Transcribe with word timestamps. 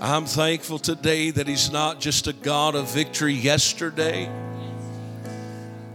I'm 0.00 0.26
thankful 0.26 0.78
today 0.78 1.32
that 1.32 1.48
He's 1.48 1.72
not 1.72 1.98
just 1.98 2.28
a 2.28 2.32
God 2.32 2.76
of 2.76 2.88
victory 2.88 3.34
yesterday, 3.34 4.30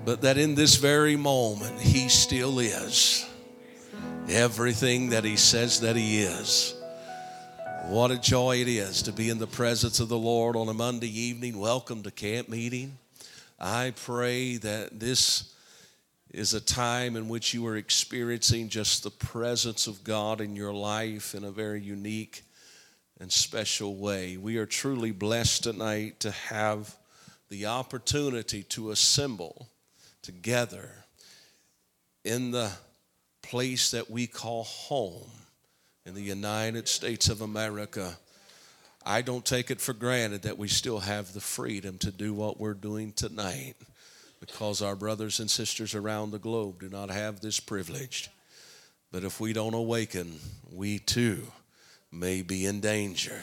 but 0.03 0.23
that 0.23 0.37
in 0.37 0.55
this 0.55 0.75
very 0.75 1.15
moment 1.15 1.79
He 1.79 2.09
still 2.09 2.59
is 2.59 3.25
everything 4.27 5.11
that 5.11 5.23
He 5.23 5.37
says 5.37 5.79
that 5.79 5.95
He 5.95 6.19
is. 6.19 6.75
What 7.85 8.11
a 8.11 8.19
joy 8.19 8.57
it 8.57 8.67
is 8.67 9.03
to 9.03 9.13
be 9.13 9.29
in 9.29 9.37
the 9.37 9.47
presence 9.47 10.01
of 10.01 10.09
the 10.09 10.17
Lord 10.17 10.57
on 10.57 10.67
a 10.67 10.73
Monday 10.73 11.07
evening. 11.07 11.57
Welcome 11.57 12.03
to 12.03 12.11
camp 12.11 12.49
meeting. 12.49 12.97
I 13.57 13.93
pray 13.95 14.57
that 14.57 14.99
this 14.99 15.53
is 16.29 16.53
a 16.53 16.59
time 16.59 17.15
in 17.15 17.29
which 17.29 17.53
you 17.53 17.65
are 17.67 17.77
experiencing 17.77 18.67
just 18.67 19.03
the 19.03 19.11
presence 19.11 19.87
of 19.87 20.03
God 20.03 20.41
in 20.41 20.57
your 20.57 20.73
life 20.73 21.33
in 21.33 21.45
a 21.45 21.51
very 21.51 21.81
unique 21.81 22.43
and 23.23 23.31
special 23.31 23.95
way. 23.95 24.35
We 24.35 24.57
are 24.57 24.65
truly 24.65 25.11
blessed 25.11 25.63
tonight 25.63 26.19
to 26.19 26.31
have 26.31 26.93
the 27.49 27.67
opportunity 27.67 28.63
to 28.63 28.91
assemble 28.91 29.69
together 30.21 30.89
in 32.25 32.51
the 32.51 32.69
place 33.41 33.91
that 33.91 34.11
we 34.11 34.27
call 34.27 34.65
home 34.65 35.31
in 36.05 36.15
the 36.15 36.21
United 36.21 36.89
States 36.89 37.29
of 37.29 37.39
America. 37.39 38.17
I 39.05 39.21
don't 39.21 39.45
take 39.45 39.71
it 39.71 39.79
for 39.79 39.93
granted 39.93 40.41
that 40.41 40.57
we 40.57 40.67
still 40.67 40.99
have 40.99 41.31
the 41.31 41.39
freedom 41.39 41.97
to 41.99 42.11
do 42.11 42.33
what 42.33 42.59
we're 42.59 42.73
doing 42.73 43.13
tonight 43.13 43.75
because 44.41 44.81
our 44.81 44.97
brothers 44.97 45.39
and 45.39 45.49
sisters 45.49 45.95
around 45.95 46.31
the 46.31 46.39
globe 46.39 46.81
do 46.81 46.89
not 46.89 47.09
have 47.09 47.39
this 47.39 47.61
privilege. 47.61 48.29
But 49.13 49.23
if 49.23 49.39
we 49.39 49.53
don't 49.53 49.75
awaken, 49.75 50.41
we 50.73 50.99
too 50.99 51.47
may 52.13 52.41
be 52.41 52.65
in 52.65 52.79
danger. 52.79 53.39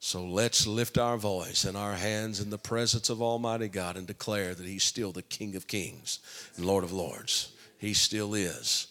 So 0.00 0.24
let's 0.24 0.66
lift 0.66 0.98
our 0.98 1.16
voice 1.16 1.64
and 1.64 1.76
our 1.76 1.94
hands 1.94 2.40
in 2.40 2.50
the 2.50 2.58
presence 2.58 3.08
of 3.08 3.22
Almighty 3.22 3.68
God 3.68 3.96
and 3.96 4.06
declare 4.06 4.54
that 4.54 4.66
He's 4.66 4.84
still 4.84 5.12
the 5.12 5.22
King 5.22 5.56
of 5.56 5.66
Kings 5.66 6.18
and 6.56 6.66
Lord 6.66 6.84
of 6.84 6.92
Lords. 6.92 7.52
He 7.78 7.94
still 7.94 8.34
is 8.34 8.88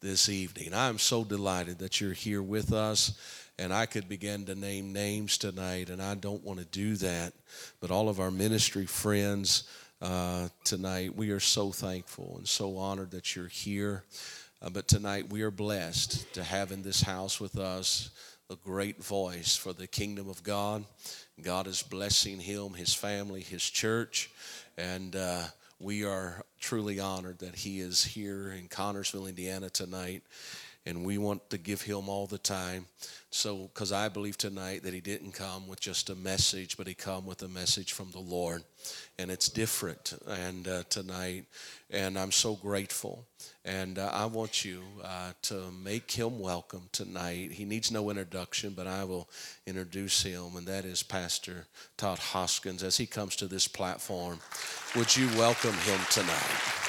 this 0.00 0.28
evening. 0.28 0.72
I'm 0.72 0.98
so 0.98 1.24
delighted 1.24 1.78
that 1.78 2.00
you're 2.00 2.12
here 2.12 2.42
with 2.42 2.72
us. 2.72 3.18
And 3.58 3.72
I 3.72 3.86
could 3.86 4.08
begin 4.08 4.46
to 4.46 4.54
name 4.54 4.92
names 4.92 5.36
tonight, 5.36 5.90
and 5.90 6.02
I 6.02 6.14
don't 6.14 6.42
want 6.42 6.58
to 6.58 6.64
do 6.64 6.96
that. 6.96 7.34
But 7.80 7.90
all 7.90 8.08
of 8.08 8.18
our 8.18 8.30
ministry 8.30 8.86
friends, 8.86 9.64
uh, 10.02 10.48
tonight. 10.64 11.16
We 11.16 11.30
are 11.30 11.40
so 11.40 11.70
thankful 11.70 12.34
and 12.36 12.48
so 12.48 12.76
honored 12.76 13.12
that 13.12 13.36
you're 13.36 13.46
here. 13.46 14.02
Uh, 14.60 14.68
but 14.68 14.88
tonight 14.88 15.30
we 15.30 15.42
are 15.42 15.50
blessed 15.50 16.34
to 16.34 16.42
have 16.42 16.72
in 16.72 16.82
this 16.82 17.02
house 17.02 17.40
with 17.40 17.56
us 17.56 18.10
a 18.52 18.56
great 18.56 19.02
voice 19.02 19.56
for 19.56 19.72
the 19.72 19.86
kingdom 19.86 20.28
of 20.28 20.42
God. 20.42 20.84
God 21.40 21.66
is 21.66 21.82
blessing 21.82 22.38
him, 22.38 22.74
his 22.74 22.92
family, 22.92 23.40
his 23.40 23.62
church, 23.62 24.30
and 24.76 25.16
uh, 25.16 25.44
we 25.80 26.04
are 26.04 26.44
truly 26.60 27.00
honored 27.00 27.38
that 27.38 27.54
he 27.54 27.80
is 27.80 28.04
here 28.04 28.52
in 28.52 28.68
Connersville, 28.68 29.26
Indiana 29.26 29.70
tonight. 29.70 30.22
And 30.84 31.04
we 31.04 31.16
want 31.16 31.48
to 31.50 31.58
give 31.58 31.80
him 31.80 32.08
all 32.08 32.26
the 32.26 32.38
time. 32.38 32.86
So, 33.30 33.70
because 33.72 33.92
I 33.92 34.08
believe 34.08 34.36
tonight 34.36 34.82
that 34.82 34.92
he 34.92 35.00
didn't 35.00 35.32
come 35.32 35.68
with 35.68 35.80
just 35.80 36.10
a 36.10 36.16
message, 36.16 36.76
but 36.76 36.88
he 36.88 36.94
come 36.94 37.24
with 37.24 37.42
a 37.42 37.48
message 37.48 37.92
from 37.92 38.10
the 38.10 38.18
Lord, 38.18 38.64
and 39.18 39.30
it's 39.30 39.48
different. 39.48 40.12
And 40.26 40.66
uh, 40.66 40.82
tonight, 40.90 41.46
and 41.88 42.18
I'm 42.18 42.32
so 42.32 42.56
grateful. 42.56 43.24
And 43.64 43.96
uh, 43.96 44.10
I 44.12 44.26
want 44.26 44.64
you 44.64 44.82
uh, 45.04 45.32
to 45.42 45.70
make 45.84 46.10
him 46.10 46.40
welcome 46.40 46.88
tonight. 46.90 47.52
He 47.52 47.64
needs 47.64 47.92
no 47.92 48.10
introduction, 48.10 48.74
but 48.74 48.88
I 48.88 49.04
will 49.04 49.28
introduce 49.68 50.24
him, 50.24 50.56
and 50.56 50.66
that 50.66 50.84
is 50.84 51.04
Pastor 51.04 51.66
Todd 51.96 52.18
Hoskins. 52.18 52.82
As 52.82 52.96
he 52.96 53.06
comes 53.06 53.36
to 53.36 53.46
this 53.46 53.68
platform, 53.68 54.40
would 54.96 55.16
you 55.16 55.28
welcome 55.38 55.74
him 55.74 56.00
tonight? 56.10 56.82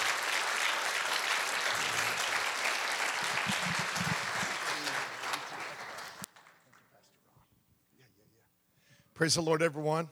Praise 9.14 9.36
the 9.36 9.42
Lord, 9.42 9.61
everyone. 9.61 10.09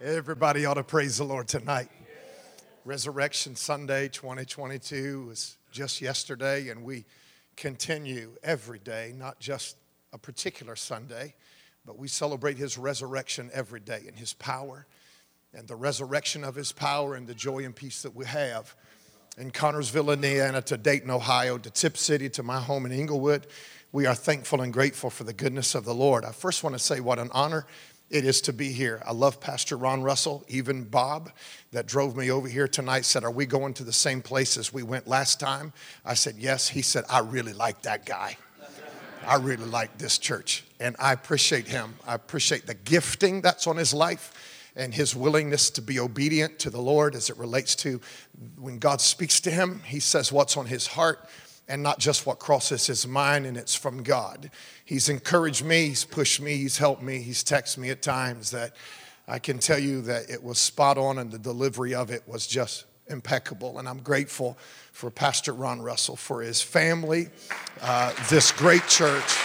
Everybody 0.00 0.64
ought 0.66 0.74
to 0.74 0.84
praise 0.84 1.18
the 1.18 1.24
Lord 1.24 1.48
tonight. 1.48 1.90
Resurrection 2.86 3.56
Sunday 3.56 4.06
2022 4.06 5.26
was 5.26 5.56
just 5.72 6.00
yesterday, 6.00 6.68
and 6.68 6.84
we 6.84 7.04
continue 7.56 8.36
every 8.44 8.78
day, 8.78 9.12
not 9.18 9.40
just 9.40 9.76
a 10.12 10.18
particular 10.18 10.76
Sunday, 10.76 11.34
but 11.84 11.98
we 11.98 12.06
celebrate 12.06 12.56
His 12.56 12.78
resurrection 12.78 13.50
every 13.52 13.80
day 13.80 14.04
and 14.06 14.16
His 14.16 14.34
power 14.34 14.86
and 15.52 15.66
the 15.66 15.74
resurrection 15.74 16.44
of 16.44 16.54
His 16.54 16.70
power 16.70 17.16
and 17.16 17.26
the 17.26 17.34
joy 17.34 17.64
and 17.64 17.74
peace 17.74 18.02
that 18.02 18.14
we 18.14 18.24
have 18.24 18.76
in 19.36 19.50
Connersville, 19.50 20.12
Indiana, 20.12 20.62
to 20.62 20.76
Dayton, 20.76 21.10
Ohio, 21.10 21.58
to 21.58 21.70
Tipp 21.70 21.96
City, 21.96 22.28
to 22.30 22.44
my 22.44 22.60
home 22.60 22.86
in 22.86 22.92
Englewood 22.92 23.48
we 23.96 24.04
are 24.04 24.14
thankful 24.14 24.60
and 24.60 24.74
grateful 24.74 25.08
for 25.08 25.24
the 25.24 25.32
goodness 25.32 25.74
of 25.74 25.86
the 25.86 25.94
Lord. 25.94 26.26
I 26.26 26.32
first 26.32 26.62
want 26.62 26.74
to 26.74 26.78
say 26.78 27.00
what 27.00 27.18
an 27.18 27.30
honor 27.32 27.66
it 28.08 28.24
is 28.24 28.40
to 28.42 28.52
be 28.52 28.70
here. 28.70 29.02
I 29.04 29.12
love 29.12 29.40
Pastor 29.40 29.76
Ron 29.76 30.02
Russell, 30.02 30.44
even 30.48 30.84
Bob 30.84 31.30
that 31.72 31.86
drove 31.86 32.16
me 32.16 32.30
over 32.30 32.48
here 32.48 32.68
tonight 32.68 33.04
said, 33.04 33.24
Are 33.24 33.30
we 33.30 33.46
going 33.46 33.74
to 33.74 33.84
the 33.84 33.92
same 33.92 34.22
place 34.22 34.56
as 34.56 34.72
we 34.72 34.82
went 34.82 35.08
last 35.08 35.40
time? 35.40 35.72
I 36.04 36.14
said, 36.14 36.36
Yes. 36.38 36.68
He 36.68 36.82
said, 36.82 37.04
I 37.10 37.20
really 37.20 37.52
like 37.52 37.82
that 37.82 38.06
guy. 38.06 38.36
I 39.26 39.36
really 39.36 39.64
like 39.64 39.98
this 39.98 40.18
church. 40.18 40.64
And 40.78 40.94
I 41.00 41.12
appreciate 41.12 41.66
him. 41.66 41.94
I 42.06 42.14
appreciate 42.14 42.66
the 42.66 42.74
gifting 42.74 43.40
that's 43.40 43.66
on 43.66 43.76
his 43.76 43.92
life 43.92 44.72
and 44.76 44.94
his 44.94 45.16
willingness 45.16 45.70
to 45.70 45.82
be 45.82 45.98
obedient 45.98 46.60
to 46.60 46.70
the 46.70 46.80
Lord 46.80 47.16
as 47.16 47.28
it 47.28 47.36
relates 47.36 47.74
to 47.76 48.00
when 48.56 48.78
God 48.78 49.00
speaks 49.00 49.40
to 49.40 49.50
him, 49.50 49.80
he 49.84 49.98
says 49.98 50.30
what's 50.30 50.56
on 50.56 50.66
his 50.66 50.86
heart 50.86 51.28
and 51.68 51.82
not 51.82 51.98
just 51.98 52.26
what 52.26 52.38
crosses 52.38 52.86
his 52.86 53.06
mind, 53.06 53.46
and 53.46 53.56
it's 53.56 53.74
from 53.74 54.02
God. 54.02 54.50
He's 54.84 55.08
encouraged 55.08 55.64
me, 55.64 55.88
he's 55.88 56.04
pushed 56.04 56.40
me, 56.40 56.56
he's 56.56 56.78
helped 56.78 57.02
me, 57.02 57.18
he's 57.18 57.42
texted 57.42 57.78
me 57.78 57.90
at 57.90 58.02
times 58.02 58.52
that 58.52 58.76
I 59.26 59.40
can 59.40 59.58
tell 59.58 59.78
you 59.78 60.02
that 60.02 60.30
it 60.30 60.42
was 60.42 60.58
spot 60.58 60.96
on 60.98 61.18
and 61.18 61.32
the 61.32 61.38
delivery 61.38 61.94
of 61.94 62.10
it 62.10 62.22
was 62.26 62.46
just 62.46 62.84
impeccable. 63.08 63.78
And 63.78 63.88
I'm 63.88 63.98
grateful 63.98 64.56
for 64.92 65.10
Pastor 65.10 65.52
Ron 65.52 65.82
Russell, 65.82 66.16
for 66.16 66.40
his 66.40 66.62
family, 66.62 67.28
uh, 67.82 68.12
this 68.30 68.52
great 68.52 68.86
church, 68.86 69.36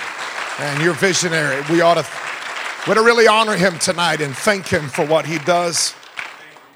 and 0.60 0.82
your 0.84 0.94
visionary. 0.94 1.64
We 1.72 1.82
ought 1.82 1.96
to, 1.96 2.08
we 2.86 2.92
ought 2.92 2.96
to 2.96 3.04
really 3.04 3.28
honor 3.28 3.56
him 3.56 3.80
tonight 3.80 4.22
and 4.22 4.36
thank 4.36 4.68
him 4.68 4.88
for 4.88 5.06
what 5.06 5.26
he 5.26 5.40
does, 5.40 5.96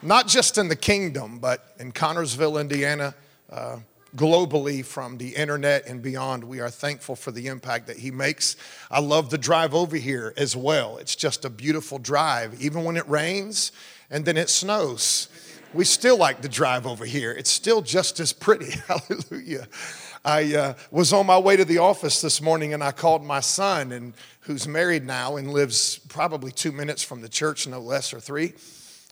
not 0.01 0.27
just 0.27 0.57
in 0.57 0.67
the 0.67 0.75
kingdom, 0.75 1.37
but 1.37 1.75
in 1.79 1.91
Connersville, 1.91 2.59
Indiana. 2.59 3.13
Uh, 3.49 3.77
globally 4.15 4.83
from 4.83 5.17
the 5.17 5.35
internet 5.35 5.87
and 5.87 6.01
beyond. 6.01 6.43
We 6.43 6.59
are 6.59 6.69
thankful 6.69 7.15
for 7.15 7.31
the 7.31 7.47
impact 7.47 7.87
that 7.87 7.97
he 7.97 8.11
makes. 8.11 8.55
I 8.89 8.99
love 8.99 9.29
the 9.29 9.37
drive 9.37 9.73
over 9.73 9.97
here 9.97 10.33
as 10.37 10.55
well. 10.55 10.97
It's 10.97 11.15
just 11.15 11.45
a 11.45 11.49
beautiful 11.49 11.99
drive, 11.99 12.61
even 12.61 12.83
when 12.83 12.97
it 12.97 13.07
rains 13.07 13.71
and 14.09 14.25
then 14.25 14.37
it 14.37 14.49
snows. 14.49 15.27
We 15.73 15.83
still 15.83 16.17
like 16.17 16.41
the 16.41 16.49
drive 16.49 16.87
over 16.87 17.05
here. 17.05 17.31
It's 17.31 17.49
still 17.49 17.81
just 17.81 18.19
as 18.19 18.31
pretty. 18.31 18.71
Hallelujah. 18.87 19.67
I 20.23 20.55
uh, 20.55 20.73
was 20.89 21.13
on 21.13 21.25
my 21.25 21.37
way 21.37 21.55
to 21.57 21.65
the 21.65 21.77
office 21.79 22.21
this 22.21 22.41
morning 22.41 22.73
and 22.73 22.83
I 22.83 22.91
called 22.91 23.23
my 23.23 23.41
son, 23.41 23.91
and 23.91 24.13
who's 24.41 24.67
married 24.67 25.05
now 25.05 25.35
and 25.35 25.51
lives 25.51 25.99
probably 26.07 26.51
two 26.51 26.71
minutes 26.71 27.03
from 27.03 27.21
the 27.21 27.29
church, 27.29 27.67
no 27.67 27.79
less, 27.79 28.13
or 28.13 28.19
three. 28.19 28.53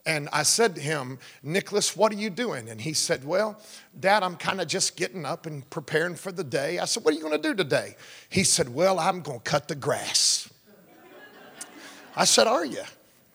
And 0.05 0.27
I 0.33 0.43
said 0.43 0.75
to 0.75 0.81
him, 0.81 1.17
Nicholas, 1.43 1.95
what 1.95 2.11
are 2.11 2.15
you 2.15 2.29
doing? 2.29 2.67
And 2.69 2.81
he 2.81 2.91
said, 2.93 3.23
Well, 3.23 3.59
Dad, 3.97 4.21
I'm 4.21 4.35
kind 4.35 4.59
of 4.59 4.67
just 4.67 4.97
getting 4.97 5.25
up 5.25 5.45
and 5.45 5.69
preparing 5.69 6.15
for 6.15 6.31
the 6.31 6.43
day. 6.43 6.79
I 6.79 6.85
said, 6.85 7.05
What 7.05 7.13
are 7.13 7.17
you 7.17 7.23
going 7.23 7.41
to 7.41 7.49
do 7.49 7.55
today? 7.55 7.95
He 8.27 8.43
said, 8.43 8.73
Well, 8.73 8.99
I'm 8.99 9.21
going 9.21 9.39
to 9.39 9.43
cut 9.43 9.69
the 9.69 9.75
grass. 9.75 10.49
I 12.15 12.25
said, 12.25 12.47
Are 12.47 12.65
you? 12.65 12.83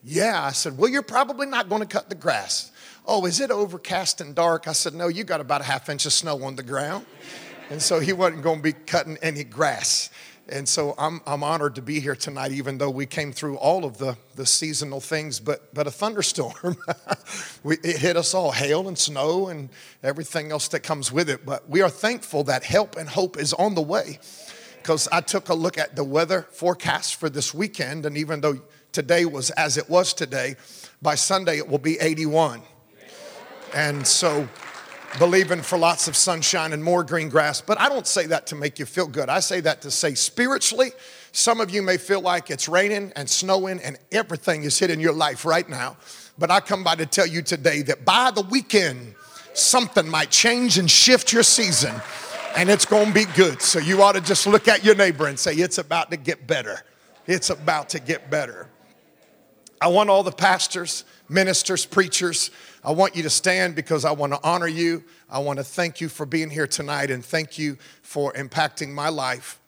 Yeah. 0.04 0.44
I 0.44 0.52
said, 0.52 0.76
Well, 0.76 0.90
you're 0.90 1.02
probably 1.02 1.46
not 1.46 1.70
going 1.70 1.80
to 1.80 1.88
cut 1.88 2.10
the 2.10 2.14
grass. 2.14 2.70
Oh, 3.06 3.24
is 3.24 3.40
it 3.40 3.50
overcast 3.50 4.20
and 4.20 4.34
dark? 4.34 4.68
I 4.68 4.72
said, 4.72 4.92
No, 4.92 5.08
you 5.08 5.24
got 5.24 5.40
about 5.40 5.62
a 5.62 5.64
half 5.64 5.88
inch 5.88 6.04
of 6.04 6.12
snow 6.12 6.42
on 6.44 6.56
the 6.56 6.62
ground. 6.62 7.06
And 7.70 7.80
so 7.80 7.98
he 7.98 8.12
wasn't 8.12 8.42
going 8.42 8.58
to 8.58 8.62
be 8.62 8.72
cutting 8.72 9.16
any 9.22 9.44
grass. 9.44 10.10
And 10.50 10.66
so 10.66 10.94
I'm, 10.96 11.20
I'm 11.26 11.44
honored 11.44 11.74
to 11.74 11.82
be 11.82 12.00
here 12.00 12.16
tonight, 12.16 12.52
even 12.52 12.78
though 12.78 12.88
we 12.88 13.04
came 13.04 13.32
through 13.32 13.56
all 13.58 13.84
of 13.84 13.98
the, 13.98 14.16
the 14.34 14.46
seasonal 14.46 15.00
things, 15.00 15.40
but, 15.40 15.74
but 15.74 15.86
a 15.86 15.90
thunderstorm. 15.90 16.76
we, 17.62 17.76
it 17.84 17.98
hit 17.98 18.16
us 18.16 18.32
all 18.32 18.52
hail 18.52 18.88
and 18.88 18.98
snow 18.98 19.48
and 19.48 19.68
everything 20.02 20.50
else 20.50 20.68
that 20.68 20.80
comes 20.80 21.12
with 21.12 21.28
it. 21.28 21.44
But 21.44 21.68
we 21.68 21.82
are 21.82 21.90
thankful 21.90 22.44
that 22.44 22.64
help 22.64 22.96
and 22.96 23.08
hope 23.08 23.36
is 23.36 23.52
on 23.52 23.74
the 23.74 23.82
way. 23.82 24.20
Because 24.78 25.06
I 25.12 25.20
took 25.20 25.50
a 25.50 25.54
look 25.54 25.76
at 25.76 25.96
the 25.96 26.04
weather 26.04 26.46
forecast 26.50 27.16
for 27.16 27.28
this 27.28 27.52
weekend, 27.52 28.06
and 28.06 28.16
even 28.16 28.40
though 28.40 28.58
today 28.92 29.26
was 29.26 29.50
as 29.50 29.76
it 29.76 29.90
was 29.90 30.14
today, 30.14 30.56
by 31.02 31.14
Sunday 31.14 31.58
it 31.58 31.68
will 31.68 31.78
be 31.78 31.98
81. 31.98 32.62
And 33.74 34.06
so 34.06 34.48
believing 35.18 35.62
for 35.62 35.78
lots 35.78 36.06
of 36.08 36.16
sunshine 36.16 36.72
and 36.72 36.82
more 36.82 37.02
green 37.02 37.28
grass. 37.28 37.60
But 37.60 37.80
I 37.80 37.88
don't 37.88 38.06
say 38.06 38.26
that 38.26 38.46
to 38.48 38.54
make 38.54 38.78
you 38.78 38.86
feel 38.86 39.06
good. 39.06 39.28
I 39.28 39.40
say 39.40 39.60
that 39.60 39.82
to 39.82 39.90
say 39.90 40.14
spiritually, 40.14 40.90
some 41.32 41.60
of 41.60 41.70
you 41.70 41.82
may 41.82 41.96
feel 41.96 42.20
like 42.20 42.50
it's 42.50 42.68
raining 42.68 43.12
and 43.16 43.28
snowing 43.28 43.80
and 43.80 43.98
everything 44.12 44.64
is 44.64 44.78
hitting 44.78 45.00
your 45.00 45.12
life 45.12 45.44
right 45.44 45.68
now. 45.68 45.96
But 46.38 46.50
I 46.50 46.60
come 46.60 46.84
by 46.84 46.96
to 46.96 47.06
tell 47.06 47.26
you 47.26 47.42
today 47.42 47.82
that 47.82 48.04
by 48.04 48.30
the 48.34 48.42
weekend, 48.42 49.14
something 49.54 50.08
might 50.08 50.30
change 50.30 50.78
and 50.78 50.90
shift 50.90 51.32
your 51.32 51.42
season 51.42 51.94
and 52.56 52.68
it's 52.68 52.84
going 52.84 53.08
to 53.08 53.14
be 53.14 53.24
good. 53.24 53.62
So 53.62 53.78
you 53.78 54.02
ought 54.02 54.12
to 54.12 54.20
just 54.20 54.46
look 54.46 54.68
at 54.68 54.84
your 54.84 54.94
neighbor 54.94 55.26
and 55.26 55.38
say, 55.38 55.54
It's 55.54 55.78
about 55.78 56.10
to 56.10 56.16
get 56.16 56.46
better. 56.46 56.82
It's 57.26 57.50
about 57.50 57.90
to 57.90 58.00
get 58.00 58.30
better. 58.30 58.68
I 59.80 59.88
want 59.88 60.10
all 60.10 60.22
the 60.22 60.32
pastors, 60.32 61.04
ministers, 61.28 61.86
preachers, 61.86 62.50
I 62.84 62.92
want 62.92 63.16
you 63.16 63.22
to 63.24 63.30
stand 63.30 63.74
because 63.74 64.04
I 64.04 64.12
want 64.12 64.32
to 64.32 64.40
honor 64.42 64.68
you. 64.68 65.02
I 65.28 65.40
want 65.40 65.58
to 65.58 65.64
thank 65.64 66.00
you 66.00 66.08
for 66.08 66.26
being 66.26 66.50
here 66.50 66.66
tonight 66.66 67.10
and 67.10 67.24
thank 67.24 67.58
you 67.58 67.76
for 68.02 68.32
impacting 68.34 68.90
my 68.90 69.08
life 69.08 69.58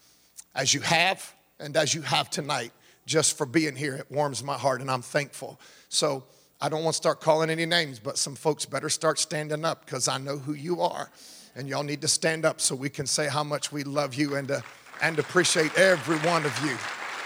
as 0.54 0.72
you 0.72 0.80
have 0.80 1.34
and 1.58 1.76
as 1.76 1.94
you 1.94 2.02
have 2.02 2.30
tonight. 2.30 2.72
Just 3.06 3.36
for 3.36 3.46
being 3.46 3.74
here, 3.74 3.96
it 3.96 4.06
warms 4.10 4.44
my 4.44 4.56
heart 4.56 4.80
and 4.80 4.90
I'm 4.90 5.02
thankful. 5.02 5.58
So 5.88 6.22
I 6.60 6.68
don't 6.68 6.84
want 6.84 6.94
to 6.94 6.98
start 6.98 7.20
calling 7.20 7.50
any 7.50 7.66
names, 7.66 7.98
but 7.98 8.16
some 8.16 8.36
folks 8.36 8.64
better 8.64 8.88
start 8.88 9.18
standing 9.18 9.64
up 9.64 9.84
because 9.84 10.06
I 10.06 10.18
know 10.18 10.38
who 10.38 10.52
you 10.52 10.80
are. 10.80 11.10
And 11.56 11.68
y'all 11.68 11.82
need 11.82 12.02
to 12.02 12.08
stand 12.08 12.44
up 12.44 12.60
so 12.60 12.76
we 12.76 12.88
can 12.88 13.06
say 13.06 13.26
how 13.26 13.42
much 13.42 13.72
we 13.72 13.82
love 13.82 14.14
you 14.14 14.36
and, 14.36 14.50
uh, 14.50 14.60
and 15.02 15.18
appreciate 15.18 15.76
every 15.76 16.18
one 16.18 16.44
of 16.44 16.56
you. 16.64 16.76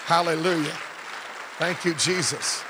Hallelujah. 0.06 0.72
Thank 1.58 1.84
you, 1.84 1.94
Jesus. 1.94 2.62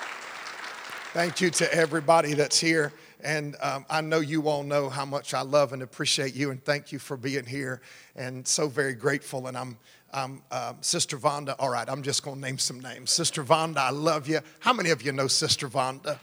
Thank 1.13 1.41
you 1.41 1.51
to 1.51 1.73
everybody 1.73 2.35
that's 2.35 2.59
here. 2.59 2.93
And 3.25 3.57
um, 3.63 3.87
I 3.89 4.03
know 4.03 4.21
you 4.21 4.49
all 4.49 4.63
know 4.63 4.91
how 4.91 5.07
much 5.07 5.33
I 5.33 5.41
love 5.41 5.73
and 5.73 5.83
appreciate 5.83 6.35
you, 6.35 6.51
and 6.51 6.63
thank 6.63 6.93
you 6.93 6.99
for 6.99 7.17
being 7.17 7.47
here. 7.47 7.81
And 8.15 8.47
so 8.47 8.69
very 8.69 8.93
grateful. 8.93 9.47
And 9.47 9.57
I'm, 9.57 9.79
I'm 10.13 10.43
uh, 10.51 10.75
Sister 10.83 11.17
Vonda. 11.17 11.57
All 11.59 11.71
right, 11.71 11.89
I'm 11.89 12.03
just 12.03 12.23
going 12.23 12.37
to 12.37 12.43
name 12.43 12.59
some 12.59 12.81
names. 12.81 13.11
Sister 13.11 13.43
Vonda, 13.43 13.79
I 13.79 13.91
love 13.91 14.29
you. 14.29 14.41
How 14.61 14.75
many 14.75 14.91
of 14.91 15.01
you 15.01 15.11
know 15.13 15.27
Sister 15.27 15.69
Vonda? 15.69 16.19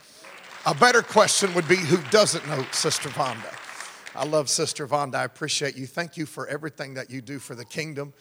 A 0.68 0.76
better 0.76 1.02
question 1.02 1.52
would 1.56 1.68
be 1.68 1.76
who 1.76 1.98
doesn't 2.12 2.48
know 2.48 2.64
Sister 2.72 3.10
Vonda? 3.10 3.58
I 4.16 4.26
love 4.26 4.48
Sister 4.48 4.88
Vonda. 4.88 5.16
I 5.16 5.24
appreciate 5.24 5.76
you. 5.76 5.88
Thank 5.88 6.18
you 6.18 6.28
for 6.28 6.46
everything 6.48 6.94
that 6.94 7.10
you 7.10 7.22
do 7.22 7.40
for 7.40 7.56
the 7.56 7.66
kingdom. 7.66 8.14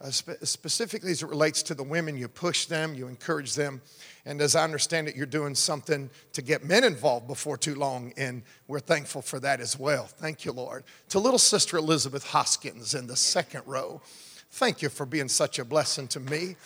Uh, 0.00 0.10
spe- 0.10 0.44
specifically 0.44 1.10
as 1.10 1.24
it 1.24 1.28
relates 1.28 1.60
to 1.64 1.74
the 1.74 1.82
women, 1.82 2.16
you 2.16 2.28
push 2.28 2.66
them, 2.66 2.94
you 2.94 3.08
encourage 3.08 3.56
them. 3.56 3.82
And 4.28 4.42
as 4.42 4.54
I 4.54 4.62
understand 4.62 5.08
it, 5.08 5.16
you're 5.16 5.24
doing 5.24 5.54
something 5.54 6.10
to 6.34 6.42
get 6.42 6.62
men 6.62 6.84
involved 6.84 7.26
before 7.26 7.56
too 7.56 7.74
long, 7.74 8.12
and 8.18 8.42
we're 8.66 8.78
thankful 8.78 9.22
for 9.22 9.40
that 9.40 9.58
as 9.58 9.78
well. 9.78 10.04
Thank 10.04 10.44
you, 10.44 10.52
Lord. 10.52 10.84
To 11.08 11.18
little 11.18 11.38
sister 11.38 11.78
Elizabeth 11.78 12.26
Hoskins 12.26 12.92
in 12.92 13.06
the 13.06 13.16
second 13.16 13.62
row, 13.64 14.02
thank 14.50 14.82
you 14.82 14.90
for 14.90 15.06
being 15.06 15.28
such 15.28 15.58
a 15.58 15.64
blessing 15.64 16.08
to 16.08 16.20
me. 16.20 16.56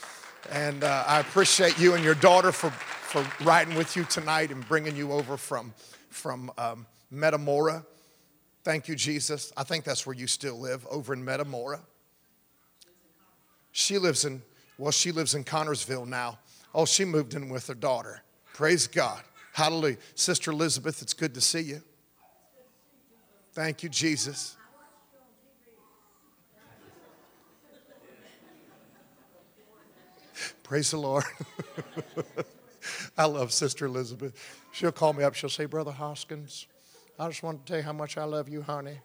And 0.50 0.82
uh, 0.82 1.04
I 1.06 1.20
appreciate 1.20 1.78
you 1.78 1.94
and 1.94 2.02
your 2.02 2.16
daughter 2.16 2.50
for, 2.50 2.70
for 2.70 3.24
riding 3.44 3.76
with 3.76 3.94
you 3.94 4.02
tonight 4.06 4.50
and 4.50 4.66
bringing 4.66 4.96
you 4.96 5.12
over 5.12 5.36
from, 5.36 5.72
from 6.08 6.50
um, 6.58 6.84
Metamora. 7.12 7.86
Thank 8.64 8.88
you, 8.88 8.96
Jesus. 8.96 9.52
I 9.56 9.62
think 9.62 9.84
that's 9.84 10.04
where 10.04 10.16
you 10.16 10.26
still 10.26 10.58
live, 10.58 10.84
over 10.90 11.14
in 11.14 11.24
Metamora. 11.24 11.78
She 13.70 13.98
lives 13.98 14.24
in, 14.24 14.42
well, 14.78 14.90
she 14.90 15.12
lives 15.12 15.36
in 15.36 15.44
Connersville 15.44 16.08
now. 16.08 16.40
Oh, 16.74 16.84
she 16.84 17.04
moved 17.04 17.34
in 17.34 17.48
with 17.48 17.66
her 17.66 17.74
daughter. 17.74 18.22
Praise 18.54 18.86
God. 18.86 19.22
Hallelujah. 19.52 19.98
Sister 20.14 20.50
Elizabeth, 20.50 21.02
it's 21.02 21.12
good 21.12 21.34
to 21.34 21.40
see 21.40 21.60
you. 21.60 21.82
Thank 23.52 23.82
you, 23.82 23.88
Jesus. 23.90 24.56
Praise 30.62 30.90
the 30.90 30.96
Lord. 30.96 31.24
I 33.18 33.26
love 33.26 33.52
Sister 33.52 33.84
Elizabeth. 33.86 34.32
She'll 34.72 34.90
call 34.90 35.12
me 35.12 35.22
up. 35.22 35.34
She'll 35.34 35.50
say, 35.50 35.66
Brother 35.66 35.92
Hoskins, 35.92 36.66
I 37.18 37.28
just 37.28 37.42
want 37.42 37.66
to 37.66 37.70
tell 37.70 37.78
you 37.78 37.84
how 37.84 37.92
much 37.92 38.16
I 38.16 38.24
love 38.24 38.48
you, 38.48 38.62
honey. 38.62 38.98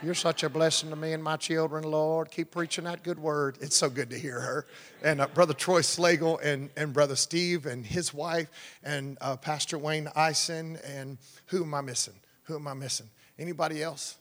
You're 0.00 0.14
such 0.14 0.44
a 0.44 0.48
blessing 0.48 0.90
to 0.90 0.96
me 0.96 1.12
and 1.12 1.24
my 1.24 1.36
children, 1.36 1.82
Lord. 1.82 2.30
Keep 2.30 2.52
preaching 2.52 2.84
that 2.84 3.02
good 3.02 3.18
word. 3.18 3.58
It's 3.60 3.76
so 3.76 3.90
good 3.90 4.10
to 4.10 4.18
hear 4.18 4.38
her. 4.40 4.66
And 5.02 5.20
uh, 5.20 5.26
Brother 5.26 5.54
Troy 5.54 5.80
Slagle 5.80 6.40
and, 6.40 6.70
and 6.76 6.92
Brother 6.92 7.16
Steve 7.16 7.66
and 7.66 7.84
his 7.84 8.14
wife 8.14 8.48
and 8.84 9.18
uh, 9.20 9.36
Pastor 9.36 9.76
Wayne 9.76 10.08
Eisen. 10.14 10.78
And 10.86 11.18
who 11.46 11.64
am 11.64 11.74
I 11.74 11.80
missing? 11.80 12.14
Who 12.44 12.54
am 12.54 12.68
I 12.68 12.74
missing? 12.74 13.10
Anybody 13.40 13.82
else? 13.82 14.18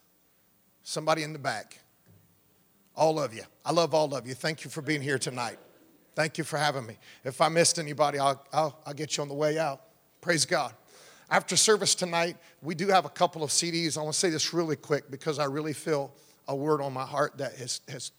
Somebody 0.81 1.21
in 1.21 1.31
the 1.31 1.39
back. 1.39 1.77
All 2.95 3.19
of 3.19 3.35
you. 3.35 3.43
I 3.63 3.71
love 3.71 3.93
all 3.93 4.15
of 4.15 4.25
you. 4.25 4.33
Thank 4.33 4.63
you 4.63 4.71
for 4.71 4.81
being 4.81 5.03
here 5.03 5.19
tonight. 5.19 5.59
Thank 6.15 6.39
you 6.39 6.43
for 6.43 6.57
having 6.57 6.87
me. 6.87 6.97
If 7.23 7.39
I 7.39 7.49
missed 7.49 7.77
anybody, 7.77 8.17
I'll, 8.17 8.43
I'll, 8.51 8.79
I'll 8.83 8.95
get 8.95 9.15
you 9.15 9.21
on 9.21 9.27
the 9.27 9.35
way 9.35 9.59
out. 9.59 9.81
Praise 10.21 10.45
God. 10.45 10.73
After 11.29 11.57
service 11.57 11.93
tonight, 11.93 12.37
we 12.61 12.73
do 12.73 12.87
have 12.87 13.03
a 13.03 13.09
couple 13.09 13.43
of 13.43 13.49
CDs. 13.49 13.97
I 13.97 14.01
want 14.01 14.13
to 14.13 14.19
say 14.19 14.29
this 14.29 14.53
really 14.53 14.77
quick 14.77 15.11
because 15.11 15.39
I 15.39 15.45
really 15.45 15.73
feel 15.73 16.13
a 16.47 16.55
word 16.55 16.81
on 16.81 16.93
my 16.93 17.05
heart 17.05 17.37
that 17.39 17.55
has, 17.55 17.81
has 17.89 18.11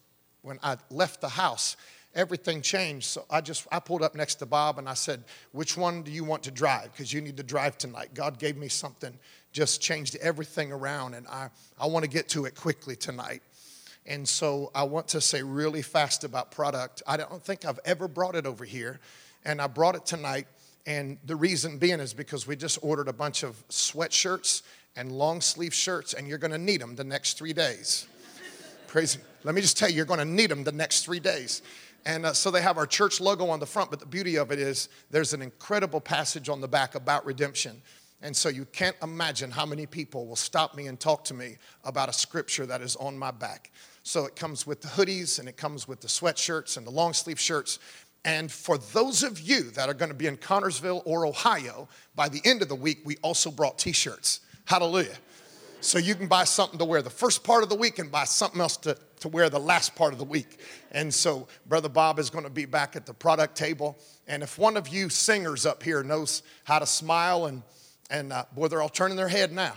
when 0.43 0.59
I 0.61 0.77
left 0.91 1.19
the 1.19 1.29
house, 1.29 1.75
everything 2.13 2.61
changed. 2.61 3.07
So 3.07 3.25
I 3.27 3.41
just 3.41 3.65
I 3.71 3.79
pulled 3.79 4.03
up 4.03 4.13
next 4.13 4.35
to 4.35 4.45
Bob 4.45 4.77
and 4.77 4.87
I 4.87 4.93
said, 4.93 5.23
"Which 5.53 5.75
one 5.75 6.03
do 6.03 6.11
you 6.11 6.23
want 6.23 6.43
to 6.43 6.51
drive? 6.51 6.91
Because 6.91 7.11
you 7.11 7.19
need 7.19 7.37
to 7.37 7.43
drive 7.43 7.79
tonight." 7.79 8.13
God 8.13 8.37
gave 8.37 8.57
me 8.57 8.67
something, 8.67 9.17
just 9.51 9.81
changed 9.81 10.15
everything 10.17 10.71
around, 10.71 11.15
and 11.15 11.27
I 11.27 11.49
I 11.79 11.87
want 11.87 12.03
to 12.03 12.09
get 12.09 12.29
to 12.29 12.45
it 12.45 12.53
quickly 12.53 12.95
tonight. 12.95 13.41
And 14.05 14.29
so 14.29 14.71
I 14.75 14.83
want 14.83 15.07
to 15.09 15.21
say 15.21 15.41
really 15.41 15.81
fast 15.81 16.23
about 16.23 16.51
product. 16.51 17.01
I 17.07 17.17
don't 17.17 17.43
think 17.43 17.65
I've 17.65 17.79
ever 17.85 18.07
brought 18.07 18.35
it 18.35 18.45
over 18.45 18.65
here, 18.65 18.99
and 19.43 19.59
I 19.59 19.65
brought 19.65 19.95
it 19.95 20.05
tonight 20.05 20.45
and 20.85 21.17
the 21.25 21.35
reason 21.35 21.77
being 21.77 21.99
is 21.99 22.13
because 22.13 22.47
we 22.47 22.55
just 22.55 22.79
ordered 22.81 23.07
a 23.07 23.13
bunch 23.13 23.43
of 23.43 23.67
sweatshirts 23.69 24.63
and 24.95 25.11
long 25.11 25.41
sleeve 25.41 25.73
shirts, 25.73 26.13
and 26.13 26.27
you're 26.27 26.37
to 26.37 26.57
need 26.57 26.81
them 26.81 26.95
the 26.95 27.03
next 27.03 27.37
three 27.37 27.53
days. 27.53 28.07
Praise. 28.87 29.17
Let 29.43 29.55
me 29.55 29.61
just 29.61 29.77
tell 29.77 29.89
you, 29.89 29.95
you're 29.95 30.05
to 30.19 30.25
need 30.25 30.49
them 30.49 30.63
the 30.63 30.71
next 30.71 31.05
three 31.05 31.19
days. 31.19 31.61
And 32.05 32.25
uh, 32.25 32.33
so 32.33 32.49
they 32.51 32.61
have 32.61 32.77
our 32.77 32.87
church 32.87 33.21
logo 33.21 33.47
on 33.47 33.59
the 33.59 33.65
front, 33.65 33.89
but 33.89 33.99
the 33.99 34.05
beauty 34.05 34.37
of 34.37 34.51
it 34.51 34.59
is 34.59 34.89
there's 35.11 35.33
an 35.33 35.41
incredible 35.41 36.01
passage 36.01 36.49
on 36.49 36.59
the 36.59 36.67
back 36.67 36.95
about 36.95 37.25
redemption. 37.25 37.81
And 38.21 38.35
so 38.35 38.49
you 38.49 38.65
can't 38.65 38.95
imagine 39.01 39.51
how 39.51 39.65
many 39.65 39.85
people 39.85 40.27
will 40.27 40.35
stop 40.35 40.75
me 40.75 40.87
and 40.87 40.99
talk 40.99 41.23
to 41.25 41.33
me 41.33 41.57
about 41.85 42.09
a 42.09 42.13
scripture 42.13 42.65
that 42.65 42.81
is 42.81 42.95
on 42.97 43.17
my 43.17 43.31
back. 43.31 43.71
So 44.03 44.25
it 44.25 44.35
comes 44.35 44.65
with 44.65 44.81
the 44.81 44.87
hoodies 44.87 45.39
and 45.39 45.47
it 45.47 45.55
comes 45.55 45.87
with 45.87 46.01
the 46.01 46.07
sweatshirts 46.07 46.77
and 46.77 46.85
the 46.85 46.91
long 46.91 47.13
sleeve 47.13 47.39
shirts. 47.39 47.79
And 48.25 48.51
for 48.51 48.77
those 48.77 49.23
of 49.23 49.39
you 49.39 49.71
that 49.71 49.87
are 49.87 49.93
going 49.93 50.09
to 50.09 50.15
be 50.15 50.27
in 50.27 50.37
Connersville 50.37 51.01
or 51.05 51.25
Ohio, 51.25 51.87
by 52.15 52.27
the 52.27 52.41
end 52.43 52.61
of 52.61 52.67
the 52.67 52.75
week, 52.75 52.99
we 53.05 53.17
also 53.21 53.49
brought 53.49 53.79
t 53.79 53.91
shirts. 53.91 54.41
Hallelujah. 54.65 55.15
So 55.81 55.97
you 55.97 56.13
can 56.13 56.27
buy 56.27 56.43
something 56.43 56.77
to 56.77 56.85
wear 56.85 57.01
the 57.01 57.09
first 57.09 57.43
part 57.43 57.63
of 57.63 57.69
the 57.69 57.75
week 57.75 57.99
and 57.99 58.11
buy 58.11 58.25
something 58.25 58.59
else 58.59 58.75
to, 58.77 58.97
to 59.21 59.29
wear 59.29 59.49
the 59.49 59.59
last 59.59 59.95
part 59.95 60.11
of 60.11 60.19
the 60.19 60.25
week. 60.25 60.59
And 60.91 61.13
so 61.13 61.47
Brother 61.67 61.87
Bob 61.87 62.19
is 62.19 62.29
going 62.29 62.43
to 62.43 62.49
be 62.49 62.65
back 62.65 62.97
at 62.97 63.05
the 63.05 63.13
product 63.13 63.55
table. 63.55 63.97
And 64.27 64.43
if 64.43 64.57
one 64.57 64.75
of 64.75 64.89
you 64.89 65.07
singers 65.07 65.65
up 65.65 65.81
here 65.81 66.03
knows 66.03 66.43
how 66.65 66.79
to 66.79 66.85
smile, 66.85 67.45
and, 67.45 67.63
and 68.11 68.33
uh, 68.33 68.43
boy, 68.53 68.67
they're 68.67 68.81
all 68.81 68.89
turning 68.89 69.15
their 69.15 69.29
head 69.29 69.53
now, 69.53 69.73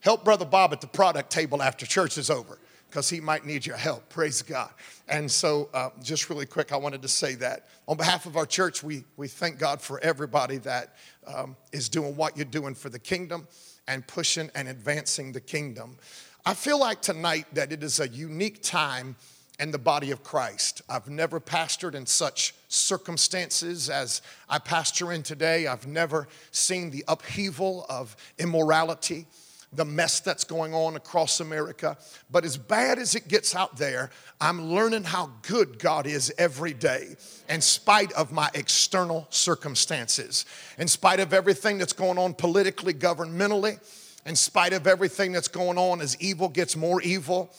help 0.00 0.24
Brother 0.24 0.46
Bob 0.46 0.72
at 0.72 0.80
the 0.80 0.86
product 0.86 1.30
table 1.30 1.62
after 1.62 1.84
church 1.84 2.16
is 2.16 2.30
over 2.30 2.58
because 2.92 3.08
he 3.08 3.22
might 3.22 3.46
need 3.46 3.64
your 3.64 3.78
help. 3.78 4.06
Praise 4.10 4.42
God. 4.42 4.68
And 5.08 5.30
so, 5.30 5.70
uh, 5.72 5.88
just 6.02 6.28
really 6.28 6.44
quick, 6.44 6.72
I 6.72 6.76
wanted 6.76 7.00
to 7.00 7.08
say 7.08 7.34
that. 7.36 7.66
On 7.88 7.96
behalf 7.96 8.26
of 8.26 8.36
our 8.36 8.44
church, 8.44 8.82
we, 8.82 9.04
we 9.16 9.28
thank 9.28 9.58
God 9.58 9.80
for 9.80 9.98
everybody 10.00 10.58
that 10.58 10.96
um, 11.26 11.56
is 11.72 11.88
doing 11.88 12.14
what 12.16 12.36
you're 12.36 12.44
doing 12.44 12.74
for 12.74 12.90
the 12.90 12.98
kingdom 12.98 13.48
and 13.88 14.06
pushing 14.06 14.50
and 14.54 14.68
advancing 14.68 15.32
the 15.32 15.40
kingdom. 15.40 15.96
I 16.44 16.52
feel 16.52 16.78
like 16.78 17.00
tonight 17.00 17.46
that 17.54 17.72
it 17.72 17.82
is 17.82 17.98
a 17.98 18.08
unique 18.08 18.62
time 18.62 19.16
in 19.58 19.70
the 19.70 19.78
body 19.78 20.10
of 20.10 20.22
Christ. 20.22 20.82
I've 20.86 21.08
never 21.08 21.40
pastored 21.40 21.94
in 21.94 22.04
such 22.04 22.54
circumstances 22.68 23.88
as 23.88 24.20
I 24.50 24.58
pastor 24.58 25.12
in 25.12 25.22
today. 25.22 25.66
I've 25.66 25.86
never 25.86 26.28
seen 26.50 26.90
the 26.90 27.04
upheaval 27.08 27.86
of 27.88 28.14
immorality 28.38 29.26
the 29.72 29.84
mess 29.84 30.20
that's 30.20 30.44
going 30.44 30.74
on 30.74 30.96
across 30.96 31.40
America. 31.40 31.96
But 32.30 32.44
as 32.44 32.56
bad 32.56 32.98
as 32.98 33.14
it 33.14 33.28
gets 33.28 33.54
out 33.54 33.76
there, 33.76 34.10
I'm 34.40 34.70
learning 34.70 35.04
how 35.04 35.30
good 35.42 35.78
God 35.78 36.06
is 36.06 36.32
every 36.36 36.74
day, 36.74 37.16
in 37.48 37.60
spite 37.60 38.12
of 38.12 38.32
my 38.32 38.50
external 38.54 39.26
circumstances, 39.30 40.44
in 40.78 40.88
spite 40.88 41.20
of 41.20 41.32
everything 41.32 41.78
that's 41.78 41.92
going 41.94 42.18
on 42.18 42.34
politically, 42.34 42.92
governmentally, 42.92 43.78
in 44.26 44.36
spite 44.36 44.72
of 44.72 44.86
everything 44.86 45.32
that's 45.32 45.48
going 45.48 45.78
on 45.78 46.00
as 46.00 46.20
evil 46.20 46.48
gets 46.48 46.76
more 46.76 47.00
evil 47.02 47.52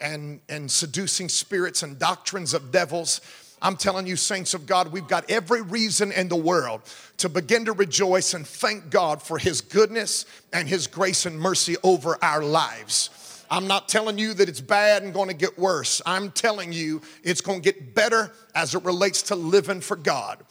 and, 0.00 0.40
and 0.48 0.70
seducing 0.70 1.28
spirits 1.28 1.82
and 1.82 1.98
doctrines 1.98 2.54
of 2.54 2.70
devils. 2.70 3.20
I'm 3.62 3.76
telling 3.76 4.06
you, 4.06 4.16
saints 4.16 4.54
of 4.54 4.66
God, 4.66 4.92
we've 4.92 5.08
got 5.08 5.30
every 5.30 5.62
reason 5.62 6.12
in 6.12 6.28
the 6.28 6.36
world 6.36 6.82
to 7.18 7.28
begin 7.28 7.64
to 7.64 7.72
rejoice 7.72 8.34
and 8.34 8.46
thank 8.46 8.90
God 8.90 9.22
for 9.22 9.38
His 9.38 9.60
goodness 9.60 10.26
and 10.52 10.68
His 10.68 10.86
grace 10.86 11.24
and 11.26 11.38
mercy 11.38 11.76
over 11.82 12.18
our 12.22 12.44
lives. 12.44 13.10
I'm 13.50 13.66
not 13.66 13.88
telling 13.88 14.18
you 14.18 14.34
that 14.34 14.48
it's 14.48 14.60
bad 14.60 15.02
and 15.02 15.14
going 15.14 15.28
to 15.28 15.34
get 15.34 15.58
worse. 15.58 16.02
I'm 16.04 16.30
telling 16.32 16.72
you 16.72 17.00
it's 17.22 17.40
going 17.40 17.62
to 17.62 17.72
get 17.72 17.94
better 17.94 18.32
as 18.54 18.74
it 18.74 18.84
relates 18.84 19.22
to 19.22 19.36
living 19.36 19.80
for 19.80 19.96
God. 19.96 20.44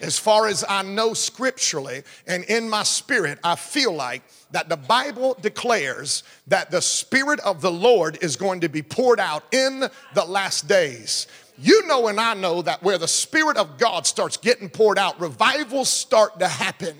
As 0.00 0.18
far 0.18 0.46
as 0.48 0.64
I 0.68 0.82
know 0.82 1.14
scripturally 1.14 2.02
and 2.26 2.44
in 2.44 2.68
my 2.68 2.82
spirit, 2.82 3.38
I 3.42 3.54
feel 3.56 3.94
like 3.94 4.22
that 4.50 4.68
the 4.68 4.76
Bible 4.76 5.36
declares 5.40 6.24
that 6.48 6.70
the 6.70 6.82
Spirit 6.82 7.40
of 7.40 7.60
the 7.60 7.70
Lord 7.70 8.18
is 8.20 8.36
going 8.36 8.60
to 8.60 8.68
be 8.68 8.82
poured 8.82 9.18
out 9.18 9.44
in 9.52 9.84
the 10.14 10.24
last 10.24 10.68
days. 10.68 11.26
You 11.56 11.86
know, 11.86 12.08
and 12.08 12.18
I 12.20 12.34
know 12.34 12.62
that 12.62 12.82
where 12.82 12.98
the 12.98 13.08
Spirit 13.08 13.56
of 13.56 13.78
God 13.78 14.06
starts 14.06 14.36
getting 14.36 14.68
poured 14.68 14.98
out, 14.98 15.20
revivals 15.20 15.88
start 15.88 16.38
to 16.40 16.48
happen, 16.48 16.96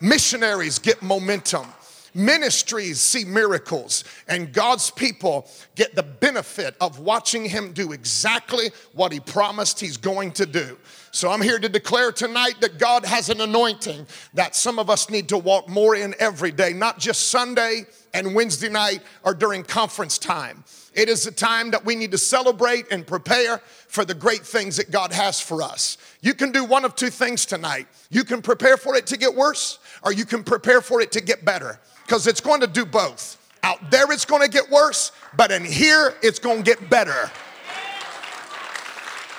missionaries 0.00 0.78
get 0.78 1.02
momentum 1.02 1.66
ministries 2.14 3.00
see 3.00 3.24
miracles, 3.24 4.04
and 4.28 4.52
God's 4.52 4.90
people 4.90 5.48
get 5.74 5.94
the 5.94 6.02
benefit 6.02 6.76
of 6.80 7.00
watching 7.00 7.44
Him 7.44 7.72
do 7.72 7.92
exactly 7.92 8.70
what 8.92 9.12
He 9.12 9.20
promised 9.20 9.80
He's 9.80 9.96
going 9.96 10.32
to 10.32 10.46
do. 10.46 10.78
So 11.10 11.30
I'm 11.30 11.42
here 11.42 11.58
to 11.58 11.68
declare 11.68 12.12
tonight 12.12 12.54
that 12.60 12.78
God 12.78 13.04
has 13.04 13.28
an 13.28 13.40
anointing 13.40 14.06
that 14.34 14.54
some 14.54 14.78
of 14.78 14.88
us 14.90 15.10
need 15.10 15.28
to 15.28 15.38
walk 15.38 15.68
more 15.68 15.96
in 15.96 16.14
every 16.18 16.52
day, 16.52 16.72
not 16.72 16.98
just 16.98 17.30
Sunday 17.30 17.86
and 18.12 18.34
Wednesday 18.34 18.68
night 18.68 19.00
or 19.24 19.34
during 19.34 19.64
conference 19.64 20.18
time. 20.18 20.64
It 20.94 21.08
is 21.08 21.26
a 21.26 21.32
time 21.32 21.72
that 21.72 21.84
we 21.84 21.96
need 21.96 22.12
to 22.12 22.18
celebrate 22.18 22.90
and 22.92 23.06
prepare 23.06 23.58
for 23.88 24.04
the 24.04 24.14
great 24.14 24.42
things 24.42 24.76
that 24.76 24.90
God 24.90 25.12
has 25.12 25.40
for 25.40 25.60
us. 25.60 25.98
You 26.20 26.34
can 26.34 26.52
do 26.52 26.64
one 26.64 26.84
of 26.84 26.94
two 26.94 27.10
things 27.10 27.44
tonight. 27.44 27.88
You 28.10 28.22
can 28.24 28.40
prepare 28.40 28.76
for 28.76 28.94
it 28.94 29.06
to 29.08 29.16
get 29.16 29.34
worse, 29.34 29.80
or 30.04 30.12
you 30.12 30.24
can 30.24 30.44
prepare 30.44 30.80
for 30.80 31.00
it 31.00 31.10
to 31.12 31.20
get 31.20 31.44
better, 31.44 31.80
because 32.06 32.26
it's 32.26 32.40
going 32.40 32.60
to 32.60 32.66
do 32.66 32.86
both. 32.86 33.38
Out 33.64 33.90
there, 33.90 34.10
it's 34.12 34.24
going 34.24 34.42
to 34.42 34.48
get 34.48 34.70
worse, 34.70 35.10
but 35.36 35.50
in 35.50 35.64
here, 35.64 36.14
it's 36.22 36.38
going 36.38 36.58
to 36.58 36.64
get 36.64 36.88
better. 36.88 37.30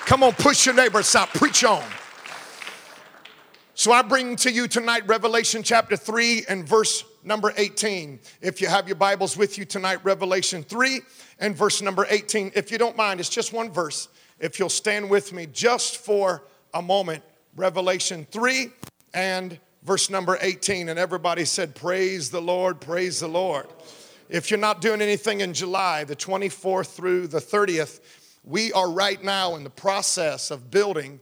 Come 0.04 0.22
on, 0.22 0.32
push 0.32 0.66
your 0.66 0.74
neighbors 0.74 1.14
out, 1.16 1.30
preach 1.30 1.64
on. 1.64 1.82
So 3.74 3.92
I 3.92 4.02
bring 4.02 4.36
to 4.36 4.50
you 4.50 4.68
tonight 4.68 5.06
Revelation 5.06 5.62
chapter 5.62 5.96
3 5.96 6.46
and 6.48 6.66
verse 6.66 7.04
number 7.26 7.52
18. 7.56 8.20
If 8.40 8.60
you 8.60 8.68
have 8.68 8.86
your 8.86 8.96
Bibles 8.96 9.36
with 9.36 9.58
you 9.58 9.64
tonight, 9.64 9.98
Revelation 10.04 10.62
3 10.62 11.00
and 11.40 11.56
verse 11.56 11.82
number 11.82 12.06
18. 12.08 12.52
If 12.54 12.70
you 12.70 12.78
don't 12.78 12.96
mind, 12.96 13.18
it's 13.18 13.28
just 13.28 13.52
one 13.52 13.70
verse. 13.70 14.08
If 14.38 14.58
you'll 14.58 14.68
stand 14.68 15.10
with 15.10 15.32
me 15.32 15.46
just 15.46 15.96
for 15.96 16.44
a 16.72 16.80
moment, 16.80 17.24
Revelation 17.56 18.26
3 18.30 18.68
and 19.12 19.58
verse 19.82 20.08
number 20.08 20.38
18. 20.40 20.88
And 20.88 20.98
everybody 20.98 21.44
said, 21.44 21.74
Praise 21.74 22.30
the 22.30 22.40
Lord, 22.40 22.80
praise 22.80 23.20
the 23.20 23.28
Lord. 23.28 23.66
If 24.28 24.50
you're 24.50 24.60
not 24.60 24.80
doing 24.80 25.02
anything 25.02 25.40
in 25.40 25.52
July, 25.52 26.04
the 26.04 26.16
24th 26.16 26.94
through 26.94 27.26
the 27.26 27.38
30th, 27.38 28.00
we 28.44 28.72
are 28.72 28.90
right 28.90 29.22
now 29.22 29.56
in 29.56 29.64
the 29.64 29.70
process 29.70 30.52
of 30.52 30.70
building 30.70 31.20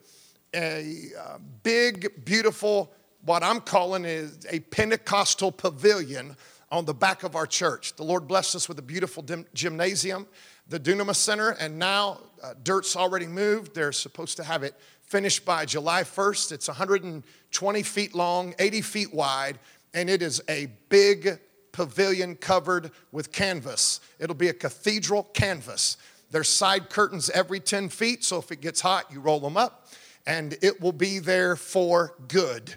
a 0.55 1.09
uh, 1.19 1.39
big, 1.63 2.25
beautiful, 2.25 2.93
what 3.25 3.43
I'm 3.43 3.61
calling 3.61 4.05
is 4.05 4.47
a 4.51 4.61
Pentecostal 4.61 5.51
pavilion 5.51 6.37
on 6.71 6.85
the 6.85 6.95
back 6.95 7.23
of 7.23 7.37
our 7.37 7.47
church. 7.47 7.95
The 7.97 8.03
Lord 8.03 8.29
blessed 8.29 8.57
us 8.57 8.69
with 8.69 8.79
a 8.79 8.83
beautiful 8.83 9.25
gymnasium, 9.55 10.27
the 10.69 10.79
Dunamis 10.79 11.17
Center, 11.17 11.51
and 11.51 11.79
now 11.79 12.21
uh, 12.43 12.55
dirt's 12.63 12.97
already 12.97 13.27
moved. 13.27 13.75
They're 13.75 13.93
supposed 13.93 14.37
to 14.39 14.45
have 14.45 14.63
it 14.63 14.75
finished 15.03 15.45
by 15.45 15.65
July 15.65 16.03
1st. 16.03 16.53
It's 16.53 16.69
120 16.69 17.83
feet 17.83 18.15
long, 18.15 18.55
80 18.59 18.81
feet 18.83 19.15
wide, 19.15 19.59
and 19.95 20.11
it 20.11 20.21
is 20.21 20.43
a 20.49 20.67
big 20.89 21.39
pavilion 21.73 22.37
covered 22.37 22.91
with 23.11 23.33
canvas. 23.33 24.01
It'll 24.19 24.35
be 24.35 24.49
a 24.49 24.55
cathedral 24.55 25.25
canvas. 25.35 25.97
There's 26.31 26.49
side 26.49 26.91
curtains 26.91 27.31
every 27.31 27.61
10 27.61 27.89
feet, 27.89 28.25
so 28.25 28.39
if 28.39 28.51
it 28.53 28.61
gets 28.61 28.81
hot, 28.81 29.11
you 29.11 29.21
roll 29.21 29.41
them 29.41 29.57
up, 29.57 29.89
and 30.27 30.57
it 30.63 30.81
will 30.81 30.93
be 30.93 31.21
there 31.21 31.57
for 31.57 32.15
good. 32.29 32.75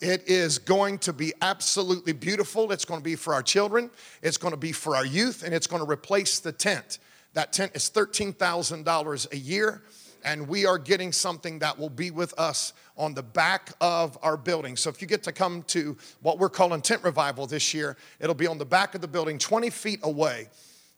It 0.00 0.28
is 0.28 0.58
going 0.58 0.98
to 0.98 1.12
be 1.12 1.32
absolutely 1.40 2.12
beautiful. 2.12 2.70
It's 2.70 2.84
going 2.84 3.00
to 3.00 3.04
be 3.04 3.16
for 3.16 3.32
our 3.32 3.42
children, 3.42 3.90
it's 4.22 4.36
going 4.36 4.52
to 4.52 4.58
be 4.58 4.72
for 4.72 4.94
our 4.94 5.06
youth, 5.06 5.42
and 5.42 5.54
it's 5.54 5.66
going 5.66 5.84
to 5.84 5.90
replace 5.90 6.38
the 6.38 6.52
tent. 6.52 6.98
That 7.32 7.52
tent 7.52 7.72
is 7.74 7.90
$13,000 7.90 9.32
a 9.32 9.36
year, 9.36 9.82
and 10.24 10.48
we 10.48 10.66
are 10.66 10.78
getting 10.78 11.12
something 11.12 11.58
that 11.60 11.78
will 11.78 11.90
be 11.90 12.10
with 12.10 12.38
us 12.38 12.72
on 12.96 13.14
the 13.14 13.22
back 13.22 13.72
of 13.80 14.18
our 14.22 14.36
building. 14.36 14.76
So 14.76 14.90
if 14.90 15.00
you 15.00 15.08
get 15.08 15.22
to 15.24 15.32
come 15.32 15.62
to 15.64 15.96
what 16.22 16.38
we're 16.38 16.48
calling 16.48 16.80
tent 16.82 17.02
revival 17.02 17.46
this 17.46 17.72
year, 17.72 17.96
it'll 18.20 18.34
be 18.34 18.46
on 18.46 18.58
the 18.58 18.64
back 18.64 18.94
of 18.94 19.00
the 19.00 19.08
building, 19.08 19.38
20 19.38 19.70
feet 19.70 20.00
away, 20.02 20.48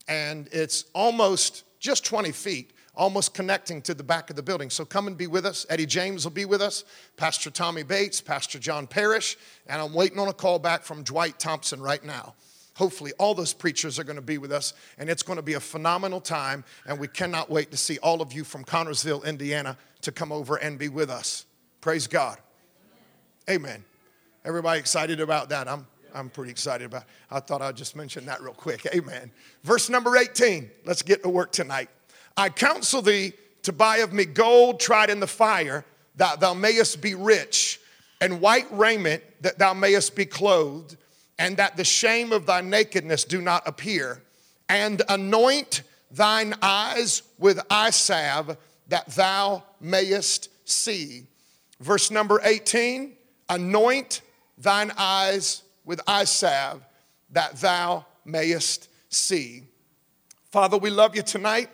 and 0.06 0.48
it's 0.50 0.86
almost 0.92 1.64
just 1.78 2.04
20 2.04 2.32
feet, 2.32 2.72
almost 2.98 3.32
connecting 3.32 3.80
to 3.82 3.94
the 3.94 4.02
back 4.02 4.28
of 4.28 4.36
the 4.36 4.42
building. 4.42 4.68
So 4.68 4.84
come 4.84 5.06
and 5.06 5.16
be 5.16 5.28
with 5.28 5.46
us. 5.46 5.64
Eddie 5.70 5.86
James 5.86 6.24
will 6.24 6.32
be 6.32 6.44
with 6.44 6.60
us, 6.60 6.84
Pastor 7.16 7.48
Tommy 7.48 7.84
Bates, 7.84 8.20
Pastor 8.20 8.58
John 8.58 8.86
Parrish, 8.86 9.38
and 9.68 9.80
I'm 9.80 9.94
waiting 9.94 10.18
on 10.18 10.28
a 10.28 10.32
call 10.32 10.58
back 10.58 10.82
from 10.82 11.04
Dwight 11.04 11.38
Thompson 11.38 11.80
right 11.80 12.04
now. 12.04 12.34
Hopefully, 12.74 13.12
all 13.18 13.34
those 13.34 13.52
preachers 13.52 13.98
are 13.98 14.04
going 14.04 14.16
to 14.16 14.22
be 14.22 14.38
with 14.38 14.52
us, 14.52 14.74
and 14.98 15.08
it's 15.08 15.22
going 15.22 15.36
to 15.36 15.42
be 15.42 15.54
a 15.54 15.60
phenomenal 15.60 16.20
time. 16.20 16.64
And 16.86 17.00
we 17.00 17.08
cannot 17.08 17.50
wait 17.50 17.70
to 17.72 17.76
see 17.76 17.98
all 17.98 18.20
of 18.20 18.32
you 18.32 18.44
from 18.44 18.64
Connersville, 18.64 19.24
Indiana, 19.24 19.76
to 20.02 20.12
come 20.12 20.30
over 20.30 20.56
and 20.56 20.78
be 20.78 20.88
with 20.88 21.10
us. 21.10 21.46
Praise 21.80 22.06
God. 22.06 22.38
Amen. 23.50 23.84
Everybody 24.44 24.78
excited 24.78 25.18
about 25.18 25.48
that? 25.48 25.66
I'm, 25.66 25.88
I'm 26.14 26.30
pretty 26.30 26.52
excited 26.52 26.84
about 26.84 27.02
it. 27.02 27.08
I 27.30 27.40
thought 27.40 27.62
I'd 27.62 27.76
just 27.76 27.96
mention 27.96 28.26
that 28.26 28.40
real 28.42 28.52
quick. 28.52 28.86
Amen. 28.94 29.32
Verse 29.64 29.90
number 29.90 30.16
18. 30.16 30.70
Let's 30.84 31.02
get 31.02 31.24
to 31.24 31.28
work 31.28 31.50
tonight. 31.50 31.90
I 32.38 32.50
counsel 32.50 33.02
thee 33.02 33.32
to 33.64 33.72
buy 33.72 33.96
of 33.98 34.12
me 34.12 34.24
gold 34.24 34.78
tried 34.78 35.10
in 35.10 35.18
the 35.18 35.26
fire, 35.26 35.84
that 36.14 36.38
thou 36.38 36.54
mayest 36.54 37.02
be 37.02 37.14
rich, 37.14 37.80
and 38.20 38.40
white 38.40 38.66
raiment, 38.70 39.24
that 39.42 39.58
thou 39.58 39.74
mayest 39.74 40.14
be 40.14 40.24
clothed, 40.24 40.96
and 41.38 41.56
that 41.56 41.76
the 41.76 41.84
shame 41.84 42.32
of 42.32 42.46
thy 42.46 42.60
nakedness 42.60 43.24
do 43.24 43.40
not 43.40 43.66
appear, 43.66 44.22
and 44.68 45.02
anoint 45.08 45.82
thine 46.12 46.54
eyes 46.62 47.22
with 47.38 47.60
eye 47.70 47.90
salve, 47.90 48.56
that 48.86 49.08
thou 49.08 49.64
mayest 49.80 50.48
see. 50.64 51.26
Verse 51.80 52.10
number 52.10 52.40
18 52.44 53.14
anoint 53.48 54.20
thine 54.58 54.92
eyes 54.96 55.64
with 55.84 56.00
eye 56.06 56.24
salve, 56.24 56.84
that 57.30 57.56
thou 57.56 58.06
mayest 58.24 58.88
see. 59.08 59.64
Father, 60.50 60.78
we 60.78 60.90
love 60.90 61.16
you 61.16 61.22
tonight, 61.22 61.68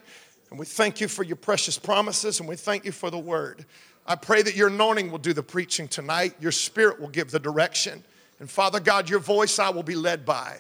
and 0.51 0.59
we 0.59 0.67
thank 0.67 1.01
you 1.01 1.09
for 1.09 1.23
your 1.23 1.37
precious 1.37 1.79
promises, 1.79 2.41
and 2.41 2.49
we 2.49 2.57
thank 2.57 2.85
you 2.85 2.93
for 2.93 3.11
the 3.11 3.19
word. 3.19 3.65
I 4.07 4.15
pray 4.17 4.43
that 4.43 4.55
your 4.55 4.69
anointing 4.69 5.11
will 5.11 5.19
do 5.19 5.33
the 5.33 5.43
preaching 5.43 5.89
tonight, 5.89 6.35
your 6.41 6.53
spirit 6.53 7.01
will 7.01 7.09
give 7.09 7.31
the 7.31 7.41
direction, 7.41 8.05
and 8.41 8.51
Father 8.51 8.81
God, 8.81 9.09
your 9.09 9.21
voice 9.21 9.59
I 9.59 9.71
will 9.71 9.83
be 9.83 9.95
led 9.95 10.25
by. 10.25 10.59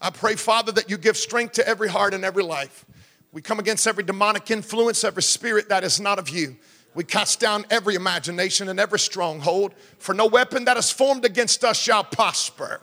I 0.00 0.10
pray, 0.10 0.36
Father, 0.36 0.70
that 0.72 0.88
you 0.88 0.96
give 0.96 1.16
strength 1.16 1.54
to 1.54 1.66
every 1.66 1.88
heart 1.88 2.14
and 2.14 2.24
every 2.24 2.44
life. 2.44 2.84
We 3.32 3.42
come 3.42 3.58
against 3.58 3.86
every 3.86 4.04
demonic 4.04 4.50
influence, 4.50 5.04
every 5.04 5.22
spirit 5.22 5.68
that 5.68 5.84
is 5.84 6.00
not 6.00 6.18
of 6.18 6.28
you. 6.28 6.56
We 6.94 7.04
cast 7.04 7.40
down 7.40 7.66
every 7.70 7.94
imagination 7.94 8.68
and 8.68 8.80
every 8.80 8.98
stronghold, 8.98 9.74
for 9.98 10.14
no 10.14 10.26
weapon 10.26 10.64
that 10.64 10.76
is 10.76 10.90
formed 10.90 11.24
against 11.24 11.64
us 11.64 11.78
shall 11.78 12.04
prosper. 12.04 12.80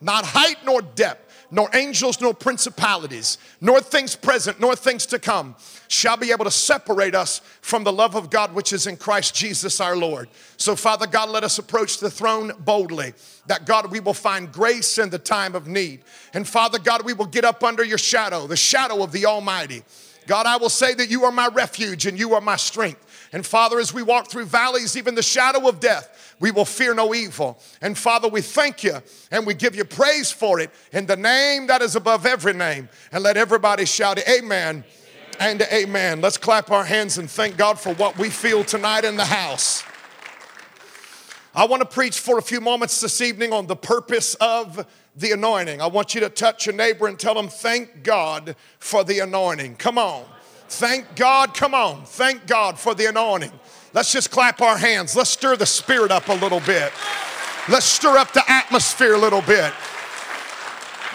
Not 0.00 0.24
height 0.24 0.56
nor 0.64 0.82
depth, 0.82 1.31
nor 1.52 1.68
angels, 1.74 2.18
nor 2.18 2.32
principalities, 2.32 3.36
nor 3.60 3.78
things 3.80 4.16
present, 4.16 4.58
nor 4.58 4.74
things 4.74 5.04
to 5.04 5.18
come 5.18 5.54
shall 5.86 6.16
be 6.16 6.32
able 6.32 6.46
to 6.46 6.50
separate 6.50 7.14
us 7.14 7.42
from 7.60 7.84
the 7.84 7.92
love 7.92 8.14
of 8.14 8.30
God 8.30 8.54
which 8.54 8.72
is 8.72 8.86
in 8.86 8.96
Christ 8.96 9.34
Jesus 9.34 9.78
our 9.78 9.94
Lord. 9.94 10.30
So, 10.56 10.74
Father 10.74 11.06
God, 11.06 11.28
let 11.28 11.44
us 11.44 11.58
approach 11.58 11.98
the 11.98 12.10
throne 12.10 12.52
boldly, 12.60 13.12
that 13.46 13.66
God, 13.66 13.92
we 13.92 14.00
will 14.00 14.14
find 14.14 14.50
grace 14.50 14.96
in 14.96 15.10
the 15.10 15.18
time 15.18 15.54
of 15.54 15.68
need. 15.68 16.00
And 16.32 16.48
Father 16.48 16.78
God, 16.78 17.04
we 17.04 17.12
will 17.12 17.26
get 17.26 17.44
up 17.44 17.62
under 17.62 17.84
your 17.84 17.98
shadow, 17.98 18.46
the 18.46 18.56
shadow 18.56 19.02
of 19.02 19.12
the 19.12 19.26
Almighty. 19.26 19.82
God, 20.26 20.46
I 20.46 20.56
will 20.56 20.70
say 20.70 20.94
that 20.94 21.10
you 21.10 21.24
are 21.24 21.32
my 21.32 21.48
refuge 21.48 22.06
and 22.06 22.18
you 22.18 22.32
are 22.32 22.40
my 22.40 22.56
strength. 22.56 23.28
And 23.32 23.44
Father, 23.44 23.78
as 23.78 23.92
we 23.92 24.02
walk 24.02 24.30
through 24.30 24.46
valleys, 24.46 24.96
even 24.96 25.14
the 25.14 25.22
shadow 25.22 25.68
of 25.68 25.80
death, 25.80 26.21
we 26.42 26.50
will 26.50 26.64
fear 26.64 26.92
no 26.92 27.14
evil. 27.14 27.56
And 27.80 27.96
Father, 27.96 28.26
we 28.26 28.40
thank 28.40 28.82
you 28.82 28.96
and 29.30 29.46
we 29.46 29.54
give 29.54 29.76
you 29.76 29.84
praise 29.84 30.32
for 30.32 30.58
it 30.58 30.70
in 30.92 31.06
the 31.06 31.16
name 31.16 31.68
that 31.68 31.82
is 31.82 31.94
above 31.94 32.26
every 32.26 32.52
name. 32.52 32.88
And 33.12 33.22
let 33.22 33.36
everybody 33.36 33.84
shout, 33.84 34.18
Amen 34.28 34.82
and 35.38 35.62
amen. 35.72 36.20
Let's 36.20 36.36
clap 36.36 36.72
our 36.72 36.84
hands 36.84 37.16
and 37.18 37.30
thank 37.30 37.56
God 37.56 37.78
for 37.78 37.94
what 37.94 38.18
we 38.18 38.28
feel 38.28 38.64
tonight 38.64 39.04
in 39.04 39.16
the 39.16 39.24
house. 39.24 39.84
I 41.54 41.64
want 41.64 41.80
to 41.80 41.88
preach 41.88 42.18
for 42.18 42.38
a 42.38 42.42
few 42.42 42.60
moments 42.60 43.00
this 43.00 43.20
evening 43.20 43.52
on 43.52 43.68
the 43.68 43.76
purpose 43.76 44.34
of 44.40 44.84
the 45.14 45.30
anointing. 45.30 45.80
I 45.80 45.86
want 45.86 46.12
you 46.12 46.22
to 46.22 46.28
touch 46.28 46.66
your 46.66 46.74
neighbor 46.74 47.06
and 47.06 47.20
tell 47.20 47.34
them, 47.34 47.46
Thank 47.46 48.02
God 48.02 48.56
for 48.80 49.04
the 49.04 49.20
anointing. 49.20 49.76
Come 49.76 49.96
on. 49.96 50.24
Thank 50.68 51.14
God. 51.14 51.54
Come 51.54 51.72
on. 51.72 52.04
Thank 52.04 52.48
God 52.48 52.80
for 52.80 52.96
the 52.96 53.06
anointing. 53.06 53.52
Let's 53.94 54.10
just 54.10 54.30
clap 54.30 54.62
our 54.62 54.78
hands. 54.78 55.14
Let's 55.14 55.30
stir 55.30 55.56
the 55.56 55.66
spirit 55.66 56.10
up 56.10 56.28
a 56.28 56.34
little 56.34 56.60
bit. 56.60 56.92
Let's 57.68 57.84
stir 57.84 58.16
up 58.16 58.32
the 58.32 58.42
atmosphere 58.50 59.14
a 59.14 59.18
little 59.18 59.42
bit. 59.42 59.72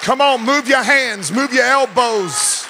Come 0.01 0.21
on, 0.21 0.45
move 0.45 0.67
your 0.67 0.83
hands, 0.83 1.31
move 1.31 1.51
your 1.51 1.65
elbows. 1.65 2.67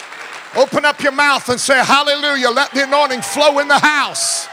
Open 0.55 0.85
up 0.85 1.03
your 1.03 1.11
mouth 1.11 1.47
and 1.49 1.59
say, 1.59 1.83
Hallelujah. 1.83 2.49
Let 2.49 2.71
the 2.71 2.83
anointing 2.85 3.21
flow 3.21 3.59
in 3.59 3.67
the 3.67 3.77
house. 3.77 4.47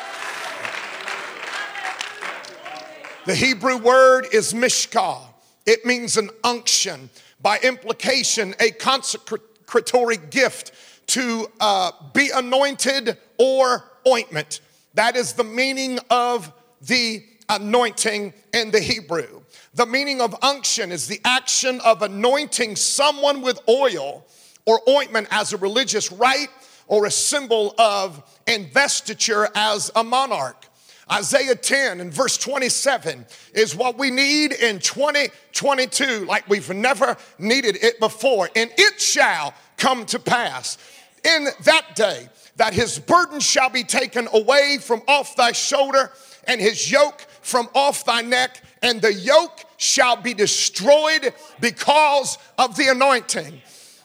The 3.26 3.34
Hebrew 3.34 3.78
word 3.78 4.26
is 4.32 4.52
mishkah, 4.52 5.22
it 5.64 5.86
means 5.86 6.16
an 6.16 6.30
unction. 6.42 7.08
By 7.40 7.58
implication, 7.62 8.54
a 8.58 8.70
consecratory 8.70 10.18
gift 10.30 10.72
to 11.08 11.46
uh, 11.60 11.92
be 12.12 12.30
anointed 12.34 13.18
or 13.38 13.84
ointment. 14.06 14.60
That 14.94 15.16
is 15.16 15.32
the 15.32 15.44
meaning 15.44 15.98
of 16.10 16.52
the 16.82 17.24
anointing 17.48 18.32
in 18.52 18.70
the 18.70 18.80
Hebrew. 18.80 19.42
The 19.74 19.86
meaning 19.86 20.20
of 20.20 20.36
unction 20.42 20.92
is 20.92 21.08
the 21.08 21.20
action 21.24 21.80
of 21.80 22.02
anointing 22.02 22.76
someone 22.76 23.42
with 23.42 23.60
oil 23.68 24.24
or 24.66 24.80
ointment 24.88 25.28
as 25.30 25.52
a 25.52 25.56
religious 25.56 26.12
rite 26.12 26.48
or 26.86 27.06
a 27.06 27.10
symbol 27.10 27.74
of 27.78 28.22
investiture 28.46 29.48
as 29.54 29.90
a 29.96 30.04
monarch. 30.04 30.66
Isaiah 31.10 31.54
10 31.54 32.00
and 32.00 32.12
verse 32.12 32.38
27 32.38 33.26
is 33.52 33.76
what 33.76 33.98
we 33.98 34.10
need 34.10 34.52
in 34.52 34.78
2022 34.78 36.24
like 36.24 36.48
we've 36.48 36.70
never 36.70 37.16
needed 37.38 37.76
it 37.82 38.00
before. 38.00 38.48
And 38.56 38.70
it 38.78 39.00
shall 39.00 39.54
come 39.76 40.06
to 40.06 40.18
pass 40.18 40.78
in 41.24 41.48
that 41.64 41.96
day 41.96 42.28
that 42.56 42.72
his 42.72 42.98
burden 42.98 43.40
shall 43.40 43.70
be 43.70 43.82
taken 43.82 44.28
away 44.32 44.78
from 44.80 45.02
off 45.08 45.34
thy 45.36 45.52
shoulder 45.52 46.12
and 46.46 46.60
his 46.60 46.90
yoke 46.90 47.26
from 47.42 47.68
off 47.74 48.04
thy 48.04 48.22
neck, 48.22 48.62
and 48.82 49.00
the 49.02 49.12
yoke 49.12 49.64
shall 49.76 50.16
be 50.16 50.34
destroyed 50.34 51.32
because 51.60 52.38
of 52.58 52.76
the 52.76 52.88
anointing. 52.88 53.60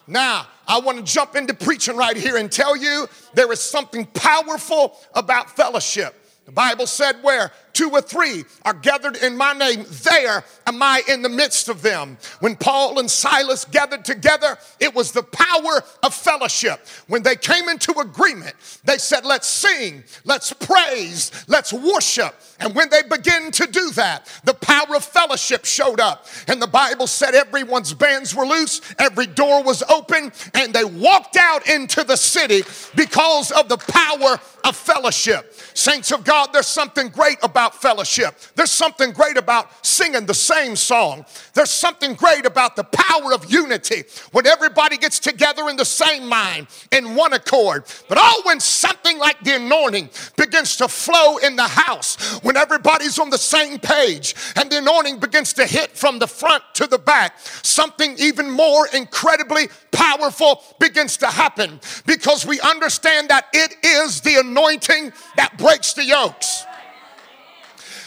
Now, 0.07 0.47
I 0.67 0.79
want 0.79 0.97
to 0.97 1.03
jump 1.03 1.35
into 1.35 1.53
preaching 1.53 1.95
right 1.95 2.17
here 2.17 2.37
and 2.37 2.51
tell 2.51 2.75
you 2.75 3.07
there 3.33 3.51
is 3.51 3.61
something 3.61 4.05
powerful 4.07 4.97
about 5.13 5.55
fellowship. 5.55 6.15
The 6.45 6.51
Bible 6.51 6.87
said, 6.87 7.21
where 7.21 7.51
two 7.79 7.89
or 7.91 8.01
three 8.01 8.43
are 8.65 8.73
gathered 8.73 9.15
in 9.23 9.37
my 9.37 9.53
name, 9.53 9.85
there 10.03 10.43
am 10.67 10.83
I 10.83 11.01
in 11.07 11.21
the 11.21 11.29
midst 11.29 11.69
of 11.69 11.81
them. 11.81 12.17
When 12.41 12.57
Paul 12.57 12.99
and 12.99 13.09
Silas 13.09 13.63
gathered 13.63 14.03
together, 14.03 14.57
it 14.81 14.93
was 14.93 15.13
the 15.13 15.23
power 15.23 15.81
of 16.03 16.13
fellowship. 16.13 16.85
When 17.07 17.23
they 17.23 17.37
came 17.37 17.69
into 17.69 17.97
agreement, 17.97 18.53
they 18.83 18.97
said, 18.97 19.23
Let's 19.23 19.47
sing, 19.47 20.03
let's 20.25 20.51
praise, 20.51 21.31
let's 21.47 21.71
worship. 21.71 22.35
And 22.59 22.75
when 22.75 22.89
they 22.89 23.01
began 23.03 23.49
to 23.51 23.65
do 23.65 23.91
that, 23.91 24.29
the 24.43 24.55
power 24.55 24.97
of 24.97 25.05
fellowship 25.05 25.63
showed 25.63 26.01
up. 26.01 26.25
And 26.49 26.61
the 26.61 26.67
Bible 26.67 27.07
said 27.07 27.33
everyone's 27.33 27.93
bands 27.93 28.35
were 28.35 28.45
loose, 28.45 28.81
every 28.99 29.27
door 29.27 29.63
was 29.63 29.83
open, 29.83 30.33
and 30.53 30.73
they 30.73 30.83
walked 30.83 31.37
out 31.37 31.69
into 31.69 32.03
the 32.03 32.17
city 32.17 32.63
because 32.95 33.51
of 33.51 33.69
the 33.69 33.77
power 33.77 34.37
of 34.65 34.75
fellowship. 34.75 35.53
Saints 35.73 36.11
of 36.11 36.25
God, 36.25 36.49
there's 36.51 36.67
something 36.67 37.07
great 37.07 37.37
about 37.41 37.68
fellowship. 37.75 38.35
There's 38.55 38.71
something 38.71 39.11
great 39.11 39.37
about 39.37 39.85
singing 39.85 40.25
the 40.25 40.33
same 40.33 40.75
song. 40.75 41.25
There's 41.53 41.69
something 41.69 42.13
great 42.13 42.45
about 42.45 42.75
the 42.75 42.83
power 42.83 43.33
of 43.33 43.51
unity 43.51 44.03
when 44.31 44.45
everybody 44.45 44.97
gets 44.97 45.19
together 45.19 45.69
in 45.69 45.75
the 45.75 45.85
same 45.85 46.27
mind, 46.27 46.67
in 46.91 47.15
one 47.15 47.33
accord. 47.33 47.85
But 48.07 48.17
oh, 48.21 48.41
when 48.45 48.59
something 48.59 49.17
like 49.17 49.39
the 49.41 49.55
anointing 49.55 50.09
begins 50.37 50.75
to 50.77 50.87
flow 50.87 51.37
in 51.37 51.55
the 51.55 51.67
house, 51.67 52.39
when 52.43 52.57
everybody's 52.57 53.19
on 53.19 53.29
the 53.29 53.37
same 53.37 53.79
page 53.79 54.35
and 54.55 54.69
the 54.69 54.77
anointing 54.77 55.19
begins 55.19 55.53
to 55.53 55.65
hit 55.65 55.91
from 55.91 56.19
the 56.19 56.27
front 56.27 56.63
to 56.75 56.87
the 56.87 56.99
back, 56.99 57.39
something 57.39 58.15
even 58.17 58.49
more 58.49 58.87
incredibly 58.93 59.69
powerful 59.91 60.63
begins 60.79 61.17
to 61.17 61.27
happen 61.27 61.79
because 62.05 62.45
we 62.45 62.59
understand 62.61 63.29
that 63.29 63.47
it 63.53 63.75
is 63.83 64.21
the 64.21 64.35
anointing 64.35 65.11
that 65.37 65.57
breaks 65.57 65.93
the 65.93 66.03
yokes. 66.03 66.65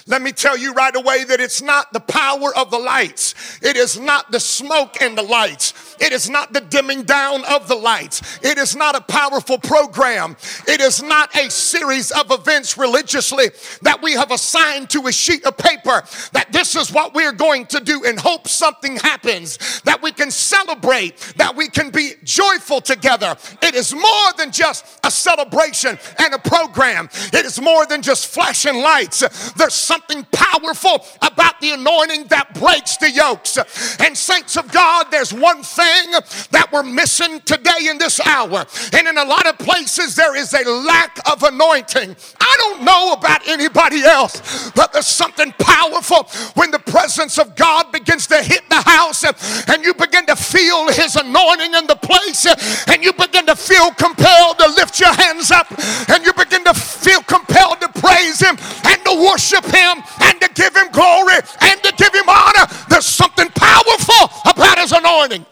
Let 0.07 0.23
me 0.23 0.33
tell 0.33 0.57
you 0.57 0.73
right 0.73 0.95
away 0.95 1.25
that 1.25 1.41
it's 1.41 1.63
not 1.63 1.93
the 1.93 2.01
power 2.01 2.57
of 2.57 2.71
the 2.71 2.79
lights. 2.79 3.35
It 3.63 3.77
is 3.77 3.99
not 3.99 4.31
the 4.33 4.41
smoke 4.41 5.01
and 5.01 5.17
the 5.17 5.23
lights. 5.23 5.97
It 6.01 6.13
is 6.13 6.29
not 6.29 6.53
the 6.53 6.61
dimming 6.61 7.05
down 7.05 7.45
of 7.45 7.69
the 7.69 7.77
lights. 7.77 8.39
It 8.43 8.59
is 8.59 8.75
not 8.75 8.97
a 8.97 9.01
powerful 9.01 9.59
program. 9.59 10.37
It 10.67 10.81
is 10.81 11.03
not 11.03 11.35
a 11.37 11.49
series 11.51 12.11
of 12.11 12.31
events 12.31 12.77
religiously 12.77 13.51
that 13.83 14.03
we 14.03 14.13
have 14.15 14.33
assigned 14.33 14.91
to 14.91 15.07
a 15.07 15.13
sheet 15.13 15.45
of 15.45 15.57
paper 15.57 16.03
that 16.33 16.49
this 16.51 16.75
is 16.75 16.93
what 16.93 17.15
we're 17.15 17.33
going 17.33 17.67
to 17.67 17.81
do 17.81 18.05
and 18.05 18.19
hope 18.19 18.49
something 18.49 18.97
happens, 18.97 19.81
that 19.83 20.03
we 20.03 20.11
can 20.11 20.31
celebrate, 20.31 21.19
that 21.37 21.55
we 21.55 21.69
can 21.69 21.91
be 21.91 22.15
joyful 22.25 22.81
together. 22.81 23.37
It 23.63 23.75
is 23.75 23.95
more 23.95 24.33
than 24.37 24.51
just 24.51 24.99
a 25.05 25.11
celebration 25.11 25.99
and 26.19 26.35
a 26.35 26.39
program, 26.39 27.09
it 27.33 27.45
is 27.45 27.61
more 27.61 27.87
than 27.87 28.03
just 28.03 28.27
flashing 28.27 28.79
lights. 28.79 29.53
There's 29.53 29.75
something 29.93 30.25
powerful 30.33 31.05
about 31.21 31.61
the 31.61 31.73
anointing 31.73 32.25
that 32.29 32.55
breaks 32.55 32.97
the 32.97 33.11
yokes. 33.11 33.59
And, 34.01 34.17
saints 34.17 34.57
of 34.57 34.71
God, 34.73 35.09
there's 35.11 35.33
one 35.33 35.63
thing 35.63 36.13
that 36.51 36.69
we're 36.73 36.83
missing 36.83 37.41
today 37.41 37.89
in 37.91 37.99
this 37.99 38.21
hour. 38.21 38.65
And 38.93 39.07
in 39.07 39.19
a 39.19 39.25
lot 39.25 39.47
of 39.47 39.59
places, 39.59 40.15
there 40.17 40.37
is 40.37 40.55
a 40.55 40.69
lack 40.69 41.19
of 41.31 41.43
anointing. 41.43 42.17
I 42.41 42.55
don't 42.59 42.85
know 42.85 43.13
about 43.13 43.47
anybody 43.49 44.03
else, 44.03 44.71
but 44.75 44.93
there's 44.93 45.07
something 45.07 45.53
powerful 45.59 46.25
when 46.55 46.71
the 46.71 46.79
presence 46.79 47.39
of 47.39 47.55
God 47.55 47.93
begins 47.93 48.27
to 48.29 48.43
hit 48.43 48.63
the 48.71 48.81
house 48.81 49.25
and 49.69 49.85
you 49.85 49.93
begin 49.95 50.25
to 50.27 50.37
feel 50.37 50.89
His 50.89 51.17
anointing 51.17 51.75
in 51.75 51.87
the 51.87 51.97
place 51.97 52.47
and 52.89 53.05
you 53.05 53.13
begin 53.13 53.47
to 53.47 53.57
feel 53.57 53.91
compelled 53.93 54.59
to 54.59 54.69
lift 54.69 55.01
your 55.01 55.13
hands 55.13 55.51
up 55.51 55.67
and 56.09 56.25
you 56.25 56.33
begin 56.33 56.65
to 56.65 56.75
feel 56.75 57.21
compelled 57.23 57.81
to 57.81 57.89
praise 58.01 58.41
Him 58.41 58.57
and 58.85 59.05
to 59.05 59.15
worship 59.21 59.65
Him 59.65 59.82
and 59.83 60.41
to 60.41 60.49
give 60.55 60.75
Him 60.77 60.91
glory 60.93 61.35
and 61.61 61.83
to 61.83 61.93
give 61.97 62.15
Him 62.15 62.29
honor. 62.29 62.67
There's 62.89 63.07
something 63.07 63.49
powerful 63.51 64.31
about 64.45 64.79
His 64.79 64.93
anointing. 64.93 65.47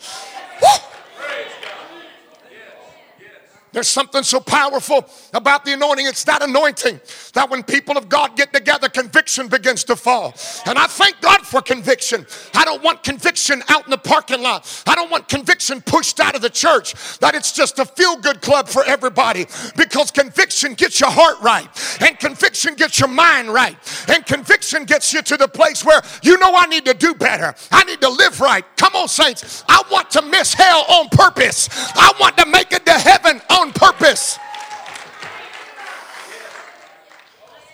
There's 3.81 3.89
something 3.89 4.23
so 4.23 4.41
powerful 4.41 5.07
about 5.33 5.65
the 5.65 5.73
anointing. 5.73 6.05
It's 6.05 6.23
that 6.25 6.43
anointing 6.43 7.01
that 7.33 7.49
when 7.49 7.63
people 7.63 7.97
of 7.97 8.11
God 8.11 8.37
get 8.37 8.53
together, 8.53 8.91
conviction 8.91 9.49
begins 9.49 9.85
to 9.85 9.97
fall. 9.97 10.35
And 10.67 10.79
I 10.79 10.87
thank 10.87 11.19
God 11.23 11.41
for 11.47 11.63
conviction. 11.63 12.27
I 12.55 12.67
don't 12.67 12.83
want 12.83 13.03
conviction 13.03 13.63
out 13.69 13.87
in 13.87 13.91
the 13.91 13.97
parking 13.97 14.43
lot. 14.43 14.83
I 14.87 14.95
don't 14.95 15.11
want 15.11 15.31
conviction 15.31 15.81
pushed 15.81 16.21
out 16.21 16.35
of 16.35 16.43
the 16.43 16.51
church, 16.51 16.93
that 17.21 17.35
it's 17.35 17.53
just 17.53 17.79
a 17.79 17.87
feel 17.87 18.19
good 18.19 18.43
club 18.43 18.69
for 18.69 18.85
everybody. 18.85 19.47
Because 19.79 20.11
conviction 20.11 20.75
gets 20.75 21.01
your 21.01 21.11
heart 21.11 21.41
right, 21.41 21.67
and 22.03 22.19
conviction 22.19 22.75
gets 22.75 23.01
your 23.01 23.09
mind 23.09 23.49
right, 23.49 23.79
and 24.09 24.27
conviction 24.27 24.85
gets 24.85 25.11
you 25.15 25.23
to 25.23 25.39
the 25.39 25.49
place 25.49 25.87
where 25.87 26.03
you 26.23 26.37
know 26.37 26.55
I 26.55 26.67
need 26.67 26.85
to 26.85 26.93
do 26.93 27.15
better. 27.15 27.55
I 27.73 27.85
need 27.85 28.03
to 28.03 28.11
live 28.11 28.43
right. 28.43 28.63
Come 28.77 28.95
on, 28.95 29.09
saints. 29.09 29.65
I 29.71 29.83
want 29.91 30.11
to 30.11 30.21
miss 30.21 30.53
hell 30.53 30.85
on 30.87 31.09
purpose, 31.09 31.71
I 31.73 32.13
want 32.21 32.37
to 32.37 32.45
make 32.45 32.73
it 32.73 32.85
to 32.85 32.93
heaven 32.93 33.41
on 33.49 33.70
purpose. 33.73 34.39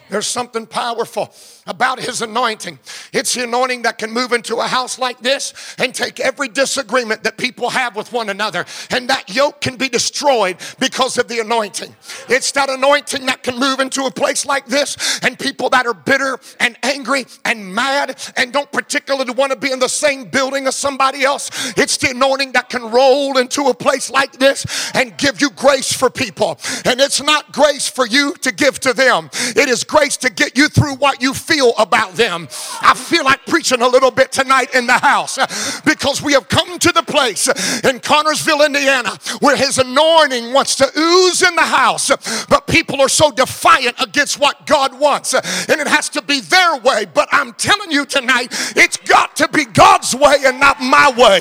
There's 0.08 0.26
something 0.26 0.66
powerful 0.66 1.32
about 1.66 2.00
his 2.00 2.22
anointing. 2.22 2.78
It's 3.12 3.34
the 3.34 3.44
anointing 3.44 3.82
that 3.82 3.98
can 3.98 4.10
move 4.10 4.32
into 4.32 4.56
a 4.56 4.66
house 4.66 4.98
like 4.98 5.18
this 5.20 5.52
and 5.78 5.94
take 5.94 6.20
every 6.20 6.48
disagreement 6.48 7.24
that 7.24 7.36
people 7.36 7.70
have 7.70 7.96
with 7.96 8.12
one 8.12 8.30
another, 8.30 8.64
and 8.90 9.08
that 9.08 9.34
yoke 9.34 9.60
can 9.60 9.76
be 9.76 9.88
destroyed 9.88 10.56
because 10.78 11.18
of 11.18 11.28
the 11.28 11.40
anointing. 11.40 11.94
It's 12.28 12.52
that 12.52 12.70
anointing 12.70 13.26
that 13.26 13.42
can 13.42 13.58
move 13.58 13.80
into 13.80 14.04
a 14.04 14.10
place 14.10 14.46
like 14.46 14.66
this, 14.66 15.20
and 15.22 15.38
people 15.38 15.70
that 15.70 15.86
are 15.86 15.94
bitter 15.94 16.38
and 16.60 16.78
angry 16.82 17.26
and 17.44 17.74
mad 17.74 18.18
and 18.36 18.52
don't 18.52 18.70
particularly 18.70 19.32
want 19.32 19.52
to 19.52 19.58
be 19.58 19.72
in 19.72 19.78
the 19.78 19.88
same 19.88 20.24
building 20.24 20.66
as 20.66 20.76
somebody 20.76 21.24
else. 21.24 21.50
It's 21.76 21.96
the 21.96 22.10
anointing 22.10 22.52
that 22.52 22.68
can 22.68 22.90
roll 22.90 23.38
into 23.38 23.62
a 23.64 23.74
place 23.74 24.10
like 24.10 24.32
this 24.32 24.92
and 24.94 25.16
give 25.18 25.40
you 25.40 25.50
grace 25.50 25.92
for 25.92 26.10
people. 26.10 26.58
And 26.84 27.00
it's 27.00 27.22
not 27.22 27.52
grace 27.52 27.88
for 27.88 28.06
you 28.06 28.34
to 28.42 28.52
give 28.52 28.78
to 28.80 28.92
them, 28.92 29.30
it 29.32 29.68
is 29.68 29.84
grace 29.84 30.16
to 30.18 30.30
get 30.30 30.56
you 30.56 30.68
through 30.68 30.94
what 30.96 31.22
you 31.22 31.34
feel 31.34 31.55
feel 31.56 31.72
about 31.78 32.14
them. 32.14 32.48
I 32.82 32.92
feel 32.94 33.24
like 33.24 33.46
preaching 33.46 33.80
a 33.80 33.88
little 33.88 34.10
bit 34.10 34.30
tonight 34.30 34.74
in 34.74 34.86
the 34.86 34.98
house 34.98 35.38
because 35.82 36.20
we 36.20 36.34
have 36.34 36.48
come 36.48 36.78
to 36.78 36.92
the 36.92 37.02
place 37.02 37.48
in 37.48 38.00
Connersville, 38.00 38.66
Indiana, 38.66 39.16
where 39.40 39.56
His 39.56 39.78
anointing 39.78 40.52
wants 40.52 40.76
to 40.76 40.84
ooze 40.98 41.40
in 41.42 41.54
the 41.56 41.62
house, 41.62 42.10
but 42.48 42.66
people 42.66 43.00
are 43.00 43.08
so 43.08 43.30
defiant 43.30 43.96
against 44.02 44.38
what 44.38 44.66
God 44.66 44.98
wants, 44.98 45.32
and 45.32 45.80
it 45.80 45.86
has 45.86 46.10
to 46.10 46.22
be 46.22 46.40
their 46.40 46.76
way. 46.78 47.06
But 47.06 47.28
I'm 47.32 47.54
telling 47.54 47.90
you 47.90 48.04
tonight, 48.04 48.48
it's 48.76 48.98
got 48.98 49.34
to 49.36 49.48
be 49.48 49.64
God's 49.64 50.14
way 50.14 50.36
and 50.44 50.60
not 50.60 50.80
my 50.80 51.10
way. 51.16 51.40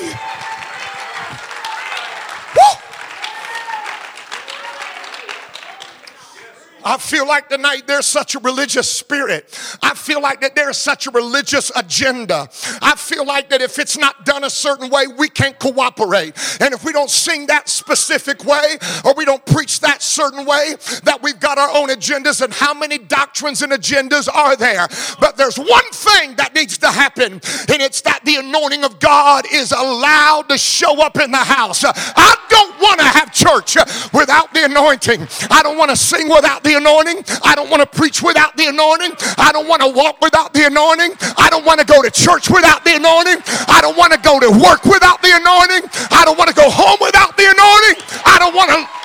I 6.86 6.98
feel 6.98 7.26
like 7.26 7.48
tonight 7.48 7.88
there's 7.88 8.06
such 8.06 8.36
a 8.36 8.38
religious 8.38 8.88
spirit. 8.88 9.58
I 9.82 9.94
feel 9.94 10.22
like 10.22 10.40
that 10.42 10.54
there's 10.54 10.76
such 10.76 11.08
a 11.08 11.10
religious 11.10 11.72
agenda. 11.74 12.48
I 12.80 12.94
feel 12.94 13.26
like 13.26 13.50
that 13.50 13.60
if 13.60 13.80
it's 13.80 13.98
not 13.98 14.24
done 14.24 14.44
a 14.44 14.50
certain 14.50 14.88
way, 14.88 15.08
we 15.08 15.28
can't 15.28 15.58
cooperate. 15.58 16.36
And 16.60 16.72
if 16.72 16.84
we 16.84 16.92
don't 16.92 17.10
sing 17.10 17.48
that 17.48 17.68
specific 17.68 18.44
way 18.44 18.78
or 19.04 19.14
we 19.14 19.24
don't 19.24 19.44
preach 19.46 19.80
that 19.80 20.00
certain 20.00 20.46
way, 20.46 20.76
that 21.02 21.18
we've 21.22 21.40
got 21.40 21.58
our 21.58 21.70
own 21.76 21.88
agendas. 21.88 22.40
And 22.40 22.54
how 22.54 22.72
many 22.72 22.98
doctrines 22.98 23.62
and 23.62 23.72
agendas 23.72 24.32
are 24.32 24.54
there? 24.54 24.86
But 25.18 25.36
there's 25.36 25.58
one 25.58 25.90
thing 25.90 26.36
that 26.36 26.54
needs 26.54 26.78
to 26.78 26.86
happen, 26.88 27.32
and 27.32 27.82
it's 27.82 28.00
that 28.02 28.20
the 28.24 28.36
anointing 28.36 28.84
of 28.84 29.00
God 29.00 29.44
is 29.52 29.72
allowed 29.72 30.48
to 30.50 30.58
show 30.58 31.02
up 31.02 31.18
in 31.18 31.32
the 31.32 31.36
house. 31.38 31.84
I 31.84 32.36
don't 32.48 32.80
want 32.80 33.00
to 33.00 33.06
have 33.06 33.32
church 33.32 33.76
without 34.12 34.54
the 34.54 34.64
anointing. 34.66 35.26
I 35.50 35.62
don't 35.62 35.76
want 35.76 35.90
to 35.90 35.96
sing 35.96 36.28
without 36.28 36.62
the 36.62 36.75
anointing. 36.76 37.24
I 37.42 37.54
don't 37.54 37.70
want 37.70 37.82
to 37.82 37.86
preach 37.86 38.22
without 38.22 38.56
the 38.56 38.66
anointing. 38.66 39.12
I 39.38 39.52
don't 39.52 39.68
want 39.68 39.82
to 39.82 39.88
walk 39.88 40.20
without 40.20 40.52
the 40.52 40.66
anointing. 40.66 41.16
I 41.36 41.48
don't 41.50 41.64
want 41.64 41.80
to 41.80 41.86
go 41.86 42.02
to 42.02 42.10
church 42.10 42.50
without 42.50 42.84
the 42.84 42.96
anointing. 42.96 43.42
I 43.68 43.80
don't 43.80 43.96
want 43.96 44.12
to 44.12 44.20
go 44.20 44.40
to 44.40 44.50
work 44.50 44.84
without 44.84 45.22
the 45.22 45.32
anointing. 45.32 45.88
I 46.10 46.24
don't 46.24 46.38
want 46.38 46.48
to 46.50 46.56
go 46.56 46.68
home 46.70 46.98
without 47.00 47.36
the 47.36 47.44
anointing. 47.44 47.96
I 48.24 48.36
don't 48.38 48.54
want 48.54 48.70
to. 48.70 48.96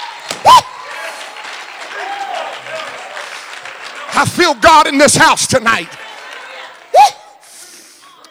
I 4.13 4.25
feel 4.25 4.53
God 4.55 4.87
in 4.87 4.97
this 4.97 5.15
house 5.15 5.47
tonight. 5.47 5.89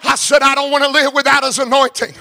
I 0.02 0.14
said, 0.14 0.42
I 0.42 0.54
don't 0.54 0.70
want 0.70 0.84
to 0.84 0.90
live 0.90 1.14
without 1.14 1.44
his 1.44 1.58
anointing. 1.58 2.14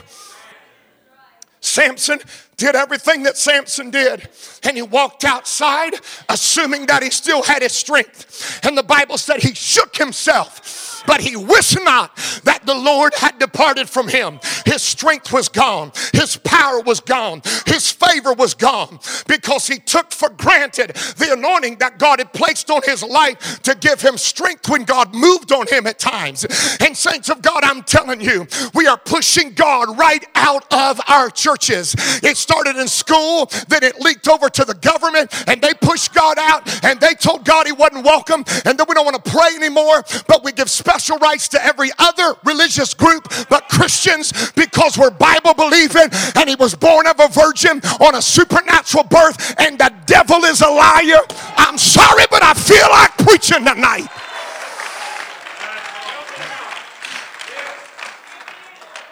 Samson 1.61 2.19
did 2.59 2.75
everything 2.75 3.23
that 3.23 3.37
Samson 3.37 3.89
did. 3.89 4.29
And 4.63 4.75
he 4.77 4.83
walked 4.83 5.23
outside, 5.23 5.93
assuming 6.27 6.85
that 6.87 7.01
he 7.01 7.09
still 7.09 7.41
had 7.41 7.63
his 7.63 7.71
strength. 7.71 8.59
And 8.63 8.77
the 8.77 8.83
Bible 8.83 9.17
said 9.17 9.41
he 9.41 9.55
shook 9.55 9.95
himself 9.95 10.88
but 11.09 11.21
he 11.21 11.35
wist 11.35 11.75
not 11.83 12.15
that 12.43 12.67
the 12.67 12.75
Lord 12.75 13.15
had 13.15 13.39
departed 13.39 13.89
from 13.89 14.07
him. 14.07 14.39
His 14.63 14.83
strength 14.83 15.33
was 15.33 15.49
gone, 15.49 15.91
his 16.13 16.37
power 16.37 16.81
was 16.81 16.99
gone, 16.99 17.41
his 17.65 17.91
favor 17.91 18.33
was 18.33 18.53
gone 18.53 18.99
because 19.25 19.65
he 19.65 19.79
took 19.79 20.11
for 20.11 20.29
granted 20.29 20.91
the 21.17 21.33
anointing 21.33 21.77
that 21.79 21.97
God 21.97 22.19
had 22.19 22.31
placed 22.31 22.69
on 22.69 22.83
his 22.83 23.01
life 23.01 23.59
to 23.63 23.73
give 23.73 23.99
him 23.99 24.17
strength 24.17 24.69
when 24.69 24.83
God 24.83 25.15
moved 25.15 25.51
on 25.51 25.65
him 25.65 25.87
at 25.87 25.97
times. 25.97 26.45
And, 26.79 26.95
saints 26.95 27.29
of 27.29 27.41
God, 27.41 27.63
I'm 27.63 27.81
telling 27.81 28.21
you, 28.21 28.45
we 28.75 28.85
are 28.85 28.97
pushing 28.97 29.53
God 29.53 29.97
right 29.97 30.23
out 30.35 30.71
of 30.71 31.01
our 31.07 31.31
churches. 31.31 31.95
It 32.21 32.37
started 32.37 32.75
in 32.75 32.87
school, 32.87 33.49
then 33.67 33.83
it 33.83 33.99
leaked 33.99 34.27
over 34.27 34.47
to 34.47 34.63
the 34.63 34.75
government, 34.75 35.33
and 35.47 35.59
they 35.59 35.73
pushed 35.73 36.13
God 36.13 36.37
out 36.37 36.83
and 36.83 36.99
they 36.99 37.15
told 37.15 37.45
God 37.45 37.65
he 37.65 37.71
wasn't 37.71 38.05
welcome, 38.05 38.43
and 38.65 38.77
then 38.77 38.85
we 38.87 38.93
don't 38.93 39.05
want 39.05 39.23
to 39.23 39.31
pray 39.31 39.55
anymore, 39.55 40.03
but 40.27 40.43
we 40.43 40.51
give 40.51 40.69
special 40.69 40.98
special 40.99 41.17
rights 41.19 41.47
to 41.47 41.63
every 41.63 41.89
other 41.97 42.35
religious 42.43 42.93
group 42.93 43.25
but 43.49 43.69
Christians 43.69 44.51
because 44.51 44.97
we're 44.97 45.09
Bible 45.09 45.53
believing 45.53 46.09
and 46.35 46.49
he 46.49 46.55
was 46.55 46.75
born 46.75 47.07
of 47.07 47.17
a 47.21 47.29
virgin 47.29 47.79
on 48.01 48.15
a 48.15 48.21
supernatural 48.21 49.05
birth 49.05 49.55
and 49.61 49.79
the 49.79 49.93
devil 50.05 50.43
is 50.43 50.59
a 50.59 50.67
liar. 50.67 51.21
I'm 51.55 51.77
sorry, 51.77 52.25
but 52.29 52.43
I 52.43 52.53
feel 52.53 52.89
like 52.89 53.17
preaching 53.17 53.63
tonight. 53.63 54.09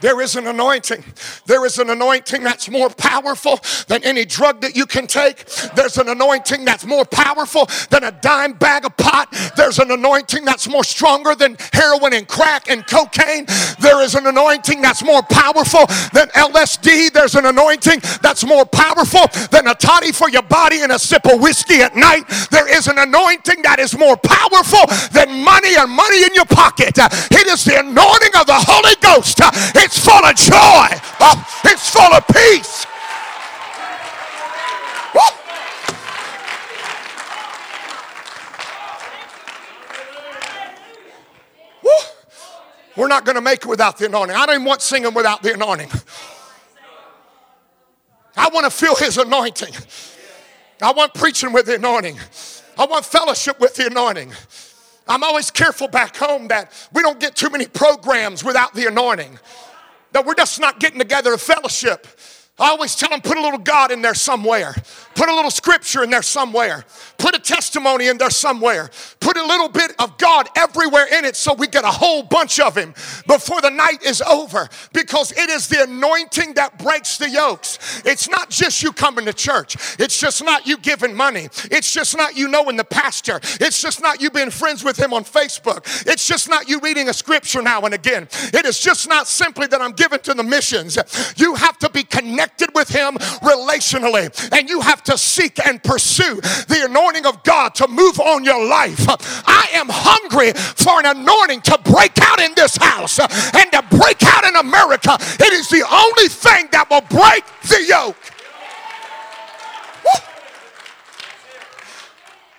There 0.02 0.22
is 0.22 0.36
an 0.36 0.46
anointing. 0.46 1.04
There 1.46 1.66
is 1.66 1.80
an 1.80 1.90
anointing 1.90 2.44
that's 2.44 2.70
more 2.70 2.90
powerful 2.90 3.07
than 3.88 4.04
any 4.04 4.26
drug 4.26 4.62
that 4.62 4.76
you 4.76 4.86
can 4.86 5.08
take. 5.08 5.46
There's 5.76 5.98
an 5.98 6.10
anointing 6.10 6.66
that's 6.66 6.86
more 6.86 7.06
powerful 7.06 7.68
than 7.90 8.04
a 8.04 8.12
dime 8.12 8.54
bag 8.54 8.86
of 8.86 8.96
pot. 8.98 9.28
There's 9.56 9.80
an 9.80 9.92
anointing 9.92 10.46
that's 10.46 10.68
more 10.70 10.84
stronger 10.84 11.36
than 11.36 11.58
heroin 11.74 12.14
and 12.14 12.28
crack 12.28 12.70
and 12.70 12.86
cocaine. 12.86 13.46
There 13.80 14.02
is 14.02 14.16
an 14.16 14.28
anointing 14.28 14.82
that's 14.82 15.04
more 15.04 15.22
powerful 15.24 15.86
than 16.14 16.28
LSD. 16.30 17.12
There's 17.12 17.36
an 17.36 17.46
anointing 17.46 18.02
that's 18.22 18.46
more 18.46 18.66
powerful 18.66 19.28
than 19.52 19.68
a 19.68 19.76
toddy 19.76 20.12
for 20.12 20.30
your 20.30 20.44
body 20.44 20.82
and 20.82 20.92
a 20.92 21.00
sip 21.00 21.26
of 21.26 21.42
whiskey 21.42 21.82
at 21.82 21.96
night. 21.96 22.24
There 22.52 22.68
is 22.68 22.88
an 22.88 22.98
anointing 22.98 23.62
that 23.64 23.80
is 23.80 23.98
more 23.98 24.18
powerful 24.18 24.86
than 25.12 25.44
money 25.44 25.76
and 25.76 25.92
money 25.92 26.24
in 26.24 26.34
your 26.34 26.46
pocket. 26.46 26.98
It 26.98 27.48
is 27.48 27.64
the 27.66 27.80
anointing 27.80 28.36
of 28.40 28.46
the 28.48 28.58
Holy 28.58 28.96
Ghost. 29.02 29.40
It's 29.76 30.00
full 30.00 30.24
of 30.24 30.36
joy. 30.36 30.88
It's 31.66 31.90
full 31.90 32.14
of 32.14 32.26
peace. 32.28 32.86
We're 42.98 43.08
not 43.08 43.26
going 43.26 43.36
to 43.36 43.42
make 43.42 43.60
it 43.60 43.68
without 43.68 43.98
the 43.98 44.08
anointing. 44.08 44.36
I 44.36 44.46
don't 44.48 44.66
want 44.66 44.82
singing 44.82 45.14
without 45.14 45.44
the 45.44 45.54
anointing. 45.54 45.90
I 48.36 48.50
want 48.50 48.66
to 48.66 48.72
feel 48.72 48.96
his 48.96 49.18
anointing. 49.18 49.74
I 50.82 50.92
want 50.92 51.14
preaching 51.14 51.54
with 51.54 51.68
the 51.68 51.76
anointing. 51.76 52.20
I 52.78 52.86
want 52.86 53.06
fellowship 53.06 53.60
with 53.60 53.76
the 53.76 53.88
anointing. 53.88 54.34
I'm 55.08 55.24
always 55.24 55.52
careful 55.52 55.88
back 55.88 56.18
home 56.18 56.48
that 56.50 56.72
we 56.92 57.02
don't 57.02 57.20
get 57.20 57.36
too 57.36 57.50
many 57.50 57.66
programs 57.68 58.44
without 58.44 58.74
the 58.74 58.88
anointing 58.88 59.40
that 60.12 60.26
we're 60.26 60.36
just 60.36 60.60
not 60.60 60.80
getting 60.80 61.00
together 61.00 61.32
to 61.32 61.38
fellowship. 61.38 62.08
I 62.60 62.70
always 62.70 62.96
tell 62.96 63.10
them 63.10 63.22
put 63.22 63.38
a 63.38 63.42
little 63.42 63.60
God 63.60 63.92
in 63.92 64.02
there 64.02 64.16
somewhere. 64.16 64.74
Put 65.14 65.30
a 65.30 65.36
little 65.36 65.52
scripture 65.52 66.04
in 66.04 66.10
there 66.10 66.24
somewhere. 66.24 66.86
Put 67.20 67.36
a 67.36 67.40
testimony 67.40 68.08
in 68.08 68.18
there 68.18 68.32
somewhere. 68.32 68.90
Put 69.20 69.38
a 69.38 69.46
little 69.46 69.70
bit 69.70 69.94
of 70.00 70.18
God 70.18 70.50
everywhere 70.56 71.06
in 71.06 71.24
it 71.24 71.36
so 71.36 71.54
we 71.54 71.68
get 71.68 71.84
a 71.84 71.92
whole 71.92 72.24
bunch 72.24 72.60
of 72.60 72.76
Him 72.76 72.96
before 73.28 73.62
the 73.62 73.70
night 73.70 74.02
is 74.04 74.24
over. 74.24 74.68
Because 74.92 75.32
it 75.34 75.52
is 75.52 75.68
the 75.68 75.84
anointing 75.84 76.56
that 76.56 76.80
breaks 76.80 77.18
the 77.18 77.30
yokes. 77.30 78.02
It's 78.06 78.28
not 78.28 78.50
just 78.50 78.82
you 78.82 78.92
coming 78.92 79.26
to 79.26 79.34
church, 79.34 79.76
it's 80.00 80.20
just 80.20 80.44
not 80.44 80.66
you 80.66 80.78
giving 80.78 81.16
money, 81.16 81.50
it's 81.70 81.94
just 81.94 82.18
not 82.18 82.36
you 82.36 82.48
knowing 82.48 82.76
the 82.76 82.84
pastor, 82.84 83.40
it's 83.60 83.82
just 83.82 84.02
not 84.02 84.20
you 84.20 84.32
being 84.32 84.50
friends 84.50 84.84
with 84.84 84.98
him 84.98 85.14
on 85.14 85.24
Facebook, 85.24 85.86
it's 86.08 86.28
just 86.28 86.50
not 86.50 86.68
you 86.68 86.80
reading 86.80 87.10
a 87.10 87.14
scripture 87.14 87.62
now 87.62 87.82
and 87.82 87.94
again. 87.94 88.28
It 88.54 88.66
is 88.66 88.80
just 88.80 89.08
not 89.08 89.28
simply 89.28 89.68
that 89.68 89.82
I'm 89.82 89.92
given 89.92 90.20
to 90.22 90.34
the 90.34 90.44
missions. 90.44 90.98
You 91.38 91.56
have 91.56 91.78
to 91.80 91.90
be 91.90 92.04
connected 92.04 92.47
with 92.74 92.90
Him 92.90 93.16
relationally, 93.42 94.30
and 94.52 94.70
you 94.70 94.82
have 94.82 95.04
to 95.04 95.18
seek 95.18 95.66
and 95.66 95.82
pursue 95.82 96.36
the 96.36 96.86
anointing 96.86 97.26
of 97.26 97.44
God 97.44 97.76
to 97.76 97.88
move 97.88 98.20
on 98.20 98.44
your 98.44 98.64
life. 98.68 99.06
I 99.48 99.70
am 99.74 99.88
hungry 99.90 100.54
for 100.54 101.00
an 101.00 101.18
anointing 101.18 101.62
to 101.62 101.80
break 101.84 102.14
out 102.22 102.40
in 102.40 102.54
this 102.56 102.78
house 102.78 103.20
and 103.20 103.72
to 103.72 103.84
break 103.90 104.24
out 104.24 104.44
in 104.46 104.56
America. 104.56 105.18
It 105.20 105.54
is 105.54 105.70
the 105.70 105.86
only 105.90 106.30
thing 106.30 106.70
that 106.72 106.90
will 106.90 107.02
break 107.02 107.44
the 107.64 107.84
yoke. 107.88 108.37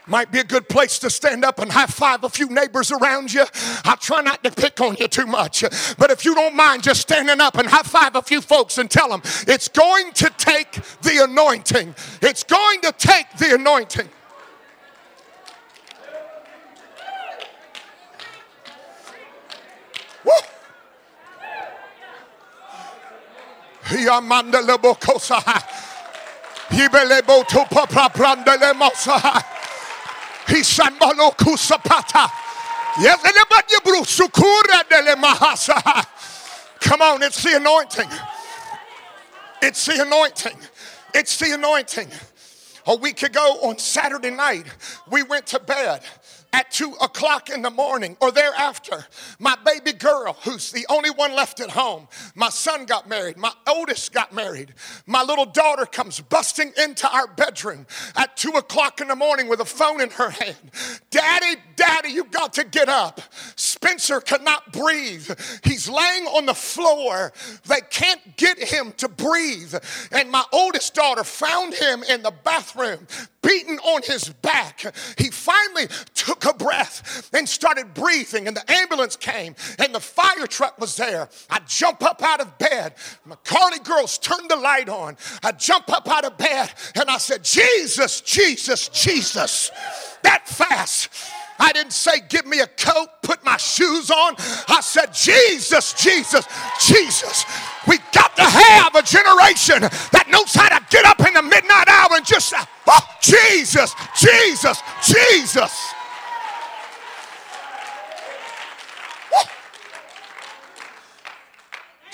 Might 0.08 0.32
be 0.32 0.38
a 0.38 0.44
good 0.44 0.68
place 0.68 0.98
to 1.00 1.10
stand 1.10 1.44
up 1.44 1.58
and 1.58 1.70
high 1.70 1.86
five 1.86 2.24
a 2.24 2.28
few 2.28 2.48
neighbors 2.48 2.90
around 2.90 3.32
you. 3.32 3.44
I 3.84 3.96
try 4.00 4.22
not 4.22 4.42
to 4.44 4.50
pick 4.50 4.80
on 4.80 4.96
you 4.98 5.08
too 5.08 5.26
much, 5.26 5.62
but 5.98 6.10
if 6.10 6.24
you 6.24 6.34
don't 6.34 6.56
mind 6.56 6.82
just 6.82 7.02
standing 7.02 7.40
up 7.40 7.56
and 7.56 7.68
high 7.68 7.82
five 7.82 8.16
a 8.16 8.22
few 8.22 8.40
folks 8.40 8.78
and 8.78 8.90
tell 8.90 9.08
them 9.08 9.22
it's 9.46 9.68
going 9.68 10.12
to 10.12 10.30
take 10.38 10.72
the 11.02 11.24
anointing. 11.24 11.94
It's 12.22 12.42
going 12.42 12.80
to 12.82 12.92
take 12.92 13.30
the 13.38 13.54
anointing. 13.54 14.08
Woo! 20.24 20.32
Yamanda 23.84 24.66
lebo 24.66 24.94
kosa. 24.94 25.40
Yibelebo 26.68 27.46
to 27.46 27.64
papa 27.70 28.10
brandele 28.14 28.72
mosa. 28.74 29.57
Hisambalo 30.48 31.36
kusapata. 31.36 32.30
Come 36.80 37.02
on, 37.02 37.22
it's 37.22 37.42
the 37.42 37.56
anointing. 37.56 38.08
It's 39.62 39.86
the 39.86 40.02
anointing. 40.02 40.56
It's 41.14 41.38
the 41.38 41.54
anointing. 41.54 42.08
A 42.86 42.96
week 42.96 43.22
ago 43.22 43.58
on 43.62 43.78
Saturday 43.78 44.30
night, 44.30 44.64
we 45.10 45.22
went 45.22 45.46
to 45.48 45.60
bed 45.60 46.00
at 46.58 46.72
two 46.72 46.92
o'clock 47.00 47.50
in 47.50 47.62
the 47.62 47.70
morning 47.70 48.16
or 48.20 48.32
thereafter. 48.32 49.06
My 49.38 49.56
baby 49.64 49.92
girl 49.92 50.36
who's 50.42 50.72
the 50.72 50.84
only 50.88 51.10
one 51.10 51.36
left 51.36 51.60
at 51.60 51.70
home. 51.70 52.08
My 52.34 52.48
son 52.48 52.84
got 52.84 53.08
married. 53.08 53.36
My 53.36 53.52
oldest 53.68 54.12
got 54.12 54.32
married. 54.32 54.74
My 55.06 55.22
little 55.22 55.46
daughter 55.46 55.86
comes 55.86 56.20
busting 56.20 56.72
into 56.76 57.08
our 57.08 57.28
bedroom 57.28 57.86
at 58.16 58.36
two 58.36 58.50
o'clock 58.50 59.00
in 59.00 59.06
the 59.06 59.14
morning 59.14 59.46
with 59.48 59.60
a 59.60 59.64
phone 59.64 60.00
in 60.00 60.10
her 60.10 60.30
hand. 60.30 60.72
Daddy, 61.10 61.60
Daddy, 61.78 62.08
you 62.08 62.24
got 62.24 62.54
to 62.54 62.64
get 62.64 62.88
up. 62.88 63.20
Spencer 63.54 64.20
cannot 64.20 64.72
breathe. 64.72 65.30
He's 65.62 65.88
laying 65.88 66.24
on 66.24 66.44
the 66.44 66.54
floor. 66.54 67.32
They 67.68 67.80
can't 67.88 68.36
get 68.36 68.58
him 68.58 68.92
to 68.96 69.08
breathe. 69.08 69.76
And 70.10 70.28
my 70.28 70.42
oldest 70.52 70.94
daughter 70.94 71.22
found 71.22 71.74
him 71.74 72.02
in 72.02 72.22
the 72.24 72.32
bathroom, 72.42 73.06
beaten 73.42 73.78
on 73.78 74.02
his 74.02 74.28
back. 74.28 74.92
He 75.16 75.30
finally 75.30 75.86
took 76.14 76.46
a 76.46 76.52
breath 76.52 77.30
and 77.32 77.48
started 77.48 77.94
breathing, 77.94 78.48
and 78.48 78.56
the 78.56 78.68
ambulance 78.72 79.14
came, 79.14 79.54
and 79.78 79.94
the 79.94 80.00
fire 80.00 80.48
truck 80.48 80.80
was 80.80 80.96
there. 80.96 81.28
I 81.48 81.60
jump 81.68 82.02
up 82.02 82.22
out 82.24 82.40
of 82.40 82.58
bed. 82.58 82.94
My 83.24 83.36
Carly 83.44 83.78
girls 83.78 84.18
turned 84.18 84.50
the 84.50 84.56
light 84.56 84.88
on. 84.88 85.16
I 85.44 85.52
jump 85.52 85.92
up 85.92 86.08
out 86.08 86.24
of 86.24 86.36
bed, 86.36 86.72
and 86.96 87.08
I 87.08 87.18
said, 87.18 87.44
Jesus, 87.44 88.20
Jesus, 88.20 88.88
Jesus. 88.88 89.70
That 90.24 90.48
fast. 90.48 91.08
I 91.58 91.72
didn't 91.72 91.92
say, 91.92 92.20
give 92.28 92.46
me 92.46 92.60
a 92.60 92.66
coat, 92.66 93.08
put 93.22 93.44
my 93.44 93.56
shoes 93.56 94.10
on. 94.10 94.34
I 94.68 94.80
said, 94.80 95.12
Jesus, 95.12 95.92
Jesus, 95.94 96.46
Jesus. 96.80 97.44
We 97.86 97.98
got 98.12 98.36
to 98.36 98.44
have 98.44 98.94
a 98.94 99.02
generation 99.02 99.80
that 100.12 100.26
knows 100.30 100.54
how 100.54 100.68
to 100.68 100.84
get 100.90 101.04
up 101.04 101.26
in 101.26 101.34
the 101.34 101.42
midnight 101.42 101.88
hour 101.88 102.10
and 102.12 102.26
just, 102.26 102.54
oh, 102.86 103.00
Jesus, 103.20 103.94
Jesus, 104.16 104.80
Jesus. 105.04 105.94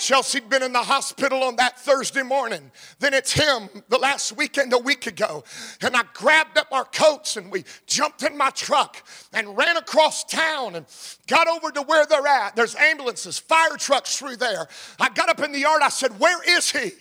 Chelsea'd 0.05 0.49
been 0.49 0.61
in 0.61 0.71
the 0.71 0.83
hospital 0.83 1.43
on 1.43 1.55
that 1.55 1.79
Thursday 1.79 2.21
morning. 2.21 2.71
Then 2.99 3.15
it's 3.15 3.33
him 3.33 3.69
the 3.89 3.97
last 3.97 4.37
weekend, 4.37 4.71
a 4.73 4.77
week 4.77 5.07
ago. 5.07 5.43
And 5.81 5.95
I 5.95 6.03
grabbed 6.13 6.59
up 6.59 6.64
our 6.75 6.85
coats 6.85 7.37
and 7.37 7.51
we 7.51 7.63
jumped 7.87 8.23
in 8.23 8.37
my 8.37 8.49
truck 8.51 9.03
and 9.33 9.57
ran 9.57 9.77
across 9.77 10.23
town 10.23 10.75
and 10.75 10.85
got 11.27 11.47
over 11.47 11.71
to 11.71 11.81
where 11.81 12.05
they're 12.05 12.27
at. 12.27 12.55
There's 12.55 12.75
ambulances, 12.75 13.39
fire 13.39 13.77
trucks 13.77 14.17
through 14.17 14.35
there. 14.37 14.67
I 14.99 15.09
got 15.09 15.29
up 15.29 15.39
in 15.39 15.51
the 15.51 15.59
yard. 15.59 15.81
I 15.81 15.89
said, 15.89 16.19
Where 16.19 16.39
is 16.57 16.71
he? 16.71 16.91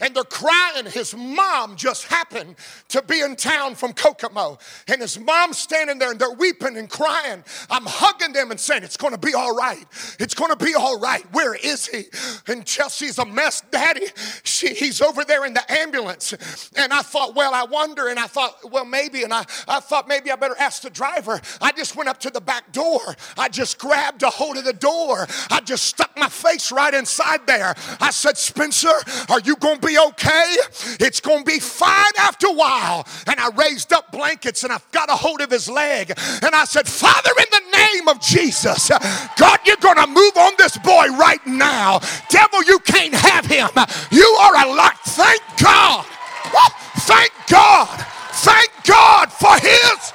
and 0.00 0.14
they're 0.14 0.24
crying. 0.24 0.86
His 0.86 1.14
mom 1.14 1.76
just 1.76 2.04
happened 2.04 2.56
to 2.88 3.02
be 3.02 3.20
in 3.20 3.36
town 3.36 3.74
from 3.74 3.92
Kokomo, 3.92 4.58
and 4.88 5.00
his 5.00 5.18
mom's 5.18 5.58
standing 5.58 5.98
there 5.98 6.10
and 6.10 6.20
they're 6.20 6.32
weeping 6.32 6.76
and 6.76 6.88
crying. 6.88 7.42
I'm 7.70 7.84
hugging 7.86 8.32
them 8.32 8.50
and 8.50 8.60
saying, 8.60 8.82
It's 8.82 8.96
gonna 8.96 9.18
be 9.18 9.34
all 9.34 9.54
right. 9.54 9.84
It's 10.18 10.34
gonna 10.34 10.56
be 10.56 10.74
all 10.74 10.98
right. 10.98 11.24
Where 11.32 11.54
is 11.54 11.86
he? 11.86 12.04
And 12.46 12.64
Chelsea's 12.64 13.18
a 13.18 13.24
mess, 13.24 13.62
Daddy. 13.70 14.06
She, 14.44 14.74
he's 14.74 15.00
over 15.00 15.24
there 15.24 15.44
in 15.44 15.54
the 15.54 15.72
ambulance. 15.72 16.70
And 16.76 16.92
I 16.92 17.02
thought, 17.02 17.34
Well, 17.34 17.54
I 17.54 17.64
wonder. 17.64 18.08
And 18.08 18.18
I 18.18 18.26
thought, 18.26 18.70
Well, 18.70 18.84
maybe. 18.84 19.15
And 19.24 19.32
I, 19.32 19.44
I 19.68 19.80
thought, 19.80 20.08
Maybe 20.08 20.30
I 20.30 20.36
better 20.36 20.56
ask 20.58 20.82
the 20.82 20.90
driver. 20.90 21.40
I 21.60 21.72
just 21.72 21.96
went 21.96 22.08
up 22.08 22.20
to 22.20 22.30
the 22.30 22.40
back 22.40 22.72
door. 22.72 23.00
I 23.36 23.48
just 23.48 23.78
grabbed 23.78 24.22
a 24.22 24.30
hold 24.30 24.56
of 24.56 24.64
the 24.64 24.72
door. 24.72 25.26
I 25.50 25.60
just 25.60 25.84
stuck 25.84 26.16
my 26.16 26.28
face 26.28 26.70
right 26.70 26.94
inside 26.94 27.46
there. 27.46 27.74
I 28.00 28.10
said, 28.10 28.38
Spencer, 28.38 28.92
are 29.28 29.40
you 29.40 29.56
gonna 29.56 29.80
be 29.80 29.98
okay. 29.98 30.56
It's 31.00 31.20
going 31.20 31.44
to 31.44 31.44
be 31.44 31.60
fine 31.60 32.12
after 32.18 32.48
a 32.48 32.52
while. 32.52 33.06
And 33.26 33.38
I 33.38 33.48
raised 33.50 33.92
up 33.92 34.12
blankets 34.12 34.64
and 34.64 34.72
I 34.72 34.78
got 34.92 35.08
a 35.08 35.16
hold 35.16 35.40
of 35.40 35.50
his 35.50 35.68
leg. 35.68 36.12
And 36.42 36.54
I 36.54 36.64
said, 36.64 36.88
Father, 36.88 37.30
in 37.38 37.46
the 37.50 37.76
name 37.76 38.08
of 38.08 38.20
Jesus, 38.20 38.90
God, 39.36 39.58
you're 39.64 39.76
going 39.76 39.96
to 39.96 40.06
move 40.06 40.36
on 40.36 40.52
this 40.58 40.76
boy 40.78 41.08
right 41.16 41.44
now. 41.46 42.00
Devil, 42.28 42.62
you 42.64 42.78
can't 42.80 43.14
have 43.14 43.46
him. 43.46 43.68
You 44.10 44.26
are 44.40 44.66
a 44.66 44.74
lot. 44.74 44.98
Thank 45.04 45.42
God. 45.62 46.04
Thank 46.98 47.32
God. 47.48 48.06
Thank 48.38 48.70
God 48.84 49.32
for 49.32 49.54
his. 49.58 50.12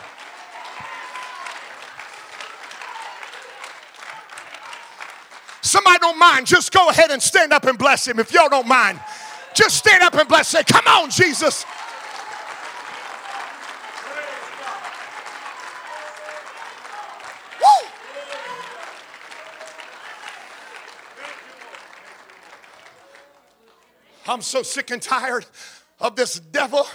Somebody 5.61 5.99
don't 5.99 6.19
mind, 6.19 6.47
just 6.47 6.71
go 6.71 6.89
ahead 6.89 7.11
and 7.11 7.21
stand 7.21 7.53
up 7.53 7.65
and 7.65 7.77
bless 7.77 8.07
him 8.07 8.19
if 8.19 8.33
y'all 8.33 8.49
don't 8.49 8.67
mind. 8.67 8.99
Just 9.53 9.77
stand 9.77 10.03
up 10.03 10.13
and 10.15 10.27
bless. 10.27 10.49
Say, 10.49 10.63
come 10.63 10.85
on, 10.87 11.09
Jesus. 11.09 11.65
I'm 24.27 24.41
so 24.41 24.63
sick 24.63 24.91
and 24.91 25.01
tired 25.01 25.45
of 25.99 26.15
this 26.15 26.39
devil 26.39 26.85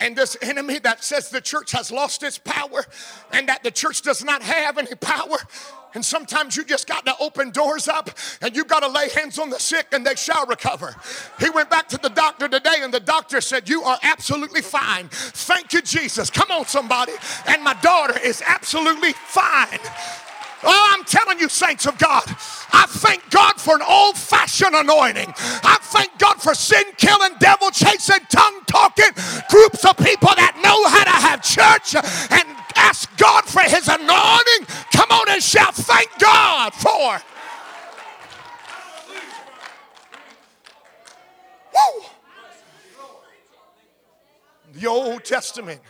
and 0.00 0.16
this 0.16 0.36
enemy 0.42 0.78
that 0.80 1.04
says 1.04 1.28
the 1.28 1.40
church 1.40 1.72
has 1.72 1.92
lost 1.92 2.22
its 2.22 2.38
power 2.38 2.84
and 3.32 3.48
that 3.48 3.62
the 3.62 3.70
church 3.70 4.02
does 4.02 4.24
not 4.24 4.42
have 4.42 4.78
any 4.78 4.94
power. 4.94 5.36
And 5.94 6.04
sometimes 6.04 6.56
you 6.56 6.64
just 6.64 6.86
got 6.86 7.04
to 7.06 7.14
open 7.20 7.50
doors 7.50 7.88
up 7.88 8.10
and 8.40 8.54
you 8.54 8.64
got 8.64 8.80
to 8.80 8.88
lay 8.88 9.08
hands 9.10 9.38
on 9.38 9.50
the 9.50 9.58
sick 9.58 9.88
and 9.92 10.06
they 10.06 10.14
shall 10.14 10.46
recover. 10.46 10.94
He 11.40 11.50
went 11.50 11.68
back 11.68 11.88
to 11.88 11.98
the 11.98 12.10
doctor 12.10 12.48
today 12.48 12.76
and 12.80 12.94
the 12.94 13.00
doctor 13.00 13.40
said, 13.40 13.68
You 13.68 13.82
are 13.82 13.98
absolutely 14.02 14.62
fine. 14.62 15.08
Thank 15.10 15.72
you, 15.72 15.82
Jesus. 15.82 16.30
Come 16.30 16.50
on, 16.50 16.66
somebody. 16.66 17.12
And 17.46 17.62
my 17.62 17.74
daughter 17.82 18.18
is 18.20 18.42
absolutely 18.46 19.12
fine. 19.12 19.80
Oh, 20.62 20.94
I'm 20.94 21.04
telling 21.04 21.38
you, 21.38 21.48
saints 21.48 21.86
of 21.86 21.96
God, 21.98 22.24
I 22.72 22.84
thank 22.86 23.28
God 23.30 23.58
for 23.58 23.74
an 23.74 23.82
old 23.82 24.16
fashioned 24.16 24.74
anointing. 24.74 25.32
I 25.36 25.78
thank 25.80 26.18
God 26.18 26.34
for 26.40 26.54
sin 26.54 26.84
killing, 26.98 27.32
devil 27.38 27.70
chasing, 27.70 28.20
Testament. 45.60 45.80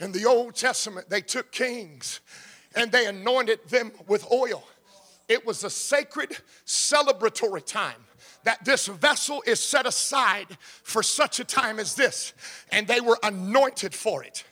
In 0.00 0.12
the 0.12 0.24
Old 0.24 0.54
Testament, 0.54 1.08
they 1.08 1.20
took 1.20 1.52
kings 1.52 2.20
and 2.74 2.90
they 2.90 3.06
anointed 3.06 3.60
them 3.68 3.92
with 4.06 4.26
oil. 4.32 4.64
It 5.28 5.46
was 5.46 5.62
a 5.64 5.70
sacred 5.70 6.36
celebratory 6.66 7.64
time 7.64 8.04
that 8.44 8.64
this 8.64 8.86
vessel 8.86 9.42
is 9.46 9.60
set 9.60 9.86
aside 9.86 10.58
for 10.82 11.02
such 11.02 11.40
a 11.40 11.44
time 11.44 11.78
as 11.78 11.94
this, 11.94 12.34
and 12.72 12.86
they 12.86 13.00
were 13.00 13.18
anointed 13.22 13.94
for 13.94 14.22
it. 14.22 14.44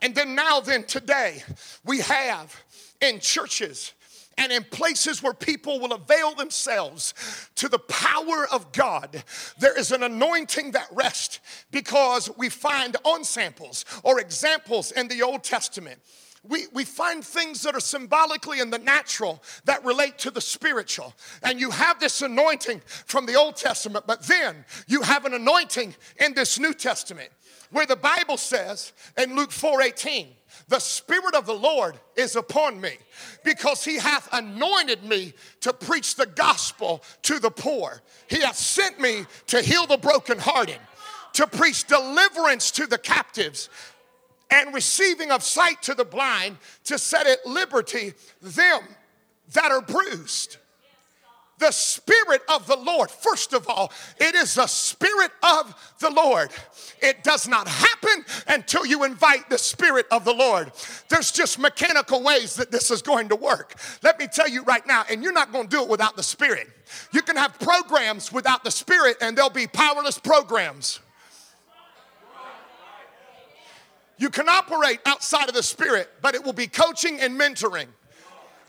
And 0.00 0.14
then, 0.14 0.34
now, 0.34 0.60
then, 0.60 0.84
today, 0.84 1.42
we 1.84 2.00
have 2.00 2.54
in 3.00 3.20
churches 3.20 3.94
and 4.38 4.52
in 4.52 4.64
places 4.64 5.22
where 5.22 5.34
people 5.34 5.80
will 5.80 5.92
avail 5.92 6.34
themselves 6.34 7.14
to 7.56 7.68
the 7.68 7.78
power 7.78 8.46
of 8.52 8.72
God, 8.72 9.22
there 9.58 9.78
is 9.78 9.92
an 9.92 10.02
anointing 10.02 10.72
that 10.72 10.88
rests 10.92 11.40
because 11.70 12.30
we 12.36 12.48
find 12.48 12.96
on 13.04 13.24
samples 13.24 13.84
or 14.02 14.20
examples 14.20 14.92
in 14.92 15.08
the 15.08 15.22
Old 15.22 15.44
Testament 15.44 16.00
we, 16.46 16.66
we 16.72 16.84
find 16.84 17.24
things 17.24 17.62
that 17.62 17.74
are 17.74 17.80
symbolically 17.80 18.60
in 18.60 18.70
the 18.70 18.78
natural 18.78 19.42
that 19.64 19.84
relate 19.84 20.18
to 20.18 20.30
the 20.30 20.40
spiritual. 20.40 21.14
And 21.42 21.58
you 21.58 21.70
have 21.70 21.98
this 22.00 22.20
anointing 22.22 22.82
from 23.06 23.26
the 23.26 23.34
Old 23.34 23.56
Testament, 23.56 24.06
but 24.06 24.26
then 24.26 24.64
you 24.86 25.02
have 25.02 25.24
an 25.24 25.34
anointing 25.34 25.94
in 26.20 26.34
this 26.34 26.58
New 26.58 26.74
Testament 26.74 27.30
where 27.70 27.86
the 27.86 27.96
Bible 27.96 28.36
says 28.36 28.92
in 29.16 29.34
Luke 29.34 29.50
4 29.50 29.82
18, 29.82 30.28
the 30.68 30.78
Spirit 30.78 31.34
of 31.34 31.46
the 31.46 31.54
Lord 31.54 31.98
is 32.16 32.36
upon 32.36 32.80
me 32.80 32.92
because 33.44 33.84
he 33.84 33.96
hath 33.96 34.28
anointed 34.32 35.04
me 35.04 35.32
to 35.60 35.72
preach 35.72 36.16
the 36.16 36.26
gospel 36.26 37.02
to 37.22 37.38
the 37.38 37.50
poor. 37.50 38.02
He 38.28 38.40
hath 38.40 38.56
sent 38.56 39.00
me 39.00 39.26
to 39.48 39.60
heal 39.60 39.86
the 39.86 39.98
brokenhearted, 39.98 40.78
to 41.34 41.46
preach 41.46 41.84
deliverance 41.84 42.70
to 42.72 42.86
the 42.86 42.98
captives 42.98 43.68
and 44.50 44.74
receiving 44.74 45.30
of 45.30 45.42
sight 45.42 45.82
to 45.82 45.94
the 45.94 46.04
blind 46.04 46.56
to 46.84 46.98
set 46.98 47.26
at 47.26 47.44
liberty 47.46 48.14
them 48.40 48.82
that 49.52 49.70
are 49.70 49.82
bruised. 49.82 50.58
The 51.58 51.70
Spirit 51.70 52.42
of 52.48 52.66
the 52.66 52.76
Lord, 52.76 53.10
first 53.10 53.52
of 53.52 53.68
all, 53.68 53.92
it 54.18 54.34
is 54.34 54.54
the 54.54 54.66
Spirit 54.66 55.30
of 55.42 55.94
the 56.00 56.10
Lord. 56.10 56.50
It 57.00 57.22
does 57.22 57.46
not 57.46 57.68
happen 57.68 58.24
until 58.48 58.84
you 58.84 59.04
invite 59.04 59.48
the 59.48 59.58
Spirit 59.58 60.06
of 60.10 60.24
the 60.24 60.34
Lord. 60.34 60.72
There's 61.08 61.30
just 61.30 61.58
mechanical 61.58 62.22
ways 62.22 62.56
that 62.56 62.72
this 62.72 62.90
is 62.90 63.02
going 63.02 63.28
to 63.28 63.36
work. 63.36 63.76
Let 64.02 64.18
me 64.18 64.26
tell 64.26 64.48
you 64.48 64.64
right 64.64 64.84
now, 64.86 65.04
and 65.08 65.22
you're 65.22 65.32
not 65.32 65.52
going 65.52 65.68
to 65.68 65.76
do 65.76 65.82
it 65.82 65.88
without 65.88 66.16
the 66.16 66.22
Spirit. 66.24 66.68
You 67.12 67.22
can 67.22 67.36
have 67.36 67.58
programs 67.60 68.32
without 68.32 68.64
the 68.64 68.70
Spirit, 68.70 69.16
and 69.20 69.38
they'll 69.38 69.48
be 69.48 69.68
powerless 69.68 70.18
programs. 70.18 70.98
You 74.16 74.30
can 74.30 74.48
operate 74.48 75.00
outside 75.06 75.48
of 75.48 75.54
the 75.54 75.62
Spirit, 75.62 76.08
but 76.22 76.34
it 76.34 76.44
will 76.44 76.52
be 76.52 76.66
coaching 76.66 77.20
and 77.20 77.38
mentoring. 77.38 77.86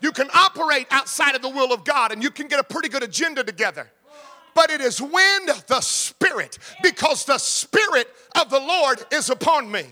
You 0.00 0.12
can 0.12 0.28
operate 0.34 0.86
outside 0.90 1.34
of 1.34 1.42
the 1.42 1.48
will 1.48 1.72
of 1.72 1.84
God 1.84 2.12
and 2.12 2.22
you 2.22 2.30
can 2.30 2.48
get 2.48 2.60
a 2.60 2.64
pretty 2.64 2.88
good 2.88 3.02
agenda 3.02 3.42
together. 3.42 3.90
But 4.54 4.70
it 4.70 4.80
is 4.80 5.00
when 5.00 5.46
the 5.66 5.80
Spirit, 5.80 6.58
because 6.82 7.24
the 7.24 7.38
Spirit 7.38 8.08
of 8.40 8.48
the 8.48 8.58
Lord 8.60 9.04
is 9.12 9.28
upon 9.28 9.70
me. 9.70 9.84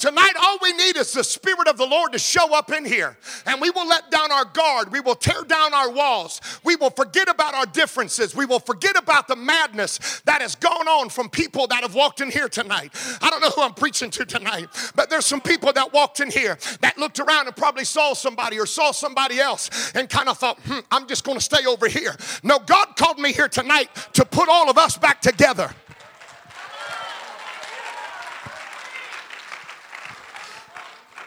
Tonight, 0.00 0.32
all 0.40 0.56
we 0.62 0.72
need 0.72 0.96
is 0.96 1.12
the 1.12 1.22
Spirit 1.22 1.68
of 1.68 1.76
the 1.76 1.84
Lord 1.84 2.12
to 2.12 2.18
show 2.18 2.54
up 2.54 2.72
in 2.72 2.86
here. 2.86 3.18
And 3.44 3.60
we 3.60 3.68
will 3.68 3.86
let 3.86 4.10
down 4.10 4.32
our 4.32 4.46
guard. 4.46 4.90
We 4.90 5.00
will 5.00 5.14
tear 5.14 5.42
down 5.44 5.74
our 5.74 5.90
walls. 5.90 6.40
We 6.64 6.74
will 6.74 6.88
forget 6.88 7.28
about 7.28 7.54
our 7.54 7.66
differences. 7.66 8.34
We 8.34 8.46
will 8.46 8.60
forget 8.60 8.96
about 8.96 9.28
the 9.28 9.36
madness 9.36 10.22
that 10.24 10.40
has 10.40 10.54
gone 10.54 10.88
on 10.88 11.10
from 11.10 11.28
people 11.28 11.66
that 11.66 11.82
have 11.82 11.94
walked 11.94 12.22
in 12.22 12.30
here 12.30 12.48
tonight. 12.48 12.94
I 13.20 13.28
don't 13.28 13.42
know 13.42 13.50
who 13.50 13.60
I'm 13.60 13.74
preaching 13.74 14.10
to 14.12 14.24
tonight, 14.24 14.70
but 14.94 15.10
there's 15.10 15.26
some 15.26 15.42
people 15.42 15.70
that 15.74 15.92
walked 15.92 16.20
in 16.20 16.30
here 16.30 16.56
that 16.80 16.96
looked 16.96 17.20
around 17.20 17.48
and 17.48 17.54
probably 17.54 17.84
saw 17.84 18.14
somebody 18.14 18.58
or 18.58 18.64
saw 18.64 18.92
somebody 18.92 19.38
else 19.38 19.92
and 19.94 20.08
kind 20.08 20.30
of 20.30 20.38
thought, 20.38 20.58
hmm, 20.60 20.78
I'm 20.90 21.08
just 21.08 21.24
going 21.24 21.36
to 21.36 21.44
stay 21.44 21.66
over 21.66 21.88
here. 21.88 22.16
No, 22.42 22.58
God 22.58 22.96
called 22.96 23.18
me 23.18 23.34
here 23.34 23.48
tonight 23.48 23.90
to 24.14 24.24
put 24.24 24.48
all 24.48 24.70
of 24.70 24.78
us 24.78 24.96
back 24.96 25.20
together. 25.20 25.70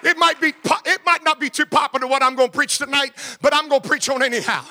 It 0.04 0.18
might 0.18 0.40
be 0.40 0.54
it 0.86 1.00
might 1.06 1.24
not 1.24 1.40
be 1.40 1.50
too 1.50 1.66
popular 1.66 2.08
what 2.08 2.22
I'm 2.22 2.36
going 2.36 2.50
to 2.50 2.58
preach 2.58 2.78
tonight, 2.78 3.14
but 3.42 3.54
I'm 3.54 3.70
going 3.70 3.82
to 3.82 3.88
preach 3.88 4.10
on 4.10 4.22
anyhow 4.22 4.64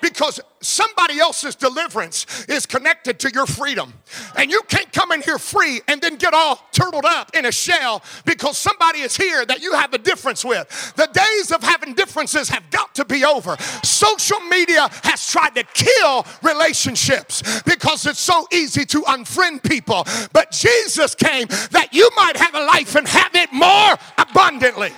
because 0.00 0.40
somebody 0.60 1.18
else's 1.18 1.54
deliverance 1.54 2.46
is 2.48 2.66
connected 2.66 3.18
to 3.20 3.30
your 3.32 3.46
freedom. 3.46 3.92
And 4.36 4.50
you 4.50 4.62
can't 4.68 4.92
come 4.92 5.12
in 5.12 5.22
here 5.22 5.38
free 5.38 5.80
and 5.88 6.00
then 6.00 6.16
get 6.16 6.34
all 6.34 6.60
turtled 6.72 7.04
up 7.04 7.34
in 7.36 7.46
a 7.46 7.52
shell 7.52 8.02
because 8.24 8.58
somebody 8.58 9.00
is 9.00 9.16
here 9.16 9.44
that 9.46 9.62
you 9.62 9.72
have 9.74 9.94
a 9.94 9.98
difference 9.98 10.44
with. 10.44 10.94
The 10.96 11.06
days 11.06 11.52
of 11.52 11.62
having 11.62 11.94
differences 11.94 12.48
have 12.48 12.68
got 12.70 12.94
to 12.96 13.04
be 13.04 13.24
over. 13.24 13.56
Social 13.82 14.40
media 14.40 14.88
has 15.04 15.26
tried 15.30 15.54
to 15.54 15.64
kill 15.74 16.26
relationships 16.42 17.62
because 17.62 18.06
it's 18.06 18.18
so 18.18 18.46
easy 18.52 18.84
to 18.86 19.02
unfriend 19.02 19.62
people. 19.62 20.06
But 20.32 20.50
Jesus 20.50 21.14
came 21.14 21.46
that 21.70 21.88
you 21.92 22.08
might 22.16 22.36
have 22.36 22.54
a 22.54 22.64
life 22.64 22.94
and 22.94 23.06
have 23.06 23.34
it 23.34 23.52
more 23.52 23.96
abundantly. 24.18 24.92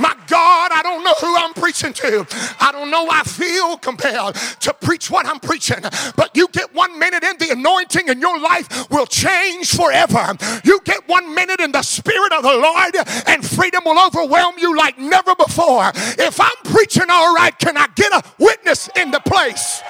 My 0.00 0.16
God, 0.26 0.70
I 0.72 0.80
don't 0.82 1.04
know 1.04 1.14
who 1.20 1.36
I'm 1.36 1.52
preaching 1.52 1.92
to. 1.92 2.26
I 2.58 2.72
don't 2.72 2.90
know. 2.90 3.08
I 3.10 3.22
feel 3.22 3.76
compelled 3.76 4.34
to 4.60 4.72
preach 4.72 5.10
what 5.10 5.26
I'm 5.26 5.38
preaching. 5.40 5.80
But 6.16 6.34
you 6.34 6.48
get 6.48 6.74
one 6.74 6.98
minute 6.98 7.22
in 7.22 7.36
the 7.38 7.50
anointing 7.50 8.08
and 8.08 8.18
your 8.18 8.40
life 8.40 8.90
will 8.90 9.06
change 9.06 9.76
forever. 9.76 10.34
You 10.64 10.80
get 10.84 11.06
one 11.06 11.34
minute 11.34 11.60
in 11.60 11.72
the 11.72 11.82
Spirit 11.82 12.32
of 12.32 12.42
the 12.42 12.56
Lord 12.56 12.96
and 13.26 13.46
freedom 13.46 13.82
will 13.84 14.02
overwhelm 14.06 14.54
you 14.58 14.74
like 14.74 14.98
never 14.98 15.34
before. 15.34 15.90
If 15.94 16.40
I'm 16.40 16.56
preaching 16.64 17.10
all 17.10 17.34
right, 17.34 17.56
can 17.58 17.76
I 17.76 17.86
get 17.94 18.12
a 18.12 18.22
witness 18.38 18.88
in 18.96 19.10
the 19.10 19.20
place? 19.20 19.82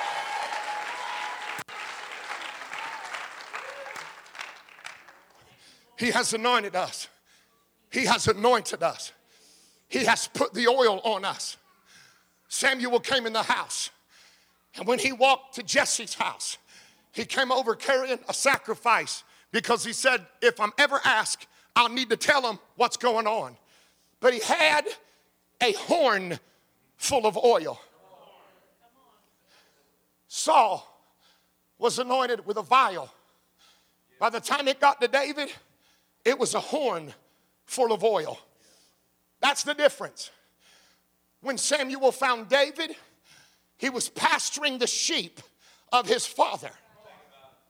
He 5.96 6.10
has 6.10 6.32
anointed 6.32 6.74
us. 6.74 7.08
He 7.90 8.06
has 8.06 8.26
anointed 8.26 8.82
us. 8.82 9.12
He 9.90 10.04
has 10.04 10.28
put 10.28 10.54
the 10.54 10.68
oil 10.68 11.00
on 11.02 11.24
us. 11.24 11.56
Samuel 12.48 13.00
came 13.00 13.26
in 13.26 13.32
the 13.32 13.42
house, 13.42 13.90
and 14.76 14.86
when 14.86 14.98
he 14.98 15.12
walked 15.12 15.56
to 15.56 15.62
Jesse's 15.62 16.14
house, 16.14 16.58
he 17.12 17.24
came 17.24 17.52
over 17.52 17.74
carrying 17.74 18.18
a 18.28 18.32
sacrifice 18.32 19.24
because 19.50 19.84
he 19.84 19.92
said, 19.92 20.24
If 20.40 20.60
I'm 20.60 20.72
ever 20.78 21.00
asked, 21.04 21.48
I'll 21.74 21.88
need 21.88 22.08
to 22.10 22.16
tell 22.16 22.48
him 22.48 22.58
what's 22.76 22.96
going 22.96 23.26
on. 23.26 23.56
But 24.20 24.32
he 24.32 24.40
had 24.40 24.86
a 25.60 25.72
horn 25.72 26.38
full 26.96 27.26
of 27.26 27.36
oil. 27.36 27.80
Saul 30.28 30.86
was 31.78 31.98
anointed 31.98 32.46
with 32.46 32.58
a 32.58 32.62
vial. 32.62 33.12
By 34.20 34.30
the 34.30 34.40
time 34.40 34.68
it 34.68 34.78
got 34.78 35.00
to 35.00 35.08
David, 35.08 35.50
it 36.24 36.38
was 36.38 36.54
a 36.54 36.60
horn 36.60 37.12
full 37.66 37.92
of 37.92 38.04
oil. 38.04 38.38
That's 39.40 39.62
the 39.62 39.74
difference. 39.74 40.30
When 41.40 41.56
Samuel 41.56 42.12
found 42.12 42.48
David, 42.48 42.94
he 43.78 43.88
was 43.88 44.08
pasturing 44.08 44.78
the 44.78 44.86
sheep 44.86 45.40
of 45.92 46.06
his 46.06 46.26
father. 46.26 46.70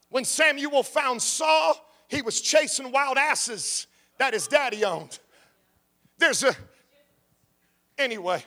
When 0.08 0.24
Samuel 0.24 0.82
found 0.82 1.22
Saul, 1.22 1.76
he 2.08 2.20
was 2.22 2.40
chasing 2.40 2.90
wild 2.90 3.16
asses 3.16 3.86
that 4.18 4.34
his 4.34 4.48
daddy 4.48 4.84
owned. 4.84 5.18
There's 6.18 6.42
a, 6.42 6.54
anyway. 7.96 8.44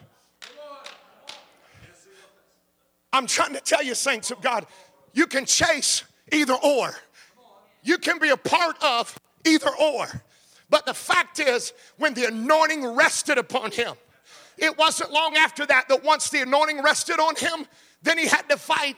I'm 3.14 3.28
trying 3.28 3.54
to 3.54 3.62
tell 3.62 3.84
you, 3.84 3.96
saints 3.96 4.32
of 4.32 4.42
God, 4.42 4.66
you 5.14 5.28
can 5.28 5.46
chase 5.46 6.04
either 6.32 6.56
or. 6.56 6.94
You 7.84 7.98
can 7.98 8.20
be 8.20 8.30
a 8.30 8.38
part 8.38 8.76
of 8.84 9.18
either 9.46 9.70
or. 9.80 10.08
But 10.74 10.88
the 10.88 10.94
fact 10.96 11.38
is, 11.38 11.72
when 12.00 12.16
the 12.16 12.26
anointing 12.26 12.96
rested 12.96 13.38
upon 13.38 13.70
him, 13.70 13.94
it 14.58 14.76
wasn't 14.76 15.12
long 15.12 15.36
after 15.38 15.68
that 15.68 15.88
that 15.88 16.04
once 16.04 16.32
the 16.32 16.42
anointing 16.42 16.82
rested 16.82 17.20
on 17.20 17.36
him, 17.36 17.68
then 18.02 18.18
he 18.18 18.26
had 18.26 18.50
to 18.50 18.58
fight 18.58 18.96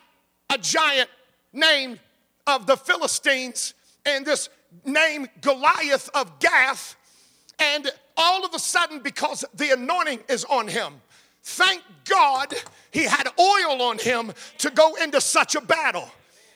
a 0.50 0.58
giant 0.58 1.10
named 1.52 2.00
of 2.48 2.66
the 2.66 2.78
Philistines 2.78 3.74
and 4.06 4.26
this 4.26 4.48
name 4.86 5.28
Goliath 5.42 6.10
of 6.14 6.40
Gath. 6.40 6.96
And 7.60 7.92
all 8.16 8.46
of 8.46 8.54
a 8.54 8.60
sudden, 8.60 9.00
because 9.00 9.44
the 9.54 9.72
anointing 9.72 10.22
is 10.30 10.46
on 10.46 10.70
him, 10.70 10.94
thank 11.44 11.82
God 12.06 12.56
he 12.92 13.04
had 13.04 13.28
oil 13.38 13.82
on 13.82 13.98
him 13.98 14.32
to 14.60 14.70
go 14.70 14.96
into 14.96 15.20
such 15.20 15.56
a 15.56 15.62
battle. 15.62 16.10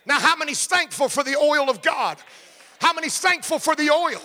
Now, 0.06 0.22
how 0.22 0.38
many's 0.38 0.66
thankful 0.66 1.10
for 1.10 1.26
the 1.26 1.36
oil 1.36 1.70
of 1.70 1.82
God? 1.82 2.20
How 2.80 2.94
many's 2.94 3.20
thankful 3.20 3.60
for 3.60 3.76
the 3.76 3.90
oil? 3.90 4.22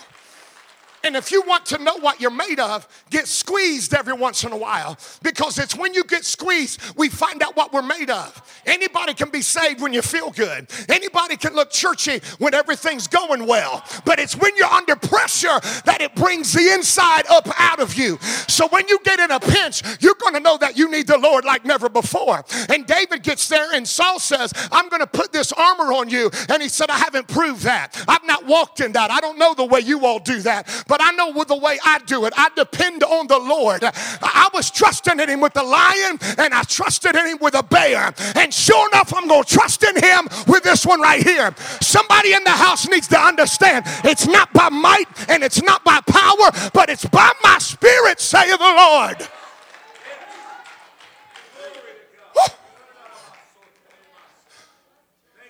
And 1.05 1.17
if 1.17 1.31
you 1.31 1.43
want 1.43 1.67
to 1.67 1.79
know 1.79 1.97
what 1.99 2.21
you're 2.21 2.31
made 2.31 2.59
of, 2.59 2.89
get 3.11 3.29
squeezed 3.29 3.95
every 3.95 4.15
once 4.15 4.43
in 4.43 4.53
a 4.53 4.57
while 4.57 4.99
because 5.23 5.59
it's 5.59 5.77
when 5.77 5.95
you 5.95 6.03
get 6.05 6.25
squeezed 6.25 6.81
we 6.97 7.09
find 7.09 7.43
out 7.43 7.57
what 7.57 7.73
we're 7.73 7.83
made 7.83 8.11
of. 8.11 8.43
Anybody 8.67 9.15
can 9.15 9.29
be 9.31 9.43
saved 9.43 9.81
when 9.81 9.93
you 9.93 10.03
feel 10.03 10.31
good. 10.31 10.67
Anybody 10.89 11.37
can 11.37 11.55
look 11.55 11.71
churchy 11.71 12.21
when 12.39 12.55
everything's 12.55 13.07
going 13.07 13.47
well. 13.47 13.85
But 14.05 14.19
it's 14.19 14.35
when 14.37 14.57
you're 14.57 14.67
under 14.67 14.97
pressure 14.97 15.61
that 15.85 15.99
it 16.01 16.15
brings 16.15 16.53
the 16.53 16.73
inside 16.73 17.27
up 17.29 17.49
out 17.61 17.81
of 17.81 17.95
you. 17.97 18.19
So 18.49 18.67
when 18.69 18.89
you 18.89 18.99
get 19.05 19.21
in 19.21 19.31
a 19.31 19.41
pinch, 19.41 19.83
you're 20.01 20.15
going 20.15 20.35
to 20.35 20.41
know 20.41 20.57
that 20.59 20.77
you 20.77 20.91
need 20.91 21.07
the 21.07 21.19
Lord 21.19 21.45
like 21.45 21.65
never 21.65 21.89
before. 21.89 22.45
And 22.71 22.87
David 22.87 23.23
gets 23.23 23.49
there 23.49 23.73
and 23.75 23.87
Saul 23.87 24.19
says, 24.19 24.53
"I'm 24.73 24.89
going 24.89 25.01
to 25.01 25.07
put 25.07 25.33
this 25.33 25.53
armor 25.53 25.93
on 25.93 26.09
you." 26.09 26.31
And 26.49 26.63
he 26.63 26.69
said, 26.69 26.89
"I 26.89 26.97
haven't 26.97 27.29
proved 27.29 27.63
that. 27.63 28.03
I've 28.09 28.25
not 28.25 28.47
walked 28.47 28.81
in 28.81 28.93
that. 28.93 29.11
I 29.11 29.21
don't 29.21 29.39
know 29.39 29.53
the 29.55 29.65
way 29.65 29.81
you 29.81 30.07
all 30.07 30.19
do 30.19 30.41
that." 30.41 30.85
But 30.89 30.94
but 30.95 31.03
I 31.03 31.11
know 31.11 31.33
with 31.33 31.49
the 31.49 31.57
way 31.57 31.77
I 31.85 31.99
do 32.07 32.25
it, 32.25 32.33
I 32.37 32.51
depend 32.55 33.03
on 33.03 33.27
the 33.27 33.37
Lord. 33.37 33.83
I 33.83 34.49
was 34.55 34.71
trusting 34.71 35.19
in 35.19 35.29
Him 35.29 35.41
with 35.41 35.53
the 35.53 35.65
lion, 35.65 36.21
and 36.39 36.55
I 36.55 36.63
trusted 36.63 37.17
in 37.17 37.27
Him 37.27 37.39
with 37.41 37.57
a 37.57 37.65
bear. 37.65 38.15
And 38.37 38.55
sure 38.55 38.89
enough, 38.91 39.13
I'm 39.13 39.27
going 39.27 39.43
to 39.43 39.53
trust 39.53 39.83
in 39.83 39.97
Him 39.97 40.29
with 40.47 40.63
this 40.63 40.87
one 40.87 41.01
right 41.01 41.21
here. 41.21 41.53
Somebody 41.81 42.33
in 42.33 42.45
the 42.45 42.51
house 42.51 42.89
needs 42.89 43.09
to 43.09 43.19
understand 43.19 43.87
it's 44.05 44.29
not 44.29 44.53
by 44.53 44.69
might 44.69 45.07
and 45.29 45.43
it's 45.43 45.65
not 45.65 45.83
by 45.83 46.01
power, 46.07 46.71
but 46.73 46.89
it's 46.89 47.07
by 47.07 47.33
my 47.43 47.59
spirit, 47.59 48.21
saith 48.21 48.57
the 48.57 48.59
Lord. 48.59 49.29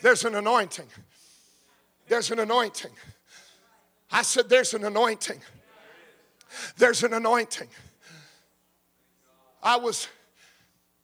There's 0.00 0.24
an 0.24 0.36
anointing. 0.36 0.88
There's 2.08 2.30
an 2.30 2.38
anointing. 2.38 2.92
I 4.10 4.22
said, 4.22 4.48
There's 4.48 4.74
an 4.74 4.84
anointing. 4.84 5.40
There's 6.76 7.02
an 7.02 7.12
anointing. 7.14 7.68
I 9.62 9.76
was, 9.76 10.08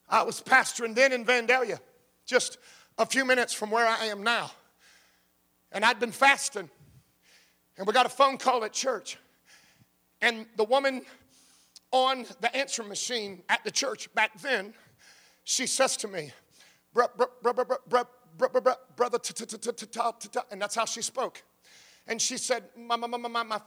I 0.07 0.23
was 0.23 0.41
pastoring 0.41 0.95
then 0.95 1.11
in 1.11 1.25
Vandalia, 1.25 1.79
just 2.25 2.57
a 2.97 3.05
few 3.05 3.25
minutes 3.25 3.53
from 3.53 3.71
where 3.71 3.87
I 3.87 4.05
am 4.05 4.23
now. 4.23 4.51
And 5.71 5.83
I'd 5.83 5.99
been 5.99 6.11
fasting. 6.11 6.69
And 7.77 7.87
we 7.87 7.93
got 7.93 8.05
a 8.05 8.09
phone 8.09 8.37
call 8.37 8.63
at 8.63 8.73
church. 8.73 9.17
And 10.21 10.45
the 10.55 10.63
woman 10.63 11.01
on 11.91 12.25
the 12.39 12.55
answer 12.55 12.83
machine 12.83 13.41
at 13.49 13.63
the 13.63 13.71
church 13.71 14.13
back 14.13 14.39
then, 14.41 14.73
she 15.43 15.65
says 15.65 15.97
to 15.97 16.07
me, 16.07 16.31
brother, 16.93 17.27
and 20.51 20.61
that's 20.61 20.75
how 20.75 20.85
she 20.85 21.01
spoke. 21.01 21.43
And 22.07 22.21
she 22.21 22.37
said, 22.37 22.63
my, 22.75 22.95
my, 22.95 23.07
my, 23.07 23.17
my, 23.17 23.59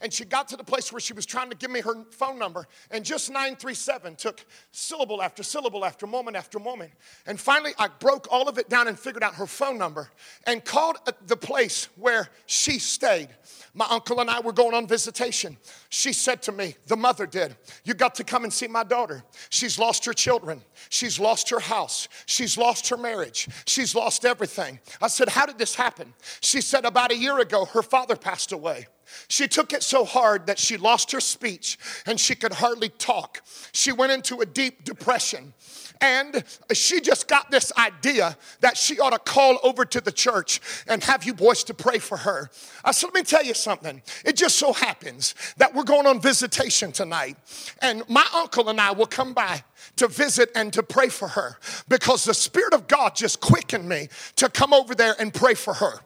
and 0.00 0.12
she 0.12 0.24
got 0.24 0.48
to 0.48 0.56
the 0.56 0.64
place 0.64 0.92
where 0.92 1.00
she 1.00 1.12
was 1.12 1.26
trying 1.26 1.50
to 1.50 1.56
give 1.56 1.70
me 1.70 1.80
her 1.80 2.04
phone 2.10 2.38
number, 2.38 2.66
and 2.90 3.04
just 3.04 3.30
937 3.30 4.16
took 4.16 4.44
syllable 4.70 5.20
after 5.20 5.42
syllable 5.42 5.84
after 5.84 6.06
moment 6.06 6.36
after 6.36 6.58
moment. 6.58 6.92
And 7.26 7.38
finally, 7.38 7.72
I 7.78 7.88
broke 7.88 8.28
all 8.30 8.48
of 8.48 8.58
it 8.58 8.68
down 8.68 8.86
and 8.88 8.98
figured 8.98 9.24
out 9.24 9.34
her 9.34 9.46
phone 9.46 9.76
number 9.76 10.10
and 10.46 10.64
called 10.64 10.98
the 11.26 11.36
place 11.36 11.88
where 11.96 12.28
she 12.46 12.78
stayed. 12.78 13.28
My 13.74 13.86
uncle 13.90 14.20
and 14.20 14.30
I 14.30 14.40
were 14.40 14.52
going 14.52 14.74
on 14.74 14.86
visitation. 14.86 15.56
She 15.88 16.12
said 16.12 16.42
to 16.42 16.52
me, 16.52 16.76
the 16.86 16.96
mother 16.96 17.26
did, 17.26 17.56
You 17.84 17.94
got 17.94 18.14
to 18.16 18.24
come 18.24 18.44
and 18.44 18.52
see 18.52 18.68
my 18.68 18.84
daughter. 18.84 19.24
She's 19.50 19.78
lost 19.78 20.04
her 20.04 20.12
children. 20.12 20.62
She's 20.90 21.18
lost 21.18 21.48
her 21.50 21.60
house. 21.60 22.08
She's 22.26 22.58
lost 22.58 22.88
her 22.90 22.96
marriage. 22.96 23.48
She's 23.66 23.94
lost 23.94 24.24
everything. 24.24 24.78
I 25.00 25.08
said, 25.08 25.28
How 25.28 25.46
did 25.46 25.58
this 25.58 25.74
happen? 25.74 26.12
She 26.40 26.60
said, 26.60 26.84
About 26.84 27.12
a 27.12 27.16
year 27.16 27.31
ago, 27.38 27.64
her 27.66 27.82
father 27.82 28.16
passed 28.16 28.52
away. 28.52 28.86
She 29.28 29.48
took 29.48 29.72
it 29.72 29.82
so 29.82 30.04
hard 30.04 30.46
that 30.46 30.58
she 30.58 30.76
lost 30.76 31.12
her 31.12 31.20
speech 31.20 31.78
and 32.06 32.18
she 32.18 32.34
could 32.34 32.52
hardly 32.52 32.88
talk. 32.88 33.42
She 33.72 33.92
went 33.92 34.12
into 34.12 34.40
a 34.40 34.46
deep 34.46 34.84
depression. 34.84 35.54
And 36.02 36.42
she 36.72 37.00
just 37.00 37.28
got 37.28 37.52
this 37.52 37.72
idea 37.78 38.36
that 38.60 38.76
she 38.76 38.98
ought 38.98 39.10
to 39.10 39.20
call 39.20 39.58
over 39.62 39.84
to 39.84 40.00
the 40.00 40.10
church 40.10 40.60
and 40.88 41.02
have 41.04 41.22
you 41.22 41.32
boys 41.32 41.62
to 41.64 41.74
pray 41.74 41.98
for 41.98 42.16
her. 42.16 42.50
Uh, 42.84 42.88
I 42.88 42.90
said, 42.90 43.06
let 43.06 43.14
me 43.14 43.22
tell 43.22 43.44
you 43.44 43.54
something. 43.54 44.02
It 44.24 44.34
just 44.34 44.58
so 44.58 44.72
happens 44.72 45.36
that 45.58 45.72
we're 45.72 45.84
going 45.84 46.08
on 46.08 46.20
visitation 46.20 46.90
tonight, 46.90 47.36
and 47.80 48.02
my 48.08 48.26
uncle 48.34 48.68
and 48.68 48.80
I 48.80 48.90
will 48.90 49.06
come 49.06 49.32
by 49.32 49.62
to 49.96 50.08
visit 50.08 50.50
and 50.56 50.72
to 50.72 50.82
pray 50.82 51.08
for 51.08 51.28
her 51.28 51.56
because 51.88 52.24
the 52.24 52.34
Spirit 52.34 52.74
of 52.74 52.88
God 52.88 53.14
just 53.14 53.40
quickened 53.40 53.88
me 53.88 54.08
to 54.36 54.48
come 54.48 54.74
over 54.74 54.96
there 54.96 55.14
and 55.20 55.32
pray 55.32 55.54
for 55.54 55.74
her. 55.74 56.00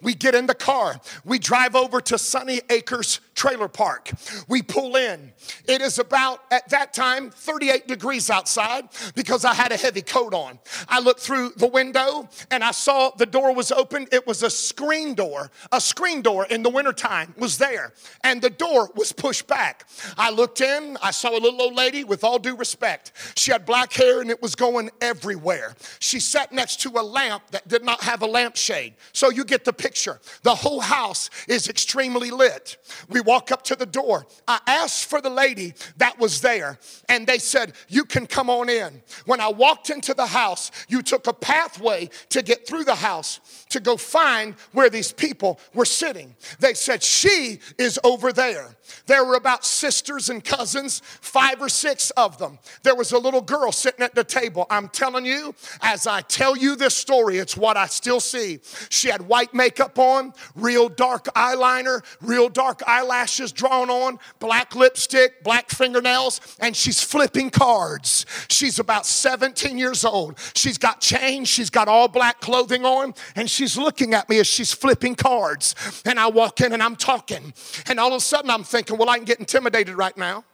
We 0.00 0.14
get 0.14 0.34
in 0.34 0.46
the 0.46 0.54
car. 0.54 1.00
We 1.24 1.38
drive 1.38 1.74
over 1.74 2.00
to 2.02 2.18
Sunny 2.18 2.60
Acres 2.70 3.20
Trailer 3.38 3.68
Park. 3.68 4.10
We 4.48 4.62
pull 4.62 4.96
in. 4.96 5.32
It 5.68 5.80
is 5.80 6.00
about, 6.00 6.40
at 6.50 6.68
that 6.70 6.92
time, 6.92 7.30
38 7.30 7.86
degrees 7.86 8.30
outside 8.30 8.88
because 9.14 9.44
I 9.44 9.54
had 9.54 9.70
a 9.70 9.76
heavy 9.76 10.02
coat 10.02 10.34
on. 10.34 10.58
I 10.88 10.98
looked 10.98 11.20
through 11.20 11.50
the 11.56 11.68
window 11.68 12.28
and 12.50 12.64
I 12.64 12.72
saw 12.72 13.10
the 13.10 13.26
door 13.26 13.54
was 13.54 13.70
open. 13.70 14.08
It 14.10 14.26
was 14.26 14.42
a 14.42 14.50
screen 14.50 15.14
door. 15.14 15.52
A 15.70 15.80
screen 15.80 16.20
door 16.20 16.46
in 16.46 16.64
the 16.64 16.68
wintertime 16.68 17.32
was 17.38 17.58
there, 17.58 17.92
and 18.24 18.42
the 18.42 18.50
door 18.50 18.90
was 18.96 19.12
pushed 19.12 19.46
back. 19.46 19.88
I 20.16 20.30
looked 20.30 20.60
in. 20.60 20.98
I 21.00 21.12
saw 21.12 21.30
a 21.30 21.38
little 21.38 21.62
old 21.62 21.74
lady, 21.74 22.02
with 22.02 22.24
all 22.24 22.40
due 22.40 22.56
respect. 22.56 23.12
She 23.36 23.52
had 23.52 23.64
black 23.64 23.92
hair 23.92 24.20
and 24.20 24.30
it 24.30 24.42
was 24.42 24.56
going 24.56 24.90
everywhere. 25.00 25.76
She 26.00 26.18
sat 26.18 26.50
next 26.50 26.80
to 26.80 26.90
a 26.90 27.02
lamp 27.02 27.44
that 27.52 27.68
did 27.68 27.84
not 27.84 28.02
have 28.02 28.22
a 28.22 28.26
lampshade. 28.26 28.94
So 29.12 29.30
you 29.30 29.44
get 29.44 29.64
the 29.64 29.72
picture. 29.72 30.18
The 30.42 30.56
whole 30.56 30.80
house 30.80 31.30
is 31.46 31.68
extremely 31.68 32.32
lit. 32.32 32.78
We 33.08 33.20
walk 33.28 33.52
up 33.52 33.62
to 33.62 33.76
the 33.76 33.84
door. 33.84 34.26
I 34.48 34.58
asked 34.66 35.04
for 35.04 35.20
the 35.20 35.28
lady 35.28 35.74
that 35.98 36.18
was 36.18 36.40
there, 36.40 36.78
and 37.10 37.26
they 37.26 37.36
said, 37.36 37.74
You 37.86 38.06
can 38.06 38.26
come 38.26 38.48
on 38.48 38.70
in. 38.70 39.02
When 39.26 39.38
I 39.38 39.48
walked 39.48 39.90
into 39.90 40.14
the 40.14 40.26
house, 40.26 40.70
you 40.88 41.02
took 41.02 41.26
a 41.26 41.34
pathway 41.34 42.08
to 42.30 42.42
get 42.42 42.66
through 42.66 42.84
the 42.84 42.94
house 42.94 43.40
to 43.68 43.80
go 43.80 43.98
find 43.98 44.54
where 44.72 44.88
these 44.88 45.12
people 45.12 45.60
were 45.74 45.84
sitting. 45.84 46.34
They 46.58 46.72
said, 46.72 47.02
She 47.02 47.60
is 47.76 48.00
over 48.02 48.32
there. 48.32 48.74
There 49.04 49.22
were 49.26 49.34
about 49.34 49.66
sisters 49.66 50.30
and 50.30 50.42
cousins, 50.42 51.02
five 51.20 51.60
or 51.60 51.68
six 51.68 52.10
of 52.12 52.38
them. 52.38 52.58
There 52.82 52.94
was 52.94 53.12
a 53.12 53.18
little 53.18 53.42
girl 53.42 53.72
sitting 53.72 54.02
at 54.02 54.14
the 54.14 54.24
table. 54.24 54.66
I'm 54.70 54.88
telling 54.88 55.26
you, 55.26 55.54
as 55.82 56.06
I 56.06 56.22
tell 56.22 56.56
you 56.56 56.76
this 56.76 56.96
story, 56.96 57.36
it's 57.36 57.58
what 57.58 57.76
I 57.76 57.88
still 57.88 58.20
see. 58.20 58.60
She 58.88 59.10
had 59.10 59.20
white 59.28 59.52
makeup 59.52 59.98
on, 59.98 60.32
real 60.54 60.88
dark 60.88 61.26
eyeliner, 61.34 62.02
real 62.22 62.48
dark 62.48 62.80
eyelashes 63.18 63.52
drawn 63.52 63.90
on, 63.90 64.18
black 64.38 64.74
lipstick, 64.76 65.42
black 65.42 65.70
fingernails, 65.70 66.40
and 66.60 66.76
she's 66.76 67.02
flipping 67.02 67.50
cards. 67.50 68.26
She's 68.48 68.78
about 68.78 69.06
17 69.06 69.76
years 69.76 70.04
old. 70.04 70.38
She's 70.54 70.78
got 70.78 71.00
chains, 71.00 71.48
she's 71.48 71.70
got 71.70 71.88
all 71.88 72.08
black 72.08 72.40
clothing 72.40 72.84
on, 72.84 73.14
and 73.34 73.50
she's 73.50 73.76
looking 73.76 74.14
at 74.14 74.28
me 74.28 74.38
as 74.38 74.46
she's 74.46 74.72
flipping 74.72 75.14
cards. 75.14 75.74
And 76.04 76.18
I 76.18 76.28
walk 76.28 76.60
in 76.60 76.72
and 76.72 76.82
I'm 76.82 76.96
talking, 76.96 77.52
and 77.88 77.98
all 77.98 78.08
of 78.08 78.14
a 78.14 78.20
sudden 78.20 78.50
I'm 78.50 78.64
thinking, 78.64 78.96
well, 78.96 79.10
I 79.10 79.16
can 79.16 79.24
get 79.24 79.40
intimidated 79.40 79.96
right 79.96 80.16
now. 80.16 80.44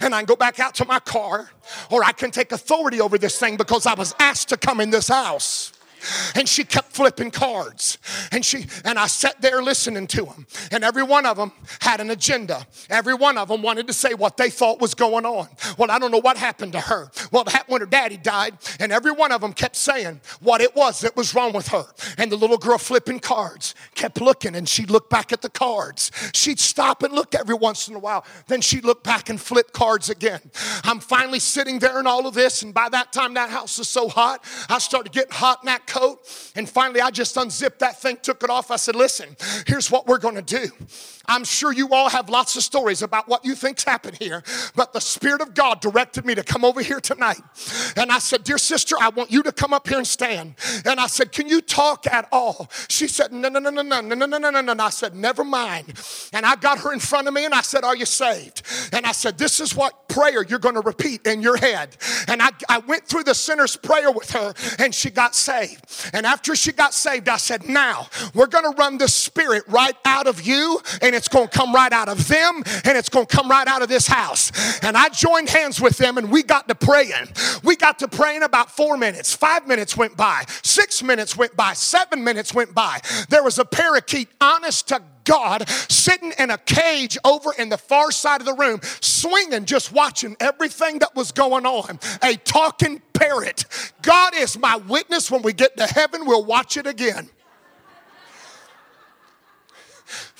And 0.00 0.14
I 0.14 0.20
can 0.20 0.26
go 0.26 0.36
back 0.36 0.58
out 0.58 0.74
to 0.76 0.86
my 0.86 0.98
car, 1.00 1.50
or 1.90 2.02
I 2.02 2.12
can 2.12 2.30
take 2.30 2.52
authority 2.52 3.00
over 3.00 3.18
this 3.18 3.38
thing 3.38 3.58
because 3.58 3.84
I 3.86 3.92
was 3.92 4.14
asked 4.18 4.48
to 4.48 4.56
come 4.56 4.80
in 4.80 4.88
this 4.88 5.08
house 5.08 5.72
and 6.34 6.48
she 6.48 6.64
kept 6.64 6.92
flipping 6.92 7.30
cards. 7.30 7.98
And 8.32 8.44
she 8.44 8.66
and 8.84 8.98
i 8.98 9.06
sat 9.06 9.40
there 9.40 9.62
listening 9.62 10.06
to 10.08 10.24
them 10.24 10.46
and 10.70 10.84
every 10.84 11.02
one 11.02 11.26
of 11.26 11.36
them 11.36 11.52
had 11.80 12.00
an 12.00 12.10
agenda. 12.10 12.66
Every 12.90 13.14
one 13.14 13.38
of 13.38 13.48
them 13.48 13.62
wanted 13.62 13.86
to 13.86 13.92
say 13.92 14.14
what 14.14 14.36
they 14.36 14.50
thought 14.50 14.80
was 14.80 14.94
going 14.94 15.24
on. 15.24 15.48
Well 15.78 15.90
i 15.90 15.98
don't 15.98 16.10
know 16.10 16.20
what 16.20 16.36
happened 16.36 16.72
to 16.72 16.80
her. 16.80 17.10
Well 17.32 17.44
happened 17.46 17.72
when 17.72 17.80
her 17.80 17.86
daddy 17.86 18.16
died 18.16 18.58
and 18.80 18.92
every 18.92 19.12
one 19.12 19.32
of 19.32 19.40
them 19.40 19.52
kept 19.52 19.76
saying 19.76 20.20
what 20.40 20.60
it 20.60 20.74
was 20.74 21.00
that 21.00 21.16
was 21.16 21.34
wrong 21.34 21.52
with 21.52 21.68
her. 21.68 21.86
And 22.18 22.30
the 22.30 22.36
little 22.36 22.58
girl 22.58 22.78
flipping 22.78 23.20
cards 23.20 23.74
kept 23.94 24.20
looking 24.20 24.54
and 24.54 24.68
she'd 24.68 24.90
look 24.90 25.10
back 25.10 25.32
at 25.32 25.42
the 25.42 25.50
cards. 25.50 26.10
She'd 26.34 26.60
stop 26.60 27.02
and 27.02 27.12
look 27.12 27.34
every 27.34 27.54
once 27.54 27.88
in 27.88 27.94
a 27.94 27.98
while. 27.98 28.24
Then 28.46 28.60
she'd 28.60 28.84
look 28.84 29.02
back 29.02 29.28
and 29.28 29.40
flip 29.40 29.72
cards 29.72 30.10
again. 30.10 30.40
I'm 30.84 31.00
finally 31.00 31.40
sitting 31.40 31.78
there 31.78 31.98
in 32.00 32.06
all 32.06 32.26
of 32.26 32.34
this 32.34 32.62
and 32.62 32.72
by 32.72 32.88
that 32.90 33.12
time 33.12 33.34
that 33.34 33.50
house 33.50 33.78
is 33.78 33.88
so 33.88 34.08
hot 34.08 34.44
i 34.68 34.78
started 34.78 35.12
getting 35.12 35.32
hot 35.32 35.60
in 35.62 35.66
that 35.66 35.86
coat. 35.96 36.52
And 36.54 36.68
finally, 36.68 37.00
I 37.00 37.10
just 37.10 37.36
unzipped 37.36 37.78
that 37.80 38.00
thing, 38.00 38.18
took 38.22 38.42
it 38.42 38.50
off. 38.50 38.70
I 38.70 38.76
said, 38.76 38.96
Listen, 38.96 39.36
here's 39.66 39.90
what 39.90 40.06
we're 40.06 40.18
going 40.18 40.34
to 40.34 40.42
do. 40.42 40.68
I'm 41.28 41.44
sure 41.44 41.72
you 41.72 41.88
all 41.90 42.08
have 42.08 42.28
lots 42.28 42.56
of 42.56 42.62
stories 42.62 43.02
about 43.02 43.28
what 43.28 43.44
you 43.44 43.54
think's 43.54 43.84
happened 43.84 44.16
here, 44.18 44.42
but 44.74 44.92
the 44.92 45.00
Spirit 45.00 45.40
of 45.40 45.54
God 45.54 45.80
directed 45.80 46.24
me 46.24 46.34
to 46.34 46.42
come 46.42 46.64
over 46.64 46.82
here 46.82 47.00
tonight. 47.00 47.40
And 47.96 48.10
I 48.10 48.18
said, 48.18 48.44
Dear 48.44 48.58
sister, 48.58 48.96
I 49.00 49.08
want 49.10 49.30
you 49.30 49.42
to 49.42 49.52
come 49.52 49.72
up 49.72 49.88
here 49.88 49.98
and 49.98 50.06
stand. 50.06 50.54
And 50.84 51.00
I 51.00 51.06
said, 51.06 51.32
Can 51.32 51.48
you 51.48 51.60
talk 51.60 52.06
at 52.06 52.28
all? 52.30 52.70
She 52.88 53.08
said, 53.08 53.32
No, 53.32 53.48
no, 53.48 53.58
no, 53.58 53.70
no, 53.70 53.82
no, 53.82 54.00
no, 54.00 54.14
no, 54.14 54.26
no, 54.26 54.50
no, 54.50 54.60
no, 54.60 54.72
no. 54.72 54.84
I 54.84 54.90
said, 54.90 55.14
Never 55.14 55.44
mind. 55.44 55.94
And 56.32 56.46
I 56.46 56.56
got 56.56 56.78
her 56.78 56.92
in 56.92 57.00
front 57.00 57.28
of 57.28 57.34
me 57.34 57.44
and 57.44 57.54
I 57.54 57.62
said, 57.62 57.84
Are 57.84 57.96
you 57.96 58.06
saved? 58.06 58.62
And 58.92 59.06
I 59.06 59.12
said, 59.12 59.38
This 59.38 59.60
is 59.60 59.74
what 59.74 60.08
prayer 60.08 60.44
you're 60.44 60.58
going 60.58 60.74
to 60.74 60.80
repeat 60.80 61.26
in 61.26 61.42
your 61.42 61.56
head. 61.56 61.96
And 62.28 62.40
I, 62.40 62.50
I 62.68 62.78
went 62.78 63.06
through 63.06 63.24
the 63.24 63.34
sinner's 63.34 63.76
prayer 63.76 64.10
with 64.10 64.30
her 64.30 64.54
and 64.78 64.94
she 64.94 65.10
got 65.10 65.34
saved. 65.34 65.84
And 66.12 66.24
after 66.24 66.54
she 66.54 66.72
got 66.72 66.94
saved, 66.94 67.28
I 67.28 67.36
said, 67.36 67.68
Now 67.68 68.06
we're 68.34 68.46
going 68.46 68.64
to 68.64 68.76
run 68.78 68.98
the 68.98 69.08
Spirit 69.08 69.64
right 69.68 69.96
out 70.04 70.26
of 70.26 70.46
you 70.46 70.80
and 71.02 71.14
it's 71.16 71.28
going 71.28 71.48
to 71.48 71.56
come 71.56 71.74
right 71.74 71.92
out 71.92 72.08
of 72.08 72.28
them 72.28 72.62
and 72.84 72.96
it's 72.96 73.08
going 73.08 73.26
to 73.26 73.36
come 73.36 73.48
right 73.48 73.66
out 73.66 73.82
of 73.82 73.88
this 73.88 74.06
house. 74.06 74.52
And 74.82 74.96
I 74.96 75.08
joined 75.08 75.48
hands 75.48 75.80
with 75.80 75.96
them 75.96 76.18
and 76.18 76.30
we 76.30 76.42
got 76.42 76.68
to 76.68 76.74
praying. 76.74 77.28
We 77.64 77.76
got 77.76 77.98
to 78.00 78.08
praying 78.08 78.42
about 78.42 78.70
four 78.70 78.96
minutes. 78.96 79.34
Five 79.34 79.66
minutes 79.66 79.96
went 79.96 80.16
by. 80.16 80.44
Six 80.62 81.02
minutes 81.02 81.36
went 81.36 81.56
by. 81.56 81.72
Seven 81.72 82.22
minutes 82.22 82.54
went 82.54 82.74
by. 82.74 83.00
There 83.28 83.42
was 83.42 83.58
a 83.58 83.64
parakeet, 83.64 84.28
honest 84.40 84.88
to 84.88 85.02
God 85.24 85.68
sitting 85.68 86.32
in 86.38 86.50
a 86.50 86.58
cage 86.58 87.18
over 87.24 87.52
in 87.58 87.68
the 87.68 87.76
far 87.76 88.10
side 88.10 88.40
of 88.40 88.46
the 88.46 88.54
room, 88.54 88.80
swinging, 89.00 89.66
just 89.66 89.92
watching 89.92 90.36
everything 90.40 91.00
that 91.00 91.14
was 91.14 91.32
going 91.32 91.66
on. 91.66 91.98
A 92.22 92.36
talking 92.36 93.02
parrot. 93.12 93.64
God 94.02 94.34
is 94.34 94.58
my 94.58 94.76
witness. 94.76 95.30
When 95.30 95.42
we 95.42 95.52
get 95.52 95.76
to 95.76 95.86
heaven, 95.86 96.24
we'll 96.24 96.44
watch 96.44 96.76
it 96.76 96.86
again. 96.86 97.28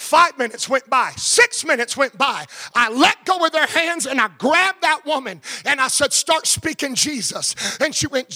Five 0.07 0.39
minutes 0.39 0.69
went 0.69 0.89
by. 0.89 1.11
Six 1.17 1.65
minutes 1.65 1.97
went 1.97 2.17
by. 2.17 2.47
I 2.77 2.91
let 2.91 3.25
go 3.25 3.45
of 3.45 3.51
their 3.51 3.67
hands 3.67 4.07
and 4.07 4.21
I 4.21 4.29
grabbed 4.39 4.83
that 4.83 5.05
woman 5.05 5.41
and 5.65 5.81
I 5.81 5.89
said, 5.89 6.13
Start 6.13 6.47
speaking 6.47 6.95
Jesus. 6.95 7.57
And 7.81 7.93
she 7.93 8.07
went, 8.07 8.31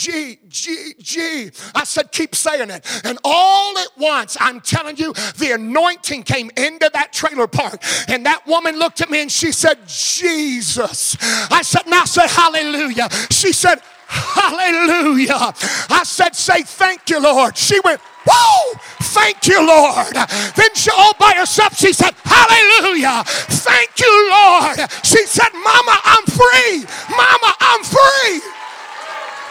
G, 0.00 0.38
G, 0.48 0.94
G. 0.98 1.50
I 1.74 1.84
said, 1.84 2.10
Keep 2.10 2.34
saying 2.34 2.70
it. 2.70 2.86
And 3.04 3.18
all 3.22 3.76
at 3.76 3.90
once, 3.98 4.34
I'm 4.40 4.62
telling 4.62 4.96
you, 4.96 5.12
the 5.36 5.52
anointing 5.52 6.22
came 6.22 6.50
into 6.56 6.88
that 6.94 7.12
trailer 7.12 7.46
park. 7.46 7.82
And 8.08 8.24
that 8.24 8.46
woman 8.46 8.78
looked 8.78 9.02
at 9.02 9.10
me 9.10 9.20
and 9.20 9.30
she 9.30 9.52
said, 9.52 9.76
Jesus. 9.86 11.18
I 11.50 11.60
said, 11.60 11.82
Now 11.86 12.06
say 12.06 12.26
hallelujah. 12.26 13.10
She 13.30 13.52
said, 13.52 13.82
Hallelujah. 14.06 15.52
I 15.90 16.00
said, 16.04 16.34
Say 16.34 16.62
thank 16.62 17.10
you, 17.10 17.20
Lord. 17.20 17.58
She 17.58 17.78
went, 17.80 18.00
Whoa! 18.24 18.80
Thank 19.02 19.48
you, 19.48 19.66
Lord. 19.66 20.14
Then 20.14 20.74
she 20.74 20.90
all 20.96 21.12
by 21.20 21.34
herself, 21.36 21.76
she 21.76 21.92
said, 21.92 22.14
Hallelujah. 22.24 23.22
Thank 23.26 24.00
you, 24.00 24.30
Lord. 24.30 24.78
She 25.04 25.26
said, 25.26 25.52
Mama, 25.52 26.00
I'm 26.04 26.24
free. 26.24 26.86
Mama, 27.10 27.54
I'm 27.60 27.84
free. 27.84 28.40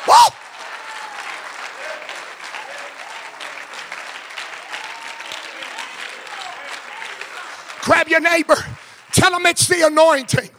Whoa! 0.08 0.39
Grab 7.82 8.08
your 8.08 8.22
neighbor. 8.22 8.56
Tell 9.12 9.32
them 9.32 9.46
it's 9.46 9.68
the 9.68 9.86
anointing. 9.86 10.50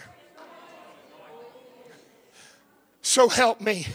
So 3.03 3.29
help 3.29 3.61
me. 3.61 3.87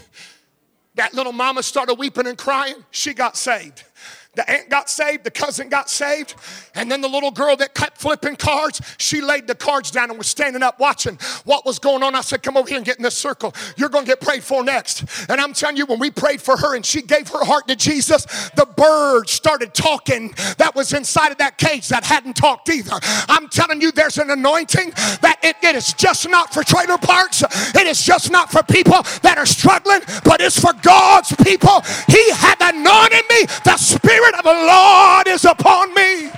That 0.94 1.14
little 1.14 1.32
mama 1.32 1.62
started 1.62 1.94
weeping 1.94 2.26
and 2.26 2.38
crying. 2.38 2.76
She 2.90 3.14
got 3.14 3.36
saved. 3.36 3.84
The 4.36 4.48
aunt 4.48 4.68
got 4.68 4.88
saved, 4.88 5.24
the 5.24 5.30
cousin 5.30 5.68
got 5.68 5.90
saved, 5.90 6.34
and 6.74 6.90
then 6.90 7.00
the 7.00 7.08
little 7.08 7.30
girl 7.30 7.56
that 7.56 7.74
kept 7.74 7.98
flipping 7.98 8.36
cards, 8.36 8.80
she 8.98 9.20
laid 9.20 9.46
the 9.46 9.54
cards 9.54 9.90
down 9.90 10.10
and 10.10 10.18
was 10.18 10.28
standing 10.28 10.62
up 10.62 10.78
watching 10.78 11.18
what 11.44 11.64
was 11.64 11.78
going 11.78 12.02
on. 12.02 12.14
I 12.14 12.20
said, 12.20 12.42
Come 12.42 12.56
over 12.56 12.68
here 12.68 12.76
and 12.76 12.86
get 12.86 12.98
in 12.98 13.02
this 13.02 13.16
circle. 13.16 13.54
You're 13.76 13.88
going 13.88 14.04
to 14.04 14.10
get 14.10 14.20
prayed 14.20 14.44
for 14.44 14.62
next. 14.62 15.04
And 15.30 15.40
I'm 15.40 15.52
telling 15.52 15.76
you, 15.76 15.86
when 15.86 15.98
we 15.98 16.10
prayed 16.10 16.40
for 16.40 16.56
her 16.56 16.76
and 16.76 16.84
she 16.84 17.02
gave 17.02 17.28
her 17.28 17.44
heart 17.44 17.66
to 17.68 17.76
Jesus, 17.76 18.24
the 18.56 18.66
bird 18.76 19.28
started 19.28 19.74
talking 19.74 20.34
that 20.58 20.74
was 20.74 20.92
inside 20.92 21.32
of 21.32 21.38
that 21.38 21.56
cage 21.58 21.88
that 21.88 22.04
hadn't 22.04 22.36
talked 22.36 22.68
either. 22.68 22.98
I'm 23.28 23.48
telling 23.48 23.80
you, 23.80 23.90
there's 23.90 24.18
an 24.18 24.30
anointing 24.30 24.90
that 25.22 25.38
it, 25.42 25.56
it 25.62 25.76
is 25.76 25.94
just 25.94 26.28
not 26.28 26.52
for 26.52 26.62
trailer 26.62 26.98
parks, 26.98 27.42
it 27.74 27.86
is 27.86 28.02
just 28.02 28.30
not 28.30 28.50
for 28.50 28.62
people 28.62 29.02
that 29.22 29.38
are 29.38 29.46
struggling, 29.46 30.00
but 30.24 30.40
it's 30.40 30.60
for 30.60 30.72
God's 30.82 31.34
people. 31.36 31.82
He 32.08 32.30
had 32.32 32.56
anointed 32.60 33.24
me. 33.30 33.46
The 33.64 33.76
Spirit 33.76 34.25
of 34.34 34.42
the 34.42 34.52
Lord 34.52 35.28
is 35.28 35.44
upon 35.44 35.94
me. 35.94 36.30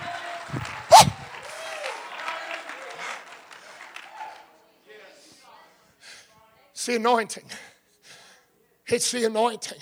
It's 6.73 6.87
the 6.87 6.97
anointing. 6.97 7.45
It's 8.87 9.11
the 9.11 9.25
anointing. 9.25 9.79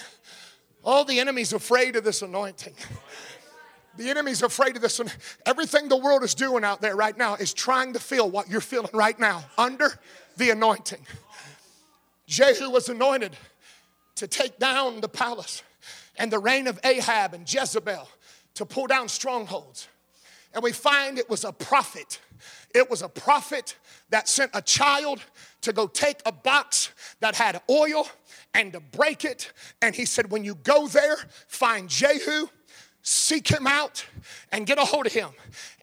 All 0.85 1.05
the 1.05 1.21
enemy's 1.21 1.53
afraid 1.53 1.97
of 1.97 2.05
this 2.05 2.23
anointing. 2.23 2.75
The 3.97 4.11
enemy's 4.11 4.43
afraid 4.43 4.77
of 4.77 4.83
this. 4.83 5.01
Everything 5.45 5.89
the 5.89 5.97
world 5.97 6.23
is 6.23 6.35
doing 6.35 6.65
out 6.65 6.81
there 6.81 6.97
right 6.97 7.17
now 7.17 7.35
is 7.35 7.53
trying 7.55 7.93
to 7.95 7.99
feel 7.99 8.31
what 8.31 8.49
you're 8.49 8.61
feeling 8.61 8.91
right 8.93 9.19
now 9.19 9.45
under 9.57 9.99
the 10.37 10.51
anointing. 10.51 11.05
Jehu 12.27 12.71
was 12.71 12.89
anointed 12.89 13.37
to 14.17 14.27
take 14.27 14.59
down 14.59 15.01
the 15.01 15.09
palace 15.09 15.63
and 16.19 16.31
the 16.31 16.39
reign 16.39 16.67
of 16.67 16.79
Ahab 16.85 17.35
and 17.35 17.53
Jezebel 17.53 18.09
to 18.55 18.67
pull 18.67 18.87
down 18.87 19.09
strongholds. 19.09 19.89
And 20.55 20.63
we 20.63 20.73
find 20.73 21.19
it 21.19 21.29
was 21.29 21.45
a 21.45 21.53
prophet. 21.53 22.21
It 22.75 22.91
was 22.91 23.03
a 23.03 23.09
prophet 23.09 23.77
that 24.11 24.29
sent 24.29 24.51
a 24.55 24.63
child 24.63 25.21
to 25.63 25.73
go 25.73 25.87
take 25.87 26.21
a 26.25 26.33
box 26.33 26.91
that 27.21 27.35
had 27.35 27.61
oil 27.71 28.09
and 28.55 28.73
to 28.73 28.81
break 28.81 29.25
it. 29.25 29.53
And 29.83 29.95
he 29.95 30.05
said, 30.05 30.31
When 30.31 30.45
you 30.45 30.55
go 30.55 30.89
there, 30.89 31.17
find 31.49 31.89
Jehu, 31.89 32.49
seek 33.03 33.49
him 33.49 33.67
out, 33.67 34.07
and 34.53 34.67
get 34.67 34.79
a 34.79 34.85
hold 34.85 35.07
of 35.07 35.13
him. 35.13 35.31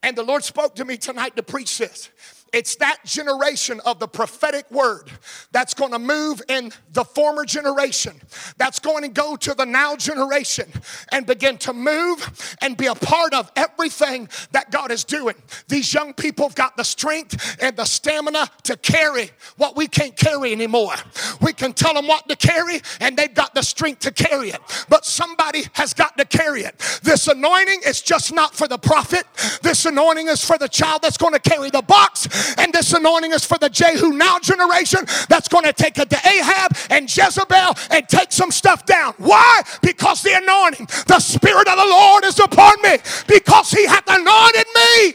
And 0.02 0.16
the 0.16 0.24
Lord 0.24 0.44
spoke 0.44 0.76
to 0.76 0.86
me 0.86 0.98
tonight 0.98 1.36
to 1.36 1.44
preach 1.44 1.78
this. 1.78 2.10
It's 2.54 2.76
that 2.76 3.04
generation 3.04 3.82
of 3.84 4.00
the 4.00 4.08
prophetic 4.08 4.70
word 4.70 5.10
that's 5.52 5.74
going 5.74 5.92
to 5.92 6.00
move 6.00 6.40
in 6.48 6.72
the 6.92 7.04
former 7.04 7.46
generation, 7.46 8.16
that's 8.58 8.80
going 8.80 9.02
to 9.02 9.10
go 9.10 9.36
to 9.36 9.56
the 9.56 9.66
now 9.66 9.96
generation 9.96 10.72
and 11.12 11.26
begin 11.26 11.58
to 11.58 11.74
move 11.74 12.56
and 12.62 12.78
be 12.78 12.86
a 12.86 12.94
part 12.94 13.34
of 13.34 13.52
everything 13.56 14.30
that 14.52 14.70
God 14.70 14.92
is 14.92 15.04
doing. 15.04 15.34
These 15.68 15.92
young 15.96 16.14
people 16.14 16.46
have 16.46 16.54
got 16.54 16.78
the 16.78 16.84
strength 16.84 17.58
and 17.60 17.76
the 17.76 17.86
stamina 17.86 18.48
to 18.64 18.78
carry 18.78 19.32
what 19.58 19.76
we 19.76 19.88
can't 19.88 20.16
carry 20.16 20.52
anymore. 20.52 20.94
We 21.42 21.54
can 21.54 21.74
tell 21.74 21.96
them 21.96 22.06
what 22.06 22.30
to 22.30 22.36
carry, 22.36 22.82
and 23.00 23.18
they've 23.18 23.34
got 23.34 23.56
the 23.56 23.64
strength 23.64 24.02
to 24.02 24.12
carry 24.12 24.50
it. 24.50 24.62
But 24.90 25.06
somebody 25.06 25.64
has 25.74 25.96
got 25.96 26.20
to 26.20 26.26
carry 26.26 26.62
it. 26.62 26.78
This 27.02 27.28
anointing 27.28 27.82
is 27.88 28.04
just 28.04 28.32
not 28.32 28.54
for 28.54 28.68
the 28.68 28.78
prophet, 28.78 29.26
this 29.64 29.88
anointing 29.88 30.28
is 30.28 30.46
for 30.46 30.60
the 30.60 30.68
child 30.68 31.02
that's 31.02 31.18
going 31.18 31.34
to 31.34 31.40
carry 31.40 31.72
the 31.72 31.82
box 31.82 32.28
and 32.58 32.74
this 32.74 32.94
anointing 32.94 33.32
is 33.32 33.46
for 33.46 33.58
the 33.58 33.70
Jehu 33.70 34.14
now 34.14 34.40
generation 34.40 35.02
that's 35.30 35.48
going 35.48 35.66
to 35.66 35.74
take 35.74 35.98
it 35.98 36.10
to 36.10 36.18
Ahab 36.28 36.72
and 36.90 37.16
Jezebel 37.16 37.76
and 37.92 38.08
take 38.08 38.32
some 38.32 38.52
stuff 38.52 38.86
down. 38.86 39.14
Why? 39.18 39.62
Because 39.82 40.22
the 40.22 40.34
anointing, 40.34 40.88
the 41.08 41.20
Spirit 41.20 41.68
of 41.68 41.78
the 41.78 41.86
Lord 41.86 42.26
is 42.26 42.40
upon 42.40 42.82
me 42.82 42.98
because 43.28 43.72
He 43.72 43.86
hath 43.86 44.08
anointed 44.08 44.68
me. 44.76 45.14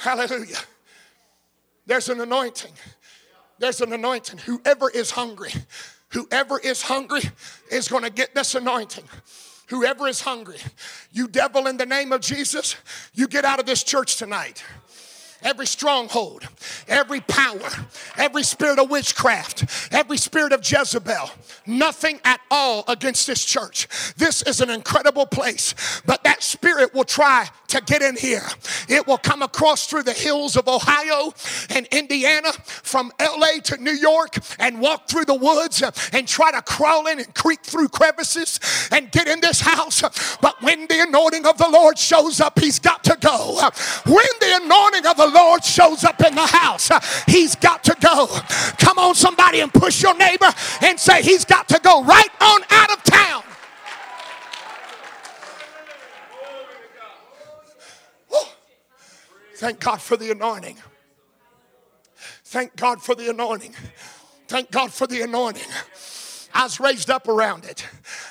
Hallelujah. 0.00 0.56
There's 1.86 2.08
an 2.08 2.20
anointing. 2.20 2.72
There's 3.58 3.82
an 3.82 3.92
anointing. 3.92 4.38
Whoever 4.38 4.88
is 4.88 5.10
hungry, 5.10 5.52
whoever 6.08 6.58
is 6.58 6.80
hungry 6.80 7.20
is 7.70 7.88
going 7.88 8.04
to 8.04 8.10
get 8.10 8.34
this 8.34 8.54
anointing. 8.54 9.04
Whoever 9.70 10.08
is 10.08 10.20
hungry, 10.20 10.58
you 11.12 11.28
devil 11.28 11.68
in 11.68 11.76
the 11.76 11.86
name 11.86 12.12
of 12.12 12.20
Jesus, 12.20 12.76
you 13.14 13.28
get 13.28 13.44
out 13.44 13.60
of 13.60 13.66
this 13.66 13.82
church 13.82 14.16
tonight 14.16 14.62
every 15.42 15.66
stronghold, 15.66 16.46
every 16.86 17.20
power, 17.20 17.70
every 18.18 18.42
spirit 18.42 18.78
of 18.78 18.90
witchcraft, 18.90 19.64
every 19.92 20.18
spirit 20.18 20.52
of 20.52 20.60
Jezebel, 20.70 21.30
nothing 21.66 22.20
at 22.24 22.40
all 22.50 22.84
against 22.88 23.26
this 23.26 23.44
church. 23.44 23.88
This 24.16 24.42
is 24.42 24.60
an 24.60 24.70
incredible 24.70 25.26
place, 25.26 25.74
but 26.04 26.24
that 26.24 26.42
spirit 26.42 26.94
will 26.94 27.04
try 27.04 27.48
to 27.70 27.80
get 27.80 28.02
in 28.02 28.16
here. 28.16 28.46
It 28.88 29.06
will 29.06 29.18
come 29.18 29.42
across 29.42 29.86
through 29.86 30.04
the 30.04 30.12
hills 30.12 30.56
of 30.56 30.68
Ohio 30.68 31.32
and 31.70 31.86
Indiana, 31.86 32.52
from 32.64 33.12
LA 33.20 33.60
to 33.64 33.76
New 33.78 33.92
York, 33.92 34.36
and 34.58 34.80
walk 34.80 35.08
through 35.08 35.24
the 35.24 35.34
woods 35.34 35.82
and 36.12 36.26
try 36.26 36.50
to 36.52 36.62
crawl 36.62 37.06
in 37.06 37.18
and 37.18 37.34
creep 37.34 37.62
through 37.62 37.88
crevices 37.88 38.60
and 38.92 39.10
get 39.10 39.28
in 39.28 39.40
this 39.40 39.60
house. 39.60 40.02
But 40.40 40.60
when 40.62 40.86
the 40.88 41.02
anointing 41.02 41.46
of 41.46 41.58
the 41.58 41.68
Lord 41.68 41.98
shows 41.98 42.40
up, 42.40 42.58
he's 42.58 42.78
got 42.78 43.04
to 43.04 43.16
go. 43.20 43.60
When 44.06 44.26
the 44.40 44.60
anointing 44.62 45.06
of 45.06 45.16
the 45.16 45.30
Lord 45.32 45.64
shows 45.64 46.04
up 46.04 46.20
in 46.22 46.34
the 46.34 46.46
house, 46.46 46.90
he's 47.26 47.54
got 47.54 47.84
to 47.84 47.96
go. 48.00 48.26
Come 48.78 48.98
on, 48.98 49.14
somebody, 49.14 49.60
and 49.60 49.72
push 49.72 50.02
your 50.02 50.16
neighbor 50.16 50.52
and 50.82 50.98
say, 50.98 51.22
He's 51.22 51.44
got 51.44 51.68
to 51.68 51.80
go 51.82 52.04
right 52.04 52.28
on 52.40 52.62
out 52.70 52.92
of 52.92 53.02
town. 53.04 53.42
Thank 59.60 59.80
God 59.80 60.00
for 60.00 60.16
the 60.16 60.30
anointing. 60.30 60.78
Thank 62.46 62.76
God 62.76 63.02
for 63.02 63.14
the 63.14 63.28
anointing. 63.28 63.74
Thank 64.48 64.70
God 64.70 64.90
for 64.90 65.06
the 65.06 65.20
anointing. 65.20 65.70
I 66.54 66.62
was 66.62 66.80
raised 66.80 67.10
up 67.10 67.28
around 67.28 67.66
it. 67.66 67.86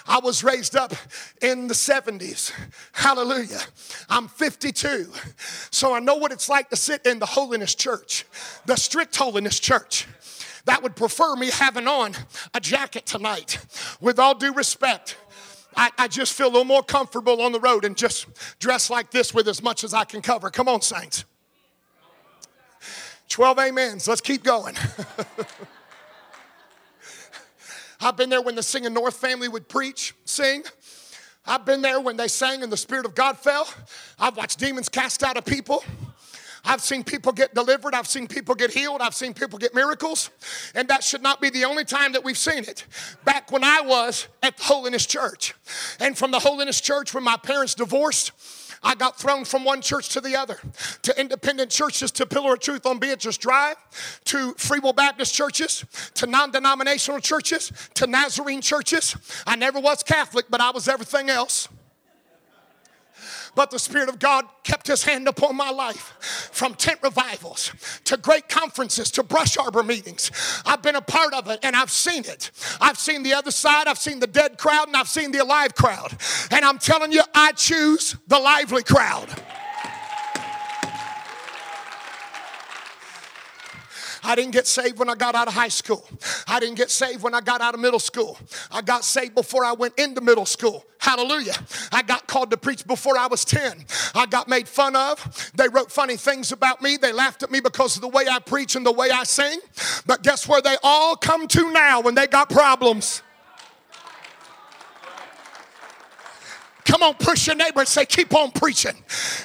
I 0.07 0.21
was 0.21 0.43
raised 0.43 0.75
up 0.75 0.91
in 1.39 1.67
the 1.67 1.75
70s. 1.75 2.51
Hallelujah. 2.93 3.59
I'm 4.09 4.27
52. 4.27 5.11
So 5.69 5.93
I 5.93 5.99
know 5.99 6.15
what 6.15 6.31
it's 6.31 6.49
like 6.49 6.71
to 6.71 6.75
sit 6.75 7.05
in 7.05 7.19
the 7.19 7.27
holiness 7.27 7.75
church, 7.75 8.25
the 8.65 8.75
strict 8.75 9.15
holiness 9.15 9.59
church 9.59 10.07
that 10.65 10.83
would 10.83 10.95
prefer 10.95 11.35
me 11.35 11.49
having 11.51 11.87
on 11.87 12.13
a 12.53 12.59
jacket 12.59 13.05
tonight. 13.05 13.59
With 14.01 14.19
all 14.19 14.35
due 14.35 14.53
respect, 14.53 15.15
I, 15.79 15.91
I, 15.97 16.07
just 16.09 16.33
feel 16.33 16.47
a 16.47 16.49
little 16.49 16.65
more 16.65 16.83
comfortable 16.83 17.41
on 17.41 17.53
the 17.53 17.59
road 17.59 17.85
and 17.85 17.95
just 17.95 18.27
dress 18.59 18.89
like 18.89 19.11
this 19.11 19.33
with 19.33 19.47
as 19.47 19.63
much 19.63 19.85
as 19.85 19.93
I 19.93 20.03
can 20.03 20.21
cover. 20.21 20.49
Come 20.49 20.67
on, 20.67 20.81
saints. 20.81 21.23
12 23.29 23.59
amens. 23.59 24.05
Let's 24.05 24.19
keep 24.19 24.43
going. 24.43 24.75
I've 28.01 28.17
been 28.17 28.29
there 28.29 28.41
when 28.41 28.55
the 28.55 28.63
Singing 28.63 28.93
North 28.93 29.15
family 29.15 29.47
would 29.47 29.69
preach, 29.69 30.13
sing. 30.25 30.63
I've 31.45 31.63
been 31.63 31.81
there 31.81 32.01
when 32.01 32.17
they 32.17 32.27
sang 32.27 32.61
and 32.61 32.69
the 32.69 32.77
Spirit 32.77 33.05
of 33.05 33.15
God 33.15 33.37
fell. 33.37 33.65
I've 34.19 34.35
watched 34.35 34.59
demons 34.59 34.89
cast 34.89 35.23
out 35.23 35.37
of 35.37 35.45
people. 35.45 35.85
I've 36.65 36.81
seen 36.81 37.03
people 37.03 37.31
get 37.31 37.53
delivered. 37.53 37.93
I've 37.93 38.07
seen 38.07 38.27
people 38.27 38.55
get 38.55 38.71
healed. 38.71 39.01
I've 39.01 39.15
seen 39.15 39.33
people 39.33 39.59
get 39.59 39.73
miracles. 39.73 40.29
And 40.75 40.87
that 40.89 41.03
should 41.03 41.21
not 41.21 41.41
be 41.41 41.49
the 41.49 41.65
only 41.65 41.85
time 41.85 42.11
that 42.13 42.23
we've 42.23 42.37
seen 42.37 42.63
it. 42.63 42.85
Back 43.25 43.51
when 43.51 43.63
I 43.63 43.81
was 43.81 44.27
at 44.43 44.57
the 44.57 44.63
Holiness 44.63 45.05
Church. 45.05 45.53
And 45.99 46.17
from 46.17 46.31
the 46.31 46.39
Holiness 46.39 46.81
Church, 46.81 47.13
when 47.13 47.23
my 47.23 47.37
parents 47.37 47.75
divorced, 47.75 48.31
I 48.81 48.95
got 48.95 49.17
thrown 49.17 49.45
from 49.45 49.65
one 49.65 49.81
church 49.81 50.09
to 50.09 50.21
the 50.21 50.35
other, 50.37 50.57
to 51.01 51.19
independent 51.19 51.69
churches, 51.69 52.11
to 52.11 52.25
Pillar 52.25 52.53
of 52.53 52.59
Truth 52.59 52.85
on 52.85 52.97
Beatrice 52.97 53.37
Drive, 53.37 53.75
to 54.25 54.53
Free 54.53 54.79
Will 54.79 54.93
Baptist 54.93 55.35
churches, 55.35 55.83
to 56.13 56.27
non 56.27 56.51
denominational 56.51 57.19
churches, 57.19 57.71
to 57.95 58.07
Nazarene 58.07 58.61
churches. 58.61 59.15
I 59.45 59.55
never 59.55 59.79
was 59.79 60.01
Catholic, 60.03 60.45
but 60.49 60.61
I 60.61 60.71
was 60.71 60.87
everything 60.87 61.29
else. 61.29 61.67
But 63.55 63.71
the 63.71 63.79
Spirit 63.79 64.09
of 64.09 64.19
God 64.19 64.45
kept 64.63 64.87
His 64.87 65.03
hand 65.03 65.27
upon 65.27 65.55
my 65.55 65.69
life 65.69 66.49
from 66.51 66.75
tent 66.75 66.99
revivals 67.03 67.71
to 68.05 68.17
great 68.17 68.49
conferences 68.49 69.11
to 69.11 69.23
brush 69.23 69.57
arbor 69.57 69.83
meetings. 69.83 70.31
I've 70.65 70.81
been 70.81 70.95
a 70.95 71.01
part 71.01 71.33
of 71.33 71.47
it 71.49 71.59
and 71.63 71.75
I've 71.75 71.91
seen 71.91 72.25
it. 72.25 72.51
I've 72.79 72.97
seen 72.97 73.23
the 73.23 73.33
other 73.33 73.51
side, 73.51 73.87
I've 73.87 73.97
seen 73.97 74.19
the 74.19 74.27
dead 74.27 74.57
crowd, 74.57 74.87
and 74.87 74.95
I've 74.95 75.07
seen 75.07 75.31
the 75.31 75.39
alive 75.39 75.75
crowd. 75.75 76.17
And 76.51 76.63
I'm 76.63 76.77
telling 76.77 77.11
you, 77.11 77.21
I 77.33 77.51
choose 77.53 78.15
the 78.27 78.39
lively 78.39 78.83
crowd. 78.83 79.29
I 84.23 84.35
didn't 84.35 84.51
get 84.51 84.67
saved 84.67 84.99
when 84.99 85.09
I 85.09 85.15
got 85.15 85.35
out 85.35 85.47
of 85.47 85.53
high 85.53 85.69
school. 85.69 86.05
I 86.47 86.59
didn't 86.59 86.75
get 86.75 86.89
saved 86.89 87.23
when 87.23 87.33
I 87.33 87.41
got 87.41 87.61
out 87.61 87.73
of 87.73 87.79
middle 87.79 87.99
school. 87.99 88.37
I 88.71 88.81
got 88.81 89.03
saved 89.03 89.35
before 89.35 89.63
I 89.63 89.73
went 89.73 89.97
into 89.97 90.21
middle 90.21 90.45
school. 90.45 90.85
Hallelujah. 90.99 91.55
I 91.91 92.01
got 92.01 92.27
called 92.27 92.51
to 92.51 92.57
preach 92.57 92.85
before 92.85 93.17
I 93.17 93.27
was 93.27 93.45
10. 93.45 93.85
I 94.15 94.25
got 94.25 94.47
made 94.47 94.67
fun 94.67 94.95
of. 94.95 95.51
They 95.55 95.69
wrote 95.69 95.91
funny 95.91 96.17
things 96.17 96.51
about 96.51 96.81
me. 96.81 96.97
They 96.97 97.13
laughed 97.13 97.43
at 97.43 97.51
me 97.51 97.61
because 97.61 97.95
of 97.95 98.01
the 98.01 98.09
way 98.09 98.25
I 98.29 98.39
preach 98.39 98.75
and 98.75 98.85
the 98.85 98.91
way 98.91 99.09
I 99.09 99.23
sing. 99.23 99.59
But 100.05 100.23
guess 100.23 100.47
where 100.47 100.61
they 100.61 100.75
all 100.83 101.15
come 101.15 101.47
to 101.47 101.71
now 101.71 102.01
when 102.01 102.15
they 102.15 102.27
got 102.27 102.49
problems? 102.49 103.23
Come 106.89 107.03
on, 107.03 107.13
push 107.13 107.45
your 107.45 107.55
neighbor 107.55 107.81
and 107.81 107.87
say, 107.87 108.03
keep 108.03 108.33
on 108.33 108.49
preaching. 108.49 108.95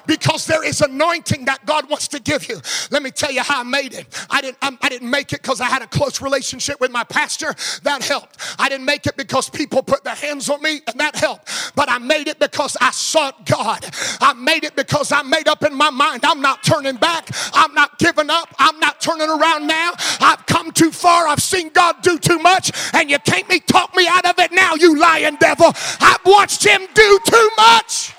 Because 0.06 0.46
there 0.46 0.64
is 0.64 0.80
anointing 0.80 1.44
that 1.44 1.66
God 1.66 1.90
wants 1.90 2.08
to 2.08 2.18
give 2.18 2.48
you. 2.48 2.58
Let 2.90 3.02
me 3.02 3.10
tell 3.10 3.30
you 3.30 3.42
how 3.42 3.60
I 3.60 3.62
made 3.64 3.92
it. 3.92 4.06
I 4.30 4.40
didn't, 4.40 4.56
I, 4.62 4.74
I 4.80 4.88
didn't 4.88 5.10
make 5.10 5.34
it 5.34 5.42
because 5.42 5.60
I 5.60 5.66
had 5.66 5.82
a 5.82 5.86
close 5.86 6.22
relationship 6.22 6.80
with 6.80 6.90
my 6.90 7.04
pastor. 7.04 7.54
That 7.82 8.02
helped. 8.02 8.38
I 8.58 8.70
didn't 8.70 8.86
make 8.86 9.06
it 9.06 9.18
because 9.18 9.50
people 9.50 9.82
put 9.82 10.04
their 10.04 10.14
hands 10.14 10.48
on 10.48 10.62
me, 10.62 10.80
and 10.86 10.98
that 10.98 11.16
helped. 11.16 11.74
But 11.76 11.90
I 11.90 11.98
made 11.98 12.28
it 12.28 12.38
because 12.38 12.78
I 12.80 12.90
sought 12.92 13.44
God. 13.44 13.84
I 14.22 14.32
made 14.32 14.64
it 14.64 14.74
because 14.74 15.12
I 15.12 15.22
made 15.22 15.46
up 15.46 15.64
in 15.64 15.74
my 15.74 15.90
mind 15.90 16.24
I'm 16.24 16.40
not 16.40 16.62
turning 16.62 16.96
back. 16.96 17.28
I'm 17.52 17.74
not 17.74 17.98
giving 17.98 18.30
up. 18.30 18.54
I'm 18.58 18.80
not 18.80 19.02
turning 19.02 19.28
around 19.28 19.66
now. 19.66 19.92
I've 20.20 20.46
come 20.46 20.72
too 20.72 20.90
far. 20.90 21.28
I've 21.28 21.42
seen 21.42 21.68
God 21.68 21.96
do 22.00 22.18
too 22.18 22.38
much, 22.38 22.72
and 22.94 23.10
you 23.10 23.18
can't 23.18 23.46
me 23.50 23.60
talk 23.60 23.94
me 23.94 24.08
out 24.08 24.24
of 24.24 24.38
it 24.38 24.50
now, 24.50 24.76
you 24.76 24.98
lying 24.98 25.36
devil. 25.36 25.72
I've 26.00 26.24
watched 26.24 26.64
him 26.64 26.80
do 26.94 27.18
too 27.26 27.33
too 27.34 27.50
much. 27.56 28.14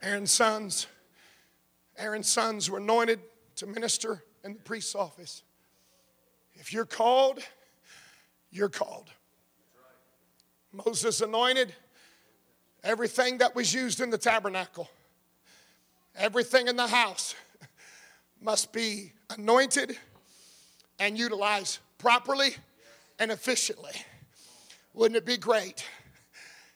Aaron's 0.00 0.30
sons, 0.30 0.86
Aaron's 1.96 2.28
sons 2.28 2.70
were 2.70 2.78
anointed 2.78 3.20
to 3.56 3.66
minister 3.66 4.22
in 4.44 4.54
the 4.54 4.60
priest's 4.60 4.94
office. 4.94 5.42
If 6.54 6.72
you're 6.72 6.84
called, 6.84 7.40
you're 8.50 8.68
called. 8.68 9.10
Moses 10.72 11.20
anointed 11.20 11.74
everything 12.84 13.38
that 13.38 13.56
was 13.56 13.74
used 13.74 14.00
in 14.00 14.10
the 14.10 14.18
tabernacle, 14.18 14.88
everything 16.16 16.68
in 16.68 16.76
the 16.76 16.86
house 16.86 17.34
must 18.40 18.72
be 18.72 19.12
anointed 19.30 19.96
and 21.00 21.18
utilized 21.18 21.80
properly 21.98 22.54
and 23.18 23.30
efficiently. 23.30 23.92
Wouldn't 24.94 25.16
it 25.16 25.24
be 25.24 25.36
great 25.36 25.84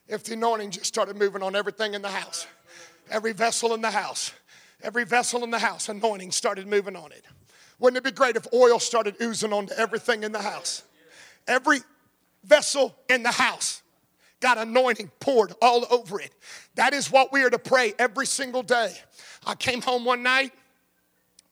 if 0.08 0.24
the 0.24 0.34
anointing 0.34 0.70
just 0.70 0.86
started 0.86 1.16
moving 1.16 1.42
on 1.42 1.54
everything 1.54 1.94
in 1.94 2.02
the 2.02 2.10
house? 2.10 2.46
Every 3.10 3.32
vessel 3.32 3.74
in 3.74 3.80
the 3.80 3.90
house, 3.90 4.32
every 4.82 5.04
vessel 5.04 5.44
in 5.44 5.50
the 5.50 5.58
house, 5.58 5.88
anointing 5.88 6.32
started 6.32 6.66
moving 6.66 6.96
on 6.96 7.12
it. 7.12 7.24
Wouldn't 7.78 7.98
it 7.98 8.04
be 8.04 8.10
great 8.10 8.36
if 8.36 8.46
oil 8.52 8.78
started 8.78 9.16
oozing 9.20 9.52
onto 9.52 9.74
everything 9.74 10.22
in 10.22 10.32
the 10.32 10.42
house? 10.42 10.82
Every 11.46 11.80
vessel 12.42 12.96
in 13.08 13.22
the 13.22 13.30
house 13.30 13.82
got 14.40 14.58
anointing 14.58 15.10
poured 15.20 15.52
all 15.62 15.86
over 15.90 16.20
it. 16.20 16.32
That 16.74 16.94
is 16.94 17.10
what 17.10 17.32
we 17.32 17.42
are 17.42 17.50
to 17.50 17.58
pray 17.58 17.94
every 17.98 18.26
single 18.26 18.62
day. 18.62 18.94
I 19.46 19.54
came 19.54 19.82
home 19.82 20.04
one 20.04 20.22
night, 20.22 20.52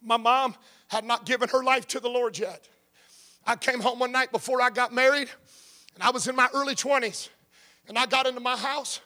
my 0.03 0.16
mom 0.16 0.55
had 0.89 1.05
not 1.05 1.24
given 1.26 1.49
her 1.49 1.62
life 1.62 1.87
to 1.89 2.01
the 2.01 2.09
Lord 2.09 2.39
yet. 2.39 2.68
I 3.47 3.57
came 3.57 3.80
home 3.80 3.99
one 3.99 4.12
night 4.12 4.32
before 4.32 4.62
I 4.62 4.70
got 4.70 4.92
married, 4.92 5.28
and 5.95 6.03
I 6.03 6.11
was 6.11 6.26
in 6.28 6.36
my 6.36 6.49
early 6.55 6.74
20s. 6.74 7.28
And 7.86 7.99
I 7.99 8.07
got 8.07 8.26
into 8.26 8.40
my 8.40 8.57
house, 8.57 9.01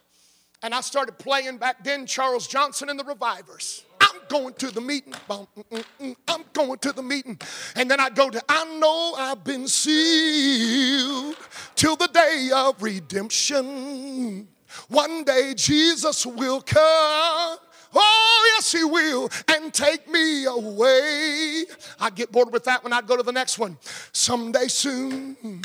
and 0.62 0.72
I 0.72 0.80
started 0.80 1.18
playing 1.18 1.58
back 1.58 1.82
then 1.82 2.06
Charles 2.06 2.46
Johnson 2.46 2.88
and 2.88 2.98
the 2.98 3.04
Revivers. 3.04 3.84
I'm 4.00 4.20
going 4.28 4.54
to 4.54 4.70
the 4.70 4.80
meeting. 4.80 5.12
Mm, 5.28 5.46
mm, 5.56 5.84
mm. 6.00 6.16
I'm 6.28 6.44
going 6.52 6.78
to 6.78 6.92
the 6.92 7.02
meeting. 7.02 7.40
And 7.74 7.90
then 7.90 7.98
I 7.98 8.10
go 8.10 8.30
to, 8.30 8.42
I 8.48 8.64
know 8.78 9.14
I've 9.18 9.42
been 9.42 9.66
sealed 9.66 11.36
till 11.74 11.96
the 11.96 12.06
day 12.08 12.50
of 12.54 12.80
redemption. 12.82 14.46
One 14.88 15.24
day 15.24 15.54
Jesus 15.56 16.24
will 16.24 16.60
come 16.60 17.58
Oh, 17.94 18.52
yes, 18.54 18.72
He 18.72 18.84
will, 18.84 19.30
and 19.48 19.72
take 19.72 20.08
me 20.10 20.44
away. 20.44 21.64
I'd 22.00 22.14
get 22.14 22.30
bored 22.30 22.52
with 22.52 22.64
that 22.64 22.84
when 22.84 22.92
I'd 22.92 23.06
go 23.06 23.16
to 23.16 23.22
the 23.22 23.32
next 23.32 23.58
one. 23.58 23.78
Someday 24.12 24.68
soon, 24.68 25.62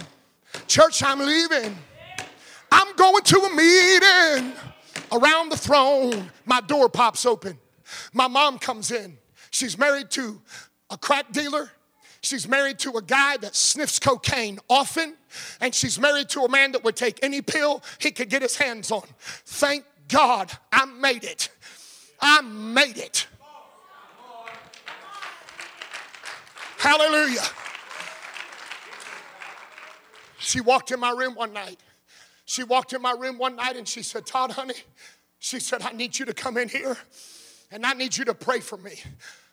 church, 0.68 1.04
I'm 1.04 1.20
leaving. 1.20 1.76
I'm 2.72 2.96
going 2.96 3.24
to 3.24 3.38
a 3.40 3.56
meeting 3.56 4.54
around 5.12 5.50
the 5.50 5.58
throne. 5.58 6.32
My 6.46 6.60
door 6.62 6.90
pops 6.90 7.26
open. 7.26 7.58
My 8.14 8.28
mom 8.28 8.58
comes 8.58 8.92
in. 8.92 9.18
She's 9.52 9.78
married 9.78 10.10
to 10.12 10.42
a 10.90 10.98
crack 10.98 11.32
dealer. 11.32 11.72
She's 12.22 12.48
married 12.48 12.80
to 12.80 12.94
a 12.94 13.02
guy 13.02 13.38
that 13.38 13.56
sniffs 13.56 14.00
cocaine 14.00 14.60
often. 14.70 15.16
And 15.62 15.76
she's 15.76 16.00
married 16.00 16.30
to 16.30 16.42
a 16.42 16.50
man 16.50 16.72
that 16.72 16.84
would 16.84 16.96
take 16.96 17.20
any 17.22 17.42
pill 17.42 17.84
he 18.00 18.12
could 18.12 18.30
get 18.30 18.42
his 18.42 18.56
hands 18.56 18.92
on. 18.92 19.04
Thank 19.46 19.84
God 20.08 20.52
I 20.72 20.86
made 20.86 21.24
it. 21.24 21.50
I 22.26 22.40
made 22.42 22.98
it. 22.98 23.28
Hallelujah. 26.78 27.42
She 30.38 30.62
walked 30.62 30.92
in 30.92 31.02
my 31.02 31.12
room 31.12 31.36
one 31.36 31.52
night. 31.52 31.82
She 32.46 32.64
walked 32.64 32.94
in 32.94 33.02
my 33.02 33.12
room 33.12 33.38
one 33.38 33.58
night 33.58 33.76
and 33.76 33.86
she 33.86 34.04
said, 34.04 34.26
Todd, 34.26 34.52
honey, 34.52 34.76
she 35.40 35.60
said, 35.60 35.82
I 35.82 35.92
need 35.92 36.18
you 36.18 36.26
to 36.26 36.34
come 36.34 36.58
in 36.58 36.70
here 36.70 36.96
and 37.72 37.86
I 37.86 37.92
need 37.94 38.16
you 38.16 38.24
to 38.26 38.34
pray 38.34 38.62
for 38.62 38.78
me. 38.78 39.02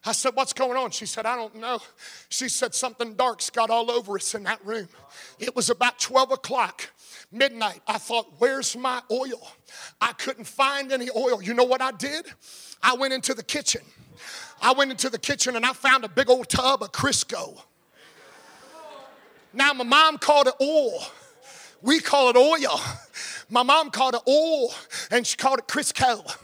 I 0.05 0.12
said, 0.12 0.34
What's 0.34 0.53
going 0.53 0.76
on? 0.76 0.90
She 0.90 1.07
said, 1.07 1.26
I 1.26 1.36
don't 1.36 1.57
know. 1.57 1.80
She 2.28 2.48
said, 2.48 2.74
Something 2.74 3.14
dark's 3.14 3.51
got 3.51 3.70
all 3.70 3.90
over 3.90 4.16
us 4.16 4.34
in 4.34 4.44
that 4.44 4.64
room. 4.64 4.88
It 5.38 5.55
was 5.55 5.68
about 5.68 5.98
12 5.98 6.32
o'clock, 6.32 6.90
midnight. 7.30 7.80
I 7.86 7.98
thought, 7.98 8.26
Where's 8.38 8.76
my 8.76 9.03
oil? 9.11 9.53
I 10.01 10.12
couldn't 10.14 10.46
find 10.46 10.90
any 10.92 11.09
oil. 11.14 11.42
You 11.42 11.55
know 11.55 11.64
what 11.64 11.82
I 11.82 11.92
did? 11.92 12.26
I 12.82 12.94
went 12.94 13.12
into 13.12 13.34
the 13.34 13.42
kitchen. 13.42 13.82
I 14.62 14.72
went 14.72 14.90
into 14.90 15.11
the 15.11 15.18
kitchen 15.18 15.57
and 15.57 15.64
I 15.64 15.72
found 15.72 16.05
a 16.05 16.09
big 16.09 16.30
old 16.30 16.48
tub 16.48 16.82
of 16.82 16.92
Crisco. 16.92 17.62
Now, 19.53 19.72
my 19.72 19.84
mom 19.84 20.18
called 20.18 20.46
it 20.46 20.55
oil. 20.61 21.03
We 21.82 22.01
call 22.01 22.30
it 22.30 22.36
oil. 22.36 22.80
My 23.48 23.62
mom 23.62 23.90
called 23.90 24.14
it 24.14 24.22
oil 24.28 24.72
and 25.11 25.26
she 25.26 25.36
called 25.36 25.59
it 25.59 25.66
Crisco. 25.66 26.36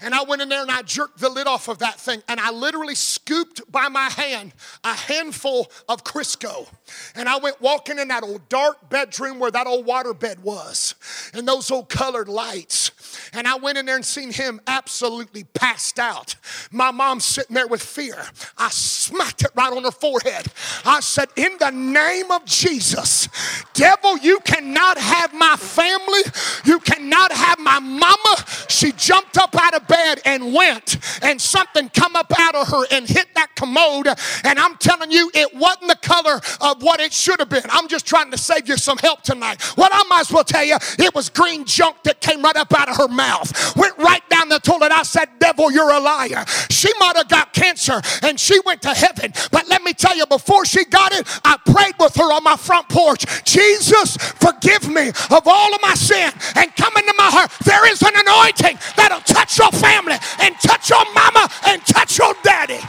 And 0.00 0.14
I 0.14 0.22
went 0.22 0.42
in 0.42 0.48
there 0.48 0.62
and 0.62 0.70
I 0.70 0.82
jerked 0.82 1.18
the 1.18 1.28
lid 1.28 1.46
off 1.46 1.68
of 1.68 1.78
that 1.78 2.00
thing 2.00 2.22
and 2.28 2.40
I 2.40 2.50
literally 2.50 2.94
scooped 2.94 3.60
by 3.70 3.88
my 3.88 4.08
hand 4.08 4.52
a 4.82 4.94
handful 4.94 5.70
of 5.88 6.04
Crisco. 6.04 6.66
And 7.14 7.28
I 7.28 7.38
went 7.38 7.60
walking 7.60 7.98
in 7.98 8.08
that 8.08 8.22
old 8.22 8.48
dark 8.48 8.88
bedroom 8.90 9.38
where 9.38 9.50
that 9.50 9.66
old 9.66 9.86
water 9.86 10.14
bed 10.14 10.42
was 10.42 10.94
and 11.32 11.46
those 11.46 11.70
old 11.70 11.88
colored 11.88 12.28
lights. 12.28 12.90
And 13.32 13.46
I 13.46 13.56
went 13.56 13.78
in 13.78 13.86
there 13.86 13.96
and 13.96 14.04
seen 14.04 14.32
him 14.32 14.60
absolutely 14.66 15.44
passed 15.44 15.98
out. 15.98 16.34
My 16.70 16.90
mom 16.90 17.20
sitting 17.20 17.54
there 17.54 17.66
with 17.66 17.82
fear. 17.82 18.16
I 18.58 18.68
smacked 18.70 19.42
it 19.42 19.50
right 19.54 19.72
on 19.72 19.84
her 19.84 19.90
forehead. 19.90 20.46
I 20.84 21.00
said, 21.00 21.28
In 21.36 21.56
the 21.58 21.70
name 21.70 22.30
of 22.30 22.44
Jesus, 22.44 23.28
devil, 23.72 24.18
you 24.18 24.40
cannot 24.40 24.98
have 24.98 25.32
my 25.32 25.56
family. 25.56 26.20
You 26.64 26.80
cannot 26.80 27.32
have 27.32 27.58
my 27.58 27.78
mama. 27.80 28.44
She 28.68 28.92
jumped 28.92 29.38
up 29.38 29.54
out 29.58 29.74
of 29.74 29.86
bed 29.86 30.20
and 30.24 30.54
went, 30.54 30.98
and 31.22 31.40
something 31.40 31.88
come 31.90 32.16
up 32.16 32.32
out 32.38 32.54
of 32.54 32.68
her 32.68 32.84
and 32.90 33.06
hit 33.06 33.28
that 33.34 33.54
commode. 33.54 34.08
And 34.44 34.58
I'm 34.58 34.76
telling 34.76 35.10
you, 35.10 35.30
it 35.34 35.54
wasn't 35.54 35.88
the 35.88 35.98
color 36.06 36.40
of 36.60 36.73
what 36.82 37.00
it 37.00 37.12
should 37.12 37.40
have 37.40 37.48
been. 37.48 37.62
I'm 37.70 37.88
just 37.88 38.06
trying 38.06 38.30
to 38.30 38.38
save 38.38 38.68
you 38.68 38.76
some 38.76 38.98
help 38.98 39.22
tonight. 39.22 39.62
What 39.76 39.92
I 39.94 40.02
might 40.08 40.20
as 40.20 40.32
well 40.32 40.44
tell 40.44 40.64
you, 40.64 40.76
it 40.98 41.14
was 41.14 41.28
green 41.28 41.64
junk 41.64 42.02
that 42.04 42.20
came 42.20 42.42
right 42.42 42.56
up 42.56 42.72
out 42.78 42.88
of 42.88 42.96
her 42.96 43.08
mouth, 43.08 43.76
went 43.76 43.96
right 43.98 44.22
down 44.30 44.48
the 44.48 44.58
toilet. 44.58 44.92
I 44.92 45.02
said, 45.02 45.28
Devil, 45.38 45.70
you're 45.72 45.90
a 45.90 46.00
liar. 46.00 46.44
She 46.70 46.90
might 46.98 47.16
have 47.16 47.28
got 47.28 47.52
cancer 47.52 48.00
and 48.22 48.38
she 48.38 48.58
went 48.64 48.82
to 48.82 48.94
heaven. 48.94 49.32
But 49.50 49.68
let 49.68 49.82
me 49.82 49.92
tell 49.92 50.16
you, 50.16 50.26
before 50.26 50.64
she 50.64 50.84
got 50.84 51.12
it, 51.12 51.26
I 51.44 51.56
prayed 51.64 51.94
with 51.98 52.14
her 52.16 52.32
on 52.32 52.42
my 52.44 52.56
front 52.56 52.88
porch 52.88 53.24
Jesus, 53.44 54.16
forgive 54.16 54.88
me 54.88 55.08
of 55.08 55.42
all 55.46 55.74
of 55.74 55.80
my 55.82 55.94
sin 55.94 56.32
and 56.56 56.74
come 56.76 56.96
into 56.96 57.14
my 57.16 57.30
heart. 57.30 57.50
There 57.64 57.90
is 57.90 58.02
an 58.02 58.14
anointing 58.14 58.78
that'll 58.96 59.20
touch 59.20 59.58
your 59.58 59.70
family 59.72 60.16
and 60.40 60.54
touch 60.60 60.90
your 60.90 61.04
mama 61.14 61.48
and 61.66 61.84
touch 61.86 62.18
your 62.18 62.34
daddy. 62.42 62.80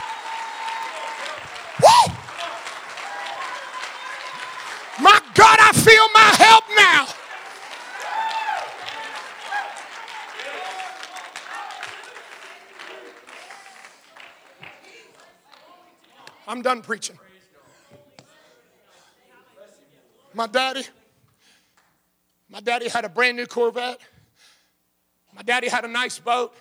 Woo! 1.82 2.25
My 5.00 5.20
God, 5.34 5.58
I 5.60 5.72
feel 5.72 6.08
my 6.14 6.34
help 6.38 6.64
now. 6.76 7.06
I'm 16.48 16.62
done 16.62 16.80
preaching. 16.80 17.18
My 20.32 20.46
daddy, 20.46 20.84
my 22.48 22.60
daddy 22.60 22.88
had 22.88 23.04
a 23.04 23.08
brand 23.08 23.36
new 23.36 23.46
Corvette. 23.46 23.98
My 25.34 25.42
daddy 25.42 25.68
had 25.68 25.84
a 25.84 25.88
nice 25.88 26.18
boat. 26.18 26.54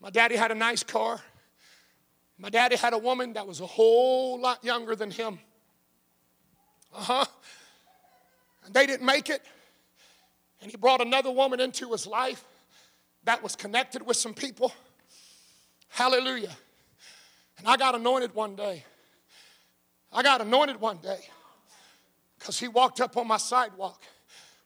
My 0.00 0.10
daddy 0.10 0.36
had 0.36 0.50
a 0.50 0.54
nice 0.54 0.82
car. 0.82 1.20
My 2.38 2.50
daddy 2.50 2.76
had 2.76 2.92
a 2.92 2.98
woman 2.98 3.32
that 3.34 3.46
was 3.46 3.60
a 3.60 3.66
whole 3.66 4.40
lot 4.40 4.64
younger 4.64 4.96
than 4.96 5.10
him. 5.10 5.38
Uh 6.98 7.02
huh. 7.02 7.24
And 8.66 8.74
they 8.74 8.84
didn't 8.84 9.06
make 9.06 9.30
it. 9.30 9.40
And 10.60 10.68
he 10.68 10.76
brought 10.76 11.00
another 11.00 11.30
woman 11.30 11.60
into 11.60 11.92
his 11.92 12.08
life 12.08 12.44
that 13.22 13.40
was 13.40 13.54
connected 13.54 14.04
with 14.04 14.16
some 14.16 14.34
people. 14.34 14.72
Hallelujah. 15.90 16.50
And 17.56 17.68
I 17.68 17.76
got 17.76 17.94
anointed 17.94 18.34
one 18.34 18.56
day. 18.56 18.84
I 20.12 20.24
got 20.24 20.40
anointed 20.40 20.80
one 20.80 20.96
day 20.96 21.20
because 22.38 22.58
he 22.58 22.66
walked 22.66 23.00
up 23.00 23.16
on 23.16 23.28
my 23.28 23.36
sidewalk 23.36 24.02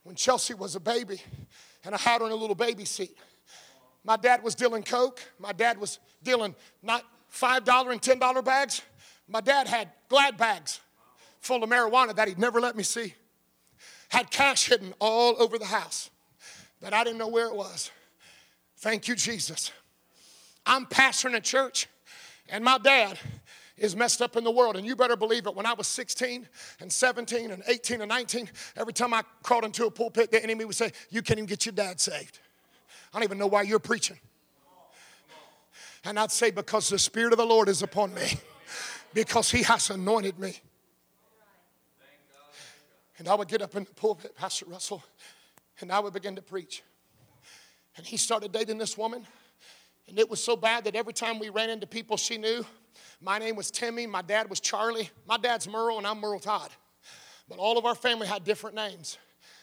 when 0.03 0.17
Chelsea 0.17 0.55
was 0.55 0.75
a 0.75 0.81
baby 0.81 1.21
and 1.85 1.95
I 1.95 1.99
had 1.99 2.23
her 2.23 2.27
in 2.27 2.33
a 2.33 2.37
little 2.37 2.57
baby 2.57 2.87
seat. 2.87 3.17
My 4.05 4.17
dad 4.17 4.43
was 4.43 4.55
dealing 4.55 4.85
coke. 4.85 5.21
My 5.39 5.53
dad 5.53 5.79
was 5.79 5.99
dealing 6.23 6.55
not 6.83 7.05
$5 7.31 7.93
and 7.93 8.01
$10 8.01 8.45
bags. 8.45 8.81
My 9.29 9.43
dad 9.43 9.67
had 9.67 9.91
glad 10.09 10.39
bags 10.39 10.81
full 11.43 11.63
of 11.63 11.69
marijuana 11.69 12.15
that 12.17 12.29
he'd 12.29 12.39
never 12.39 12.61
let 12.61 12.77
me 12.77 12.83
see. 12.83 13.15
Had 14.09 14.31
cash 14.31 14.69
hidden 14.69 14.95
all 15.01 15.35
over 15.43 15.59
the 15.59 15.67
house 15.67 16.09
that 16.81 16.95
I 16.95 17.05
didn't 17.05 17.19
know 17.19 17.29
where 17.29 17.47
it 17.47 17.55
was. 17.55 17.91
Thank 18.79 19.09
you, 19.09 19.15
Jesus. 19.15 19.73
I'm 20.65 20.87
pastoring 20.87 21.35
a 21.35 21.41
church, 21.41 21.89
and 22.49 22.65
my 22.65 22.79
dad 22.79 23.19
is 23.77 23.97
messed 23.97 24.23
up 24.23 24.37
in 24.37 24.45
the 24.45 24.51
world. 24.51 24.77
And 24.77 24.87
you 24.87 24.95
better 24.95 25.17
believe 25.17 25.47
it. 25.47 25.55
When 25.55 25.67
I 25.67 25.73
was 25.73 25.89
16 25.89 26.49
and 26.81 26.93
17 26.93 27.51
and 27.51 27.63
18 27.67 28.01
and 28.01 28.09
19, 28.09 28.49
every 28.77 28.93
time 28.93 29.13
I 29.13 29.23
crawled 29.43 29.65
into 29.65 29.87
a 29.87 29.91
pulpit, 29.91 30.31
the 30.31 30.43
enemy 30.43 30.65
would 30.65 30.77
say, 30.77 30.93
You 31.11 31.23
can't 31.23 31.39
even 31.39 31.49
get 31.49 31.67
your 31.67 31.73
dad 31.73 32.01
saved. 32.01 32.39
I 33.13 33.19
don't 33.19 33.25
even 33.25 33.39
know 33.39 33.49
why 33.49 33.63
you're 33.63 33.81
preaching. 33.81 34.19
And 36.05 36.19
I'd 36.19 36.31
say, 36.31 36.53
Because 36.53 36.89
the 36.89 36.99
Spirit 36.99 37.33
of 37.33 37.39
the 37.39 37.47
Lord 37.47 37.69
is 37.69 37.83
upon 37.83 38.15
me, 38.15 38.39
because 39.13 39.51
He 39.51 39.63
has 39.65 39.91
anointed 39.91 40.39
me. 40.39 40.61
And 43.23 43.29
I 43.29 43.37
would 43.37 43.47
get 43.47 43.63
up 43.63 43.77
in 43.77 43.85
the 43.85 43.95
pulpit, 43.95 44.35
Pastor 44.35 44.67
Russell, 44.67 45.01
and 45.79 45.93
I 45.93 46.01
would 46.01 46.13
begin 46.13 46.35
to 46.35 46.43
preach. 46.43 46.83
And 47.97 48.05
he 48.05 48.17
started 48.17 48.51
dating 48.51 48.79
this 48.79 48.99
woman. 48.99 49.25
And 50.09 50.19
it 50.19 50.29
was 50.29 50.43
so 50.43 50.57
bad 50.57 50.83
that 50.87 50.97
every 50.97 51.13
time 51.13 51.39
we 51.39 51.49
ran 51.49 51.71
into 51.71 51.87
people 51.87 52.17
she 52.17 52.37
knew, 52.37 52.67
my 53.21 53.39
name 53.39 53.55
was 53.55 53.71
Timmy, 53.71 54.09
my 54.09 54.23
dad 54.23 54.51
was 54.51 54.59
Charlie, 54.59 55.09
my 55.25 55.37
dad's 55.37 55.69
Merle, 55.69 55.99
and 55.99 56.07
I'm 56.09 56.19
Merle 56.19 56.41
Todd. 56.41 56.71
But 57.49 57.61
all 57.61 57.79
of 57.79 57.85
our 57.85 57.95
family 57.95 58.27
had 58.27 58.43
different 58.43 58.75
names 58.75 59.19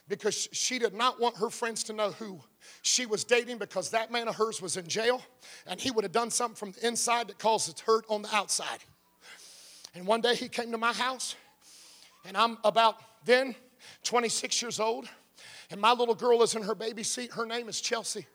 because 0.07 0.47
she 0.53 0.79
did 0.79 0.93
not 0.93 1.19
want 1.19 1.35
her 1.35 1.49
friends 1.49 1.83
to 1.83 1.91
know 1.91 2.11
who 2.11 2.39
she 2.81 3.05
was 3.05 3.25
dating 3.25 3.57
because 3.57 3.89
that 3.89 4.09
man 4.09 4.29
of 4.29 4.37
hers 4.37 4.61
was 4.61 4.77
in 4.77 4.87
jail 4.87 5.21
and 5.67 5.81
he 5.81 5.91
would 5.91 6.05
have 6.05 6.13
done 6.13 6.31
something 6.31 6.55
from 6.55 6.71
the 6.71 6.87
inside 6.87 7.27
that 7.27 7.39
caused 7.39 7.77
hurt 7.81 8.05
on 8.07 8.21
the 8.21 8.33
outside. 8.33 8.79
And 9.95 10.07
one 10.07 10.21
day 10.21 10.35
he 10.35 10.47
came 10.47 10.71
to 10.71 10.77
my 10.77 10.93
house 10.93 11.35
and 12.25 12.37
I'm 12.37 12.57
about 12.63 13.01
then 13.25 13.55
26 14.03 14.61
years 14.61 14.79
old 14.79 15.07
and 15.71 15.79
my 15.79 15.91
little 15.91 16.15
girl 16.15 16.41
is 16.41 16.55
in 16.55 16.63
her 16.63 16.75
baby 16.75 17.03
seat. 17.03 17.31
Her 17.33 17.45
name 17.45 17.69
is 17.69 17.79
Chelsea. 17.79 18.25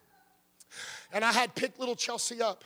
And 1.13 1.25
I 1.25 1.33
had 1.33 1.55
picked 1.55 1.79
little 1.79 1.97
Chelsea 1.97 2.41
up 2.41 2.65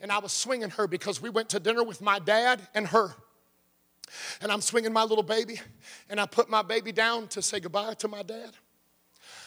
and 0.00 0.10
I 0.10 0.18
was 0.18 0.32
swinging 0.32 0.70
her 0.70 0.86
because 0.86 1.22
we 1.22 1.30
went 1.30 1.48
to 1.50 1.60
dinner 1.60 1.84
with 1.84 2.02
my 2.02 2.18
dad 2.18 2.60
and 2.74 2.86
her. 2.88 3.14
And 4.42 4.52
I'm 4.52 4.60
swinging 4.60 4.92
my 4.92 5.04
little 5.04 5.22
baby, 5.22 5.58
and 6.10 6.20
I 6.20 6.26
put 6.26 6.50
my 6.50 6.60
baby 6.60 6.92
down 6.92 7.28
to 7.28 7.40
say 7.40 7.60
goodbye 7.60 7.94
to 7.94 8.08
my 8.08 8.22
dad. 8.22 8.50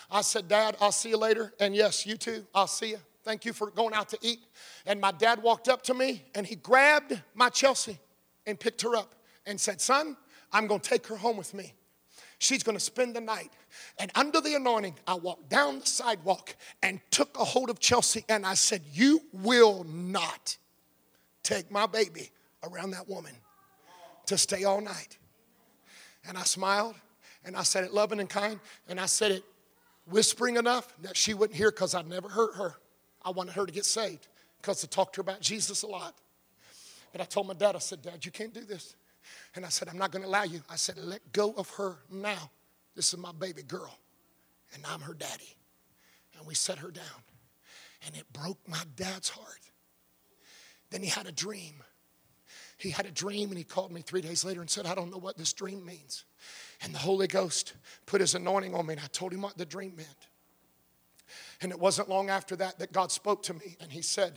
I 0.09 0.21
said, 0.21 0.47
Dad, 0.47 0.75
I'll 0.79 0.91
see 0.91 1.09
you 1.09 1.17
later. 1.17 1.53
And 1.59 1.75
yes, 1.75 2.05
you 2.05 2.15
too, 2.17 2.45
I'll 2.53 2.65
see 2.65 2.91
you. 2.91 2.99
Thank 3.23 3.45
you 3.45 3.53
for 3.53 3.69
going 3.69 3.93
out 3.93 4.09
to 4.09 4.17
eat. 4.21 4.39
And 4.85 5.01
my 5.01 5.11
dad 5.11 5.41
walked 5.41 5.67
up 5.67 5.81
to 5.83 5.93
me 5.93 6.23
and 6.35 6.45
he 6.45 6.55
grabbed 6.55 7.19
my 7.33 7.49
Chelsea 7.49 7.99
and 8.45 8.59
picked 8.59 8.83
her 8.83 8.95
up 8.95 9.15
and 9.45 9.59
said, 9.59 9.81
Son, 9.81 10.15
I'm 10.51 10.67
to 10.67 10.79
take 10.79 11.07
her 11.07 11.17
home 11.17 11.37
with 11.37 11.53
me. 11.53 11.73
She's 12.45 12.61
going 12.61 12.77
to 12.77 12.83
spend 12.83 13.15
the 13.15 13.21
night. 13.21 13.51
And 13.97 14.11
under 14.13 14.39
the 14.39 14.53
anointing, 14.53 14.95
I 15.07 15.15
walked 15.15 15.49
down 15.49 15.79
the 15.79 15.85
sidewalk 15.85 16.55
and 16.83 17.01
took 17.09 17.35
a 17.39 17.43
hold 17.43 17.71
of 17.71 17.79
Chelsea 17.79 18.23
and 18.29 18.45
I 18.45 18.53
said, 18.53 18.83
You 18.93 19.21
will 19.33 19.83
not 19.85 20.55
take 21.41 21.71
my 21.71 21.87
baby 21.87 22.29
around 22.63 22.91
that 22.91 23.09
woman 23.09 23.33
to 24.27 24.37
stay 24.37 24.63
all 24.63 24.79
night. 24.79 25.17
And 26.27 26.37
I 26.37 26.43
smiled 26.43 26.93
and 27.43 27.55
I 27.55 27.63
said 27.63 27.83
it 27.83 27.93
loving 27.93 28.19
and 28.19 28.29
kind 28.29 28.59
and 28.87 28.99
I 28.99 29.07
said 29.07 29.31
it 29.31 29.43
whispering 30.05 30.57
enough 30.57 30.93
that 31.01 31.17
she 31.17 31.33
wouldn't 31.33 31.57
hear 31.57 31.71
because 31.71 31.95
I'd 31.95 32.07
never 32.07 32.29
hurt 32.29 32.55
her. 32.57 32.75
I 33.23 33.31
wanted 33.31 33.55
her 33.55 33.65
to 33.65 33.71
get 33.71 33.85
saved 33.85 34.27
because 34.61 34.83
I 34.83 34.87
talked 34.87 35.15
to 35.15 35.19
her 35.19 35.21
about 35.21 35.41
Jesus 35.41 35.81
a 35.81 35.87
lot. 35.87 36.13
But 37.11 37.21
I 37.21 37.23
told 37.25 37.47
my 37.47 37.55
dad, 37.55 37.75
I 37.75 37.79
said, 37.79 38.03
Dad, 38.03 38.23
you 38.23 38.31
can't 38.31 38.53
do 38.53 38.65
this. 38.65 38.95
And 39.55 39.65
I 39.65 39.69
said, 39.69 39.87
I'm 39.87 39.97
not 39.97 40.11
going 40.11 40.23
to 40.23 40.27
allow 40.27 40.43
you. 40.43 40.61
I 40.69 40.75
said, 40.75 40.97
let 40.97 41.31
go 41.31 41.53
of 41.57 41.69
her 41.71 41.97
now. 42.11 42.51
This 42.95 43.13
is 43.13 43.19
my 43.19 43.31
baby 43.31 43.61
girl, 43.61 43.97
and 44.73 44.83
I'm 44.87 45.01
her 45.01 45.13
daddy. 45.13 45.55
And 46.37 46.47
we 46.47 46.55
set 46.55 46.77
her 46.79 46.91
down. 46.91 47.03
And 48.05 48.15
it 48.15 48.31
broke 48.33 48.59
my 48.67 48.81
dad's 48.95 49.29
heart. 49.29 49.59
Then 50.91 51.01
he 51.01 51.09
had 51.09 51.27
a 51.27 51.31
dream. 51.31 51.83
He 52.77 52.89
had 52.89 53.05
a 53.05 53.11
dream, 53.11 53.49
and 53.49 53.57
he 53.57 53.63
called 53.63 53.91
me 53.91 54.01
three 54.01 54.21
days 54.21 54.45
later 54.45 54.61
and 54.61 54.69
said, 54.69 54.85
I 54.85 54.95
don't 54.95 55.11
know 55.11 55.17
what 55.17 55.37
this 55.37 55.53
dream 55.53 55.85
means. 55.85 56.25
And 56.81 56.93
the 56.93 56.99
Holy 56.99 57.27
Ghost 57.27 57.73
put 58.05 58.21
his 58.21 58.35
anointing 58.35 58.75
on 58.75 58.85
me, 58.85 58.93
and 58.93 59.01
I 59.01 59.07
told 59.07 59.33
him 59.33 59.41
what 59.41 59.57
the 59.57 59.65
dream 59.65 59.95
meant. 59.95 60.27
And 61.61 61.71
it 61.71 61.79
wasn't 61.79 62.09
long 62.09 62.29
after 62.29 62.55
that 62.57 62.79
that 62.79 62.91
God 62.91 63.11
spoke 63.11 63.43
to 63.43 63.53
me, 63.53 63.77
and 63.79 63.91
he 63.91 64.01
said, 64.01 64.33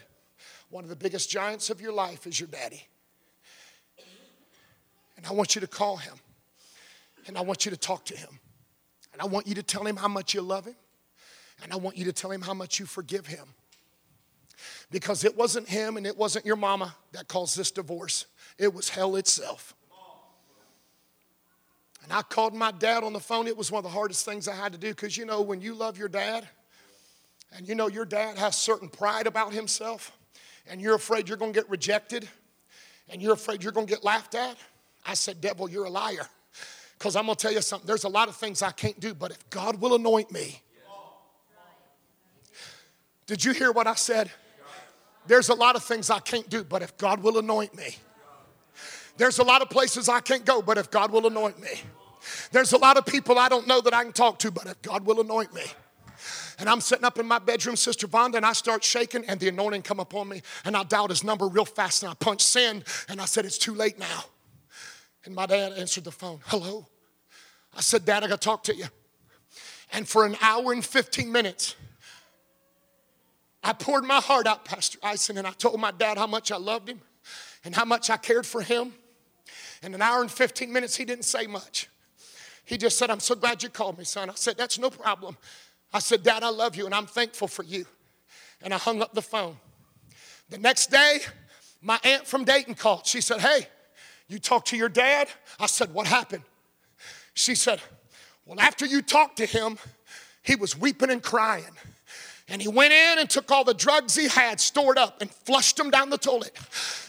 One 0.70 0.84
of 0.84 0.90
the 0.90 0.96
biggest 0.96 1.30
giants 1.30 1.68
of 1.68 1.80
your 1.80 1.92
life 1.92 2.26
is 2.26 2.38
your 2.38 2.48
daddy. 2.48 2.86
And 5.18 5.26
I 5.26 5.32
want 5.32 5.56
you 5.56 5.60
to 5.60 5.66
call 5.66 5.96
him. 5.96 6.14
And 7.26 7.36
I 7.36 7.42
want 7.42 7.66
you 7.66 7.70
to 7.70 7.76
talk 7.76 8.04
to 8.06 8.16
him. 8.16 8.38
And 9.12 9.20
I 9.20 9.26
want 9.26 9.48
you 9.48 9.54
to 9.56 9.62
tell 9.62 9.84
him 9.84 9.96
how 9.96 10.08
much 10.08 10.32
you 10.32 10.40
love 10.40 10.64
him. 10.64 10.76
And 11.62 11.72
I 11.72 11.76
want 11.76 11.98
you 11.98 12.04
to 12.04 12.12
tell 12.12 12.30
him 12.30 12.40
how 12.40 12.54
much 12.54 12.78
you 12.78 12.86
forgive 12.86 13.26
him. 13.26 13.44
Because 14.92 15.24
it 15.24 15.36
wasn't 15.36 15.68
him 15.68 15.96
and 15.96 16.06
it 16.06 16.16
wasn't 16.16 16.46
your 16.46 16.56
mama 16.56 16.94
that 17.12 17.26
caused 17.26 17.58
this 17.58 17.70
divorce, 17.72 18.26
it 18.56 18.72
was 18.72 18.88
hell 18.88 19.16
itself. 19.16 19.74
And 22.04 22.12
I 22.12 22.22
called 22.22 22.54
my 22.54 22.70
dad 22.70 23.02
on 23.02 23.12
the 23.12 23.20
phone. 23.20 23.46
It 23.48 23.56
was 23.56 23.70
one 23.70 23.80
of 23.80 23.84
the 23.84 23.90
hardest 23.90 24.24
things 24.24 24.48
I 24.48 24.54
had 24.54 24.72
to 24.72 24.78
do 24.78 24.88
because 24.88 25.16
you 25.16 25.26
know, 25.26 25.42
when 25.42 25.60
you 25.60 25.74
love 25.74 25.98
your 25.98 26.08
dad, 26.08 26.48
and 27.54 27.68
you 27.68 27.74
know 27.74 27.88
your 27.88 28.04
dad 28.04 28.38
has 28.38 28.56
certain 28.56 28.88
pride 28.88 29.26
about 29.26 29.52
himself, 29.52 30.12
and 30.70 30.80
you're 30.80 30.94
afraid 30.94 31.28
you're 31.28 31.36
going 31.36 31.52
to 31.52 31.60
get 31.60 31.68
rejected, 31.68 32.26
and 33.10 33.20
you're 33.20 33.34
afraid 33.34 33.62
you're 33.62 33.72
going 33.72 33.86
to 33.86 33.92
get 33.92 34.04
laughed 34.04 34.34
at, 34.34 34.56
I 35.08 35.14
said, 35.14 35.40
Devil, 35.40 35.70
you're 35.70 35.86
a 35.86 35.90
liar. 35.90 36.28
Because 36.98 37.16
I'm 37.16 37.24
going 37.24 37.36
to 37.36 37.42
tell 37.42 37.52
you 37.52 37.62
something. 37.62 37.86
There's 37.86 38.04
a 38.04 38.08
lot 38.08 38.28
of 38.28 38.36
things 38.36 38.60
I 38.60 38.72
can't 38.72 39.00
do, 39.00 39.14
but 39.14 39.30
if 39.30 39.48
God 39.48 39.80
will 39.80 39.94
anoint 39.94 40.30
me. 40.30 40.60
Did 43.26 43.44
you 43.44 43.52
hear 43.52 43.72
what 43.72 43.86
I 43.86 43.94
said? 43.94 44.30
There's 45.26 45.48
a 45.48 45.54
lot 45.54 45.76
of 45.76 45.82
things 45.82 46.10
I 46.10 46.18
can't 46.18 46.48
do, 46.50 46.62
but 46.62 46.82
if 46.82 46.96
God 46.98 47.22
will 47.22 47.38
anoint 47.38 47.74
me. 47.74 47.96
There's 49.16 49.38
a 49.38 49.42
lot 49.42 49.62
of 49.62 49.70
places 49.70 50.08
I 50.08 50.20
can't 50.20 50.44
go, 50.44 50.60
but 50.60 50.76
if 50.76 50.90
God 50.90 51.10
will 51.10 51.26
anoint 51.26 51.58
me. 51.60 51.70
There's 52.52 52.72
a 52.72 52.78
lot 52.78 52.98
of 52.98 53.06
people 53.06 53.38
I 53.38 53.48
don't 53.48 53.66
know 53.66 53.80
that 53.80 53.94
I 53.94 54.02
can 54.02 54.12
talk 54.12 54.38
to, 54.40 54.50
but 54.50 54.66
if 54.66 54.80
God 54.82 55.06
will 55.06 55.20
anoint 55.20 55.54
me. 55.54 55.64
And 56.58 56.68
I'm 56.68 56.80
sitting 56.80 57.04
up 57.04 57.18
in 57.18 57.26
my 57.26 57.38
bedroom, 57.38 57.76
Sister 57.76 58.06
Vonda, 58.08 58.36
and 58.36 58.46
I 58.46 58.52
start 58.52 58.84
shaking, 58.84 59.24
and 59.26 59.40
the 59.40 59.48
anointing 59.48 59.82
come 59.82 60.00
upon 60.00 60.28
me, 60.28 60.42
and 60.64 60.76
I 60.76 60.82
dialed 60.84 61.10
his 61.10 61.24
number 61.24 61.46
real 61.46 61.64
fast, 61.64 62.02
and 62.02 62.10
I 62.10 62.14
punched 62.14 62.46
send, 62.46 62.84
and 63.08 63.20
I 63.20 63.24
said, 63.24 63.44
it's 63.44 63.58
too 63.58 63.74
late 63.74 63.98
now. 63.98 64.24
And 65.28 65.34
my 65.34 65.44
dad 65.44 65.74
answered 65.74 66.04
the 66.04 66.10
phone. 66.10 66.40
Hello? 66.46 66.86
I 67.76 67.82
said, 67.82 68.06
Dad, 68.06 68.24
I 68.24 68.28
got 68.28 68.40
to 68.40 68.44
talk 68.46 68.64
to 68.64 68.74
you. 68.74 68.86
And 69.92 70.08
for 70.08 70.24
an 70.24 70.38
hour 70.40 70.72
and 70.72 70.82
15 70.82 71.30
minutes, 71.30 71.76
I 73.62 73.74
poured 73.74 74.04
my 74.04 74.22
heart 74.22 74.46
out, 74.46 74.64
Pastor 74.64 74.98
Ison, 75.06 75.36
and 75.36 75.46
I 75.46 75.50
told 75.50 75.78
my 75.78 75.90
dad 75.90 76.16
how 76.16 76.26
much 76.26 76.50
I 76.50 76.56
loved 76.56 76.88
him 76.88 77.02
and 77.62 77.74
how 77.74 77.84
much 77.84 78.08
I 78.08 78.16
cared 78.16 78.46
for 78.46 78.62
him. 78.62 78.94
In 79.82 79.92
an 79.92 80.00
hour 80.00 80.22
and 80.22 80.30
15 80.30 80.72
minutes, 80.72 80.96
he 80.96 81.04
didn't 81.04 81.26
say 81.26 81.46
much. 81.46 81.90
He 82.64 82.78
just 82.78 82.96
said, 82.96 83.10
I'm 83.10 83.20
so 83.20 83.34
glad 83.34 83.62
you 83.62 83.68
called 83.68 83.98
me, 83.98 84.04
son. 84.04 84.30
I 84.30 84.34
said, 84.34 84.56
That's 84.56 84.78
no 84.78 84.88
problem. 84.88 85.36
I 85.92 85.98
said, 85.98 86.22
Dad, 86.22 86.42
I 86.42 86.48
love 86.48 86.74
you 86.74 86.86
and 86.86 86.94
I'm 86.94 87.06
thankful 87.06 87.48
for 87.48 87.64
you. 87.64 87.84
And 88.62 88.72
I 88.72 88.78
hung 88.78 89.02
up 89.02 89.12
the 89.12 89.20
phone. 89.20 89.58
The 90.48 90.56
next 90.56 90.90
day, 90.90 91.18
my 91.82 92.00
aunt 92.02 92.26
from 92.26 92.44
Dayton 92.44 92.76
called. 92.76 93.04
She 93.04 93.20
said, 93.20 93.40
Hey, 93.40 93.68
you 94.28 94.38
talked 94.38 94.68
to 94.68 94.76
your 94.76 94.88
dad? 94.88 95.28
I 95.58 95.66
said, 95.66 95.92
What 95.92 96.06
happened? 96.06 96.42
She 97.34 97.54
said, 97.54 97.80
Well, 98.46 98.60
after 98.60 98.86
you 98.86 99.02
talked 99.02 99.38
to 99.38 99.46
him, 99.46 99.78
he 100.42 100.56
was 100.56 100.76
weeping 100.78 101.10
and 101.10 101.22
crying. 101.22 101.64
And 102.50 102.62
he 102.62 102.68
went 102.68 102.92
in 102.92 103.18
and 103.18 103.28
took 103.28 103.50
all 103.50 103.64
the 103.64 103.74
drugs 103.74 104.14
he 104.14 104.26
had 104.26 104.58
stored 104.58 104.96
up 104.96 105.20
and 105.20 105.30
flushed 105.30 105.76
them 105.76 105.90
down 105.90 106.08
the 106.08 106.16
toilet. 106.16 106.56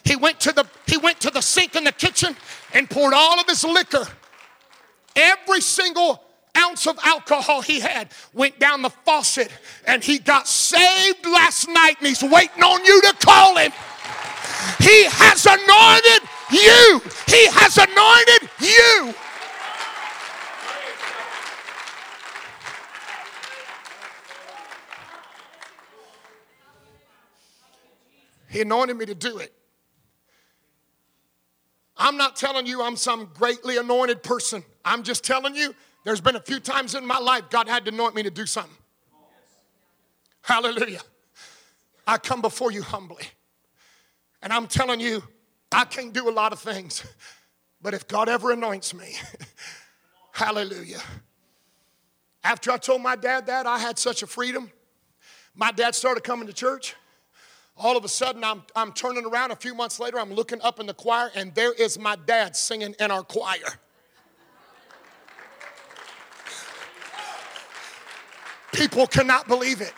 He 0.04 0.18
went 0.18 0.40
to 0.42 0.52
the, 0.52 0.66
he 0.86 0.98
went 0.98 1.22
to 1.22 1.30
the 1.30 1.40
sink 1.40 1.76
in 1.76 1.86
the 1.86 1.94
kitchen 1.94 2.36
and 2.74 2.90
poured 2.90 3.14
all 3.14 3.40
of 3.40 3.48
his 3.48 3.64
liquor, 3.64 4.06
every 5.16 5.62
single 5.62 6.24
ounce 6.58 6.88
of 6.88 7.00
alcohol 7.04 7.62
he 7.62 7.80
had 7.80 8.10
went 8.34 8.60
down 8.60 8.82
the 8.82 8.90
faucet 8.90 9.50
and 9.88 10.04
he 10.04 10.20
got 10.20 10.48
saved 10.48 11.26
last 11.26 11.70
night 11.70 11.96
and 12.00 12.08
he's 12.08 12.24
waiting 12.24 12.64
on 12.64 12.84
you 12.84 13.02
to 13.02 13.14
call 13.26 13.58
him. 13.58 13.72
He 14.80 15.06
has 15.06 15.46
anointed 15.46 16.30
you. 16.52 17.02
He 17.28 17.48
has 17.48 17.78
anointed 17.78 18.50
you. 18.60 19.14
He 28.50 28.62
anointed 28.62 28.98
me 28.98 29.06
to 29.06 29.16
do 29.16 29.38
it. 29.38 29.54
I'm 31.96 32.18
not 32.18 32.36
telling 32.36 32.66
you 32.66 32.82
I'm 32.82 32.96
some 32.96 33.30
greatly 33.34 33.78
anointed 33.78 34.24
person. 34.24 34.64
I'm 34.84 35.04
just 35.04 35.24
telling 35.24 35.56
you 35.56 35.76
there's 36.04 36.22
been 36.22 36.36
a 36.36 36.42
few 36.42 36.60
times 36.60 36.96
in 36.96 37.06
my 37.06 37.20
life 37.20 37.50
God 37.50 37.68
had 37.68 37.86
to 37.86 37.92
anoint 37.92 38.16
me 38.16 38.24
to 38.24 38.32
do 38.32 38.46
something. 38.46 38.74
Hallelujah. 40.42 41.02
I 42.08 42.18
come 42.18 42.42
before 42.42 42.72
you 42.72 42.82
humbly. 42.82 43.26
And 44.42 44.52
I'm 44.52 44.68
telling 44.68 45.00
you, 45.00 45.22
I 45.72 45.86
can't 45.86 46.14
do 46.14 46.30
a 46.30 46.32
lot 46.32 46.54
of 46.54 46.60
things. 46.60 47.04
But 47.82 47.94
if 47.94 48.08
God 48.08 48.28
ever 48.28 48.52
anoints 48.52 48.94
me, 48.94 49.16
hallelujah. 50.34 51.02
After 52.44 52.72
I 52.72 52.78
told 52.78 53.02
my 53.02 53.16
dad 53.16 53.48
that, 53.48 53.66
I 53.66 53.80
had 53.80 53.98
such 53.98 54.24
a 54.24 54.28
freedom. 54.28 54.72
My 55.56 55.72
dad 55.72 55.96
started 55.96 56.24
coming 56.24 56.48
to 56.48 56.54
church. 56.54 56.96
All 57.78 57.96
of 57.96 58.04
a 58.04 58.10
sudden, 58.10 58.44
I'm, 58.44 58.64
I'm 58.76 58.92
turning 58.92 59.26
around 59.26 59.52
a 59.52 59.56
few 59.56 59.74
months 59.74 60.00
later, 60.00 60.20
I'm 60.20 60.34
looking 60.34 60.62
up 60.62 60.80
in 60.82 60.86
the 60.86 60.94
choir, 60.94 61.32
and 61.36 61.56
there 61.56 61.74
is 61.74 61.98
my 61.98 62.18
dad 62.26 62.56
singing 62.56 62.94
in 63.00 63.12
our 63.12 63.24
choir. 63.24 63.80
People 68.74 69.08
cannot 69.08 69.48
believe 69.48 69.82
it. 69.82 69.94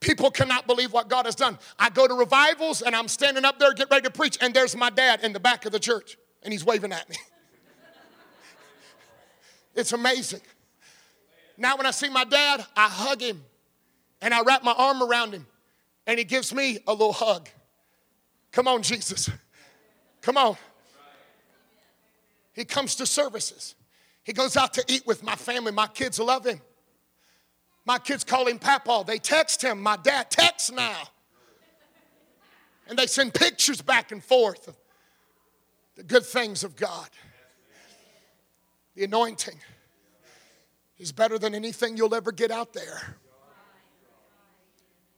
People 0.00 0.30
cannot 0.30 0.66
believe 0.66 0.92
what 0.92 1.08
God 1.08 1.26
has 1.26 1.34
done. 1.34 1.58
I 1.78 1.90
go 1.90 2.08
to 2.08 2.14
revivals 2.14 2.80
and 2.80 2.96
I'm 2.96 3.06
standing 3.06 3.44
up 3.44 3.58
there, 3.58 3.72
get 3.74 3.90
ready 3.90 4.04
to 4.04 4.10
preach, 4.10 4.38
and 4.40 4.54
there's 4.54 4.74
my 4.74 4.88
dad 4.88 5.22
in 5.22 5.32
the 5.32 5.40
back 5.40 5.66
of 5.66 5.72
the 5.72 5.78
church, 5.78 6.16
and 6.42 6.52
he's 6.52 6.64
waving 6.64 6.92
at 6.92 7.08
me. 7.08 7.16
it's 9.74 9.92
amazing. 9.92 10.40
Now, 11.58 11.76
when 11.76 11.84
I 11.84 11.90
see 11.90 12.08
my 12.08 12.24
dad, 12.24 12.64
I 12.74 12.88
hug 12.88 13.20
him 13.20 13.44
and 14.22 14.32
I 14.32 14.42
wrap 14.42 14.64
my 14.64 14.72
arm 14.72 15.02
around 15.02 15.32
him 15.32 15.46
and 16.06 16.18
he 16.18 16.24
gives 16.24 16.54
me 16.54 16.78
a 16.86 16.92
little 16.92 17.12
hug. 17.12 17.48
Come 18.52 18.66
on, 18.66 18.82
Jesus. 18.82 19.30
Come 20.22 20.36
on. 20.36 20.56
He 22.52 22.64
comes 22.64 22.94
to 22.96 23.06
services. 23.06 23.74
He 24.24 24.32
goes 24.32 24.56
out 24.56 24.74
to 24.74 24.84
eat 24.88 25.06
with 25.06 25.22
my 25.22 25.36
family. 25.36 25.72
My 25.72 25.86
kids 25.86 26.18
love 26.18 26.46
him. 26.46 26.60
My 27.90 27.98
kids 27.98 28.22
call 28.22 28.46
him 28.46 28.60
Papa. 28.60 29.02
They 29.04 29.18
text 29.18 29.62
him. 29.62 29.82
My 29.82 29.96
dad 29.96 30.30
texts 30.30 30.70
now. 30.70 31.08
And 32.86 32.96
they 32.96 33.08
send 33.08 33.34
pictures 33.34 33.82
back 33.82 34.12
and 34.12 34.22
forth 34.22 34.68
of 34.68 34.76
the 35.96 36.04
good 36.04 36.24
things 36.24 36.62
of 36.62 36.76
God. 36.76 37.08
The 38.94 39.02
anointing 39.02 39.58
is 40.98 41.10
better 41.10 41.36
than 41.36 41.52
anything 41.52 41.96
you'll 41.96 42.14
ever 42.14 42.30
get 42.30 42.52
out 42.52 42.72
there. 42.72 43.16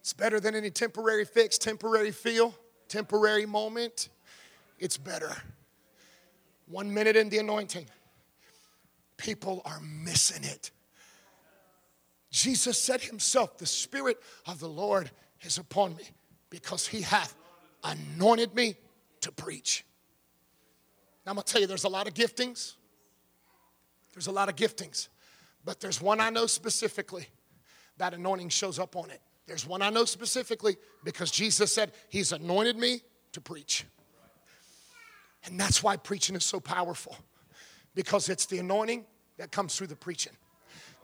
It's 0.01 0.15
better 0.15 0.41
than 0.41 0.55
any 0.55 0.71
temporary 0.71 1.27
fix, 1.27 1.59
temporary 1.59 2.11
feel, 2.11 2.55
temporary 2.89 3.45
moment. 3.45 4.09
It's 4.79 4.97
better. 4.97 5.37
One 6.69 6.95
minute 6.95 7.17
in 7.17 7.29
the 7.29 7.37
anointing, 7.37 7.85
people 9.19 9.61
are 9.67 9.81
missing 9.83 10.45
it. 10.45 10.71
Jesus 12.33 12.83
said 12.83 13.03
himself, 13.03 13.59
The 13.59 13.67
Spirit 13.67 14.19
of 14.47 14.59
the 14.59 14.69
Lord 14.69 15.11
is 15.43 15.59
upon 15.59 15.95
me 15.95 16.05
because 16.51 16.89
he 16.89 17.03
hath 17.03 17.37
anointed 17.85 18.55
me 18.55 18.75
to 19.21 19.31
preach. 19.31 19.85
Now, 21.25 21.31
I'm 21.31 21.37
gonna 21.37 21.45
tell 21.45 21.61
you, 21.61 21.67
there's 21.67 21.85
a 21.85 21.91
lot 21.91 22.09
of 22.09 22.15
giftings. 22.15 22.75
There's 24.15 24.27
a 24.27 24.33
lot 24.33 24.49
of 24.49 24.57
giftings, 24.57 25.09
but 25.65 25.81
there's 25.81 26.01
one 26.01 26.21
I 26.21 26.31
know 26.31 26.47
specifically 26.47 27.27
that 27.99 28.13
anointing 28.15 28.49
shows 28.51 28.79
up 28.79 28.97
on 28.97 29.11
it. 29.11 29.21
There's 29.47 29.67
one 29.67 29.81
I 29.83 29.91
know 29.91 30.05
specifically 30.05 30.77
because 31.05 31.31
Jesus 31.31 31.73
said, 31.75 31.93
He's 32.09 32.33
anointed 32.33 32.77
me 32.77 33.01
to 33.33 33.41
preach. 33.41 33.85
And 35.45 35.59
that's 35.59 35.83
why 35.83 35.97
preaching 35.97 36.37
is 36.37 36.45
so 36.45 36.61
powerful 36.61 37.17
because 37.95 38.29
it's 38.29 38.47
the 38.47 38.59
anointing 38.59 39.05
that 39.39 39.51
comes 39.51 39.77
through 39.77 39.89
the 39.89 39.97
preaching. 39.97 40.33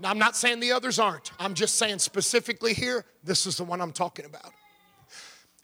Now, 0.00 0.10
I'm 0.10 0.18
not 0.18 0.36
saying 0.36 0.60
the 0.60 0.72
others 0.72 0.98
aren't, 0.98 1.32
I'm 1.38 1.54
just 1.54 1.76
saying 1.76 1.98
specifically 1.98 2.72
here, 2.72 3.04
this 3.24 3.46
is 3.46 3.56
the 3.56 3.64
one 3.64 3.80
I'm 3.80 3.92
talking 3.92 4.24
about. 4.24 4.52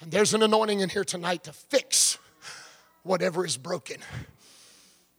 And 0.01 0.11
there's 0.11 0.35
an 0.35 0.43
anointing 0.43 0.81
in 0.81 0.89
here 0.89 1.05
tonight 1.05 1.45
to 1.45 1.53
fix 1.53 2.19
whatever 3.05 3.47
is 3.47 3.57
broken. 3.57 3.99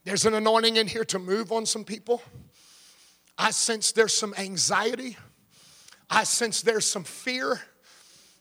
There's 0.03 0.25
an 0.25 0.33
anointing 0.33 0.75
in 0.75 0.87
here 0.87 1.05
to 1.05 1.19
move 1.19 1.51
on 1.51 1.65
some 1.65 1.83
people. 1.83 2.21
I 3.37 3.51
sense 3.51 3.91
there's 3.91 4.13
some 4.13 4.33
anxiety 4.37 5.17
I 6.09 6.23
sense 6.23 6.61
there's 6.61 6.85
some 6.85 7.03
fear. 7.03 7.59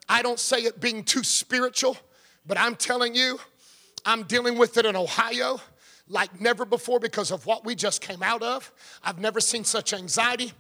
I 0.09 0.23
don't 0.23 0.39
say 0.39 0.59
it 0.59 0.81
being 0.81 1.03
too 1.03 1.25
spiritual, 1.25 1.97
but 2.47 2.59
I'm 2.59 2.77
telling 2.77 3.15
you, 3.15 3.41
I'm 4.05 4.25
dealing 4.25 4.59
with 4.59 4.77
it 4.77 4.85
in 4.85 4.97
Ohio 4.97 5.61
like 6.09 6.41
never 6.41 6.65
before 6.65 7.01
because 7.01 7.31
of 7.31 7.47
what 7.47 7.65
we 7.65 7.75
just 7.75 8.01
came 8.01 8.23
out 8.23 8.43
of. 8.43 8.71
I've 9.03 9.19
never 9.19 9.41
seen 9.41 9.65
such 9.65 9.93
anxiety. 9.93 10.53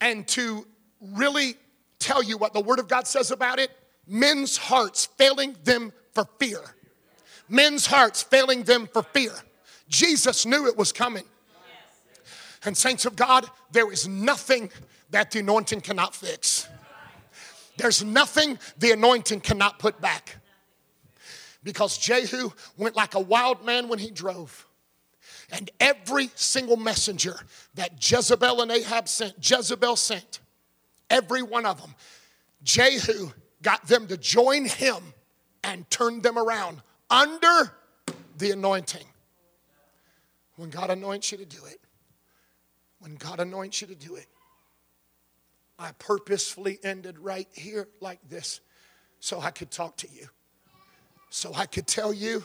And 0.00 0.26
to 0.28 0.66
really 1.00 1.56
tell 1.98 2.22
you 2.22 2.38
what 2.38 2.52
the 2.52 2.60
Word 2.60 2.78
of 2.78 2.88
God 2.88 3.06
says 3.06 3.30
about 3.30 3.58
it, 3.58 3.70
men's 4.06 4.56
hearts 4.56 5.06
failing 5.06 5.56
them 5.64 5.92
for 6.12 6.26
fear. 6.38 6.60
Men's 7.48 7.86
hearts 7.86 8.22
failing 8.22 8.62
them 8.62 8.88
for 8.92 9.02
fear. 9.02 9.32
Jesus 9.88 10.46
knew 10.46 10.66
it 10.66 10.76
was 10.76 10.92
coming. 10.92 11.24
And, 12.64 12.76
saints 12.76 13.06
of 13.06 13.16
God, 13.16 13.46
there 13.70 13.90
is 13.90 14.08
nothing 14.08 14.70
that 15.10 15.30
the 15.30 15.38
anointing 15.38 15.80
cannot 15.80 16.14
fix. 16.14 16.68
There's 17.76 18.02
nothing 18.02 18.58
the 18.78 18.90
anointing 18.92 19.40
cannot 19.40 19.78
put 19.78 20.00
back. 20.00 20.36
Because 21.62 21.96
Jehu 21.98 22.50
went 22.76 22.96
like 22.96 23.14
a 23.14 23.20
wild 23.20 23.64
man 23.64 23.88
when 23.88 23.98
he 23.98 24.10
drove. 24.10 24.66
And 25.50 25.70
every 25.80 26.30
single 26.34 26.76
messenger 26.76 27.38
that 27.74 27.92
Jezebel 27.98 28.60
and 28.60 28.70
Ahab 28.70 29.08
sent, 29.08 29.34
Jezebel 29.40 29.96
sent, 29.96 30.40
every 31.08 31.42
one 31.42 31.64
of 31.64 31.80
them, 31.80 31.94
Jehu 32.62 33.30
got 33.62 33.86
them 33.86 34.06
to 34.08 34.16
join 34.16 34.66
him 34.66 35.14
and 35.64 35.88
turned 35.90 36.22
them 36.22 36.38
around 36.38 36.82
under 37.10 37.72
the 38.36 38.50
anointing. 38.50 39.06
When 40.56 40.70
God 40.70 40.90
anoints 40.90 41.32
you 41.32 41.38
to 41.38 41.46
do 41.46 41.64
it, 41.66 41.80
when 43.00 43.14
God 43.14 43.40
anoints 43.40 43.80
you 43.80 43.86
to 43.88 43.94
do 43.94 44.16
it, 44.16 44.26
I 45.78 45.92
purposefully 45.98 46.78
ended 46.82 47.18
right 47.18 47.48
here 47.52 47.88
like 48.00 48.18
this 48.28 48.60
so 49.20 49.40
I 49.40 49.50
could 49.50 49.70
talk 49.70 49.96
to 49.98 50.08
you. 50.10 50.26
So 51.30 51.52
I 51.54 51.66
could 51.66 51.86
tell 51.86 52.12
you 52.12 52.44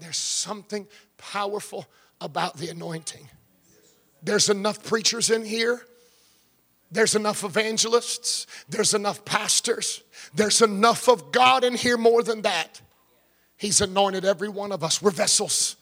there's 0.00 0.16
something 0.16 0.88
powerful 1.16 1.86
about 2.24 2.56
the 2.56 2.68
anointing. 2.68 3.28
There's 4.22 4.48
enough 4.48 4.84
preachers 4.84 5.30
in 5.30 5.44
here. 5.44 5.82
There's 6.90 7.14
enough 7.14 7.42
evangelists. 7.42 8.46
There's 8.68 8.94
enough 8.94 9.24
pastors. 9.24 10.02
There's 10.34 10.60
enough 10.62 11.08
of 11.08 11.32
God 11.32 11.64
in 11.64 11.74
here 11.74 11.96
more 11.96 12.22
than 12.22 12.42
that. 12.42 12.80
He's 13.56 13.80
anointed 13.80 14.24
every 14.24 14.48
one 14.48 14.72
of 14.72 14.84
us. 14.84 15.00
We're 15.00 15.10
vessels. 15.10 15.76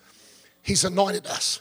He's 0.63 0.85
anointed 0.85 1.27
us. 1.27 1.61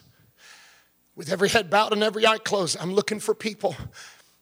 With 1.16 1.32
every 1.32 1.50
head 1.50 1.70
bowed 1.70 1.94
and 1.94 2.04
every 2.04 2.26
eye 2.26 2.38
closed, 2.38 2.78
I'm 2.80 2.94
looking 2.94 3.20
for 3.20 3.34
people 3.34 3.76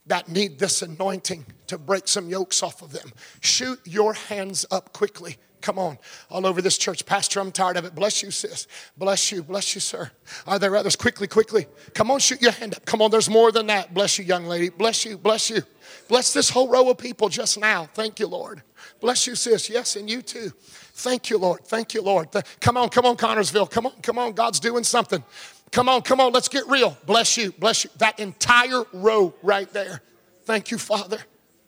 that 0.07 0.29
need 0.29 0.59
this 0.59 0.81
anointing 0.81 1.45
to 1.67 1.77
break 1.77 2.07
some 2.07 2.29
yokes 2.29 2.63
off 2.63 2.81
of 2.81 2.91
them. 2.91 3.11
Shoot 3.41 3.79
your 3.85 4.13
hands 4.13 4.65
up 4.71 4.93
quickly. 4.93 5.38
Come 5.62 5.80
on, 5.80 5.97
all 6.30 6.45
over 6.45 6.62
this 6.62 6.78
church. 6.78 7.05
Pastor, 7.05 7.39
I'm 7.39 7.51
tired 7.51 7.78
of 7.78 7.86
it. 7.86 7.95
Bless 7.95 8.22
you, 8.24 8.32
sis. 8.32 8.68
Bless 8.97 9.32
you, 9.32 9.43
bless 9.43 9.76
you, 9.76 9.82
sir. 9.82 10.12
Are 10.45 10.60
there 10.60 10.76
others? 10.76 10.95
Quickly, 10.95 11.28
quickly. 11.28 11.68
Come 11.93 12.12
on, 12.12 12.20
shoot 12.20 12.41
your 12.41 12.51
hand 12.51 12.76
up. 12.76 12.86
Come 12.86 13.01
on, 13.01 13.12
there's 13.12 13.30
more 13.30 13.51
than 13.51 13.68
that. 13.68 13.93
Bless 13.93 14.20
you, 14.20 14.26
young 14.26 14.45
lady. 14.45 14.70
Bless 14.70 15.05
you, 15.05 15.18
bless 15.18 15.49
you. 15.49 15.62
Bless 16.08 16.34
this 16.34 16.49
whole 16.49 16.70
row 16.70 16.89
of 16.89 16.97
people 16.97 17.30
just 17.30 17.60
now. 17.60 17.89
Thank 17.93 18.20
you, 18.20 18.28
Lord. 18.28 18.62
Bless 19.01 19.26
you, 19.28 19.36
sis. 19.36 19.70
Yes, 19.70 19.95
and 19.95 20.10
you 20.10 20.22
too. 20.22 20.51
Thank 20.93 21.30
you, 21.30 21.38
Lord. 21.38 21.66
Thank 21.66 21.93
you, 21.93 22.01
Lord. 22.01 22.30
Come 22.60 22.78
on, 22.78 22.89
come 22.89 23.05
on, 23.05 23.18
Connersville. 23.18 23.70
Come 23.70 23.88
on, 23.88 23.93
come 24.01 24.18
on. 24.18 24.34
God's 24.34 24.60
doing 24.60 24.84
something. 24.84 25.24
Come 25.72 25.89
on, 25.89 26.01
come 26.01 26.22
on, 26.22 26.32
let's 26.32 26.47
get 26.47 26.68
real. 26.68 26.97
Bless 27.05 27.38
you, 27.38 27.51
bless 27.51 27.84
you. 27.84 27.89
That 27.97 28.20
entire 28.20 28.84
row 28.93 29.34
right 29.43 29.72
there. 29.74 30.01
Thank 30.45 30.72
you, 30.72 30.78
Father. 30.78 31.20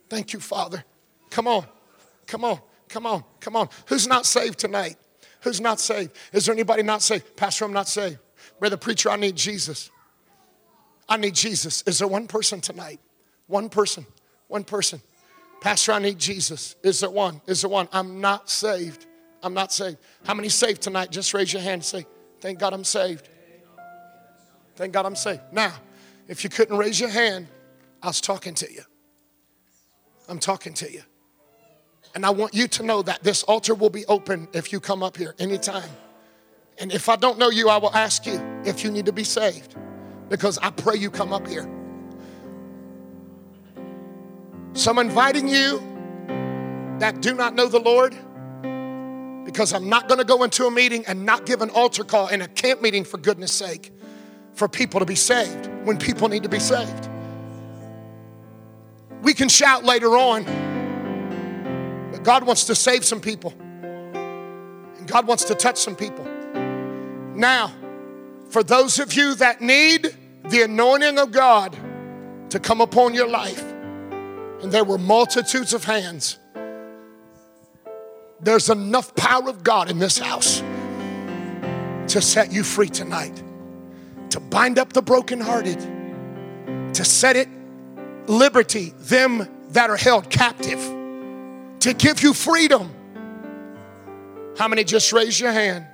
Thank 0.10 0.34
you, 0.34 0.40
Father. 0.40 0.84
Come 1.30 1.48
on, 1.48 1.66
come 2.26 2.46
on, 2.46 2.60
come 2.90 3.06
on, 3.06 3.24
come 3.40 3.56
on. 3.56 3.70
Who's 3.88 4.08
not 4.08 4.26
saved 4.26 4.60
tonight? 4.60 4.98
Who's 5.42 5.62
not 5.62 5.80
saved? 5.80 6.12
Is 6.34 6.46
there 6.46 6.54
anybody 6.54 6.84
not 6.84 7.02
saved? 7.02 7.36
Pastor, 7.38 7.66
I'm 7.66 7.74
not 7.74 7.88
saved. 7.88 8.18
Brother 8.60 8.78
Preacher, 8.78 9.10
I 9.10 9.16
need 9.16 9.36
Jesus. 9.36 9.90
I 11.08 11.18
need 11.18 11.34
Jesus. 11.34 11.82
Is 11.88 12.00
there 12.00 12.08
one 12.08 12.28
person 12.28 12.62
tonight? 12.62 13.00
One 13.48 13.70
person. 13.70 14.06
One 14.48 14.64
person. 14.64 15.02
Pastor, 15.62 15.94
I 15.94 16.00
need 16.00 16.20
Jesus. 16.20 16.76
Is 16.84 17.00
there 17.00 17.10
one? 17.10 17.42
Is 17.48 17.62
there 17.62 17.70
one? 17.70 17.88
I'm 17.92 18.22
not 18.22 18.50
saved. 18.50 19.06
I'm 19.42 19.54
not 19.54 19.72
saved. 19.72 19.98
How 20.26 20.34
many 20.34 20.50
saved 20.50 20.82
tonight? 20.82 21.12
Just 21.12 21.34
raise 21.34 21.52
your 21.54 21.62
hand 21.62 21.74
and 21.74 21.86
say, 21.86 22.06
Thank 22.42 22.60
God 22.60 22.74
I'm 22.74 22.84
saved. 22.84 23.28
Thank 24.76 24.94
God 24.94 25.06
I'm 25.06 25.16
saved. 25.16 25.42
Now, 25.52 25.74
if 26.28 26.44
you 26.44 26.50
couldn't 26.50 26.78
raise 26.78 27.00
your 27.00 27.10
hand, 27.10 27.48
I 28.02 28.08
was 28.08 28.22
talking 28.22 28.54
to 28.56 28.72
you. 28.72 28.82
I'm 30.30 30.40
talking 30.40 30.74
to 30.76 30.92
you. 30.92 31.02
And 32.16 32.26
I 32.26 32.32
want 32.32 32.54
you 32.54 32.68
to 32.68 32.84
know 32.84 33.02
that 33.04 33.24
this 33.24 33.44
altar 33.44 33.76
will 33.76 33.90
be 33.90 34.06
open 34.08 34.48
if 34.54 34.72
you 34.74 34.80
come 34.80 35.04
up 35.04 35.16
here 35.16 35.36
anytime. 35.40 35.90
And 36.80 36.92
if 36.92 37.10
I 37.10 37.16
don't 37.16 37.38
know 37.38 37.50
you, 37.50 37.70
I 37.70 37.78
will 37.78 37.94
ask 37.94 38.26
you 38.26 38.42
if 38.66 38.84
you 38.84 38.92
need 38.92 39.06
to 39.06 39.12
be 39.12 39.24
saved 39.24 39.76
because 40.30 40.58
I 40.60 40.70
pray 40.70 40.96
you 40.96 41.12
come 41.12 41.34
up 41.34 41.48
here. 41.48 41.70
So 44.74 44.92
I'm 44.92 45.00
inviting 45.00 45.48
you 45.48 45.80
that 47.00 47.22
do 47.22 47.34
not 47.34 47.56
know 47.56 47.68
the 47.68 47.80
Lord 47.80 48.16
because 49.46 49.74
I'm 49.74 49.90
not 49.90 50.08
going 50.08 50.20
to 50.20 50.26
go 50.26 50.44
into 50.44 50.66
a 50.66 50.72
meeting 50.72 51.04
and 51.08 51.26
not 51.26 51.46
give 51.46 51.62
an 51.62 51.70
altar 51.72 52.04
call 52.04 52.28
in 52.28 52.42
a 52.42 52.48
camp 52.48 52.82
meeting 52.82 53.04
for 53.04 53.18
goodness 53.18 53.52
sake 53.52 53.92
for 54.54 54.68
people 54.68 55.00
to 55.00 55.06
be 55.06 55.16
saved 55.16 55.70
when 55.86 55.98
people 55.98 56.30
need 56.30 56.44
to 56.44 56.50
be 56.50 56.60
saved. 56.60 57.10
We 59.22 59.34
can 59.34 59.50
shout 59.50 59.84
later 59.84 60.18
on, 60.18 60.46
but 62.20 62.26
God 62.26 62.44
wants 62.44 62.66
to 62.66 62.76
save 62.76 63.06
some 63.06 63.22
people. 63.22 63.54
And 63.60 65.08
God 65.08 65.26
wants 65.26 65.46
to 65.46 65.56
touch 65.56 65.78
some 65.78 65.96
people. 65.96 66.26
Now, 67.34 67.72
for 68.50 68.62
those 68.62 69.00
of 69.00 69.14
you 69.14 69.36
that 69.36 69.62
need 69.62 70.16
the 70.50 70.64
anointing 70.64 71.18
of 71.18 71.32
God 71.32 71.78
to 72.50 72.60
come 72.60 72.82
upon 72.82 73.14
your 73.14 73.30
life, 73.30 73.64
and 74.62 74.72
there 74.72 74.84
were 74.84 74.98
multitudes 74.98 75.74
of 75.74 75.86
hands, 75.86 76.38
there's 78.42 78.70
enough 78.70 79.16
power 79.16 79.50
of 79.50 79.64
God 79.64 79.90
in 79.90 80.00
this 80.00 80.18
house 80.18 80.62
to 82.08 82.22
set 82.22 82.52
you 82.52 82.64
free 82.64 82.90
tonight, 82.90 83.42
to 84.32 84.40
bind 84.40 84.78
up 84.78 84.92
the 84.92 85.02
brokenhearted, 85.02 85.80
to 86.94 87.06
set 87.06 87.36
it 87.36 87.48
liberty 88.28 88.94
them 88.98 89.48
that 89.70 89.90
are 89.90 89.98
held 89.98 90.30
captive, 90.30 90.99
to 91.82 91.94
give 91.94 92.22
you 92.22 92.34
freedom. 92.34 92.94
How 94.58 94.68
many 94.68 94.84
just 94.84 95.14
raise 95.14 95.40
your 95.40 95.52
hand? 95.52 95.86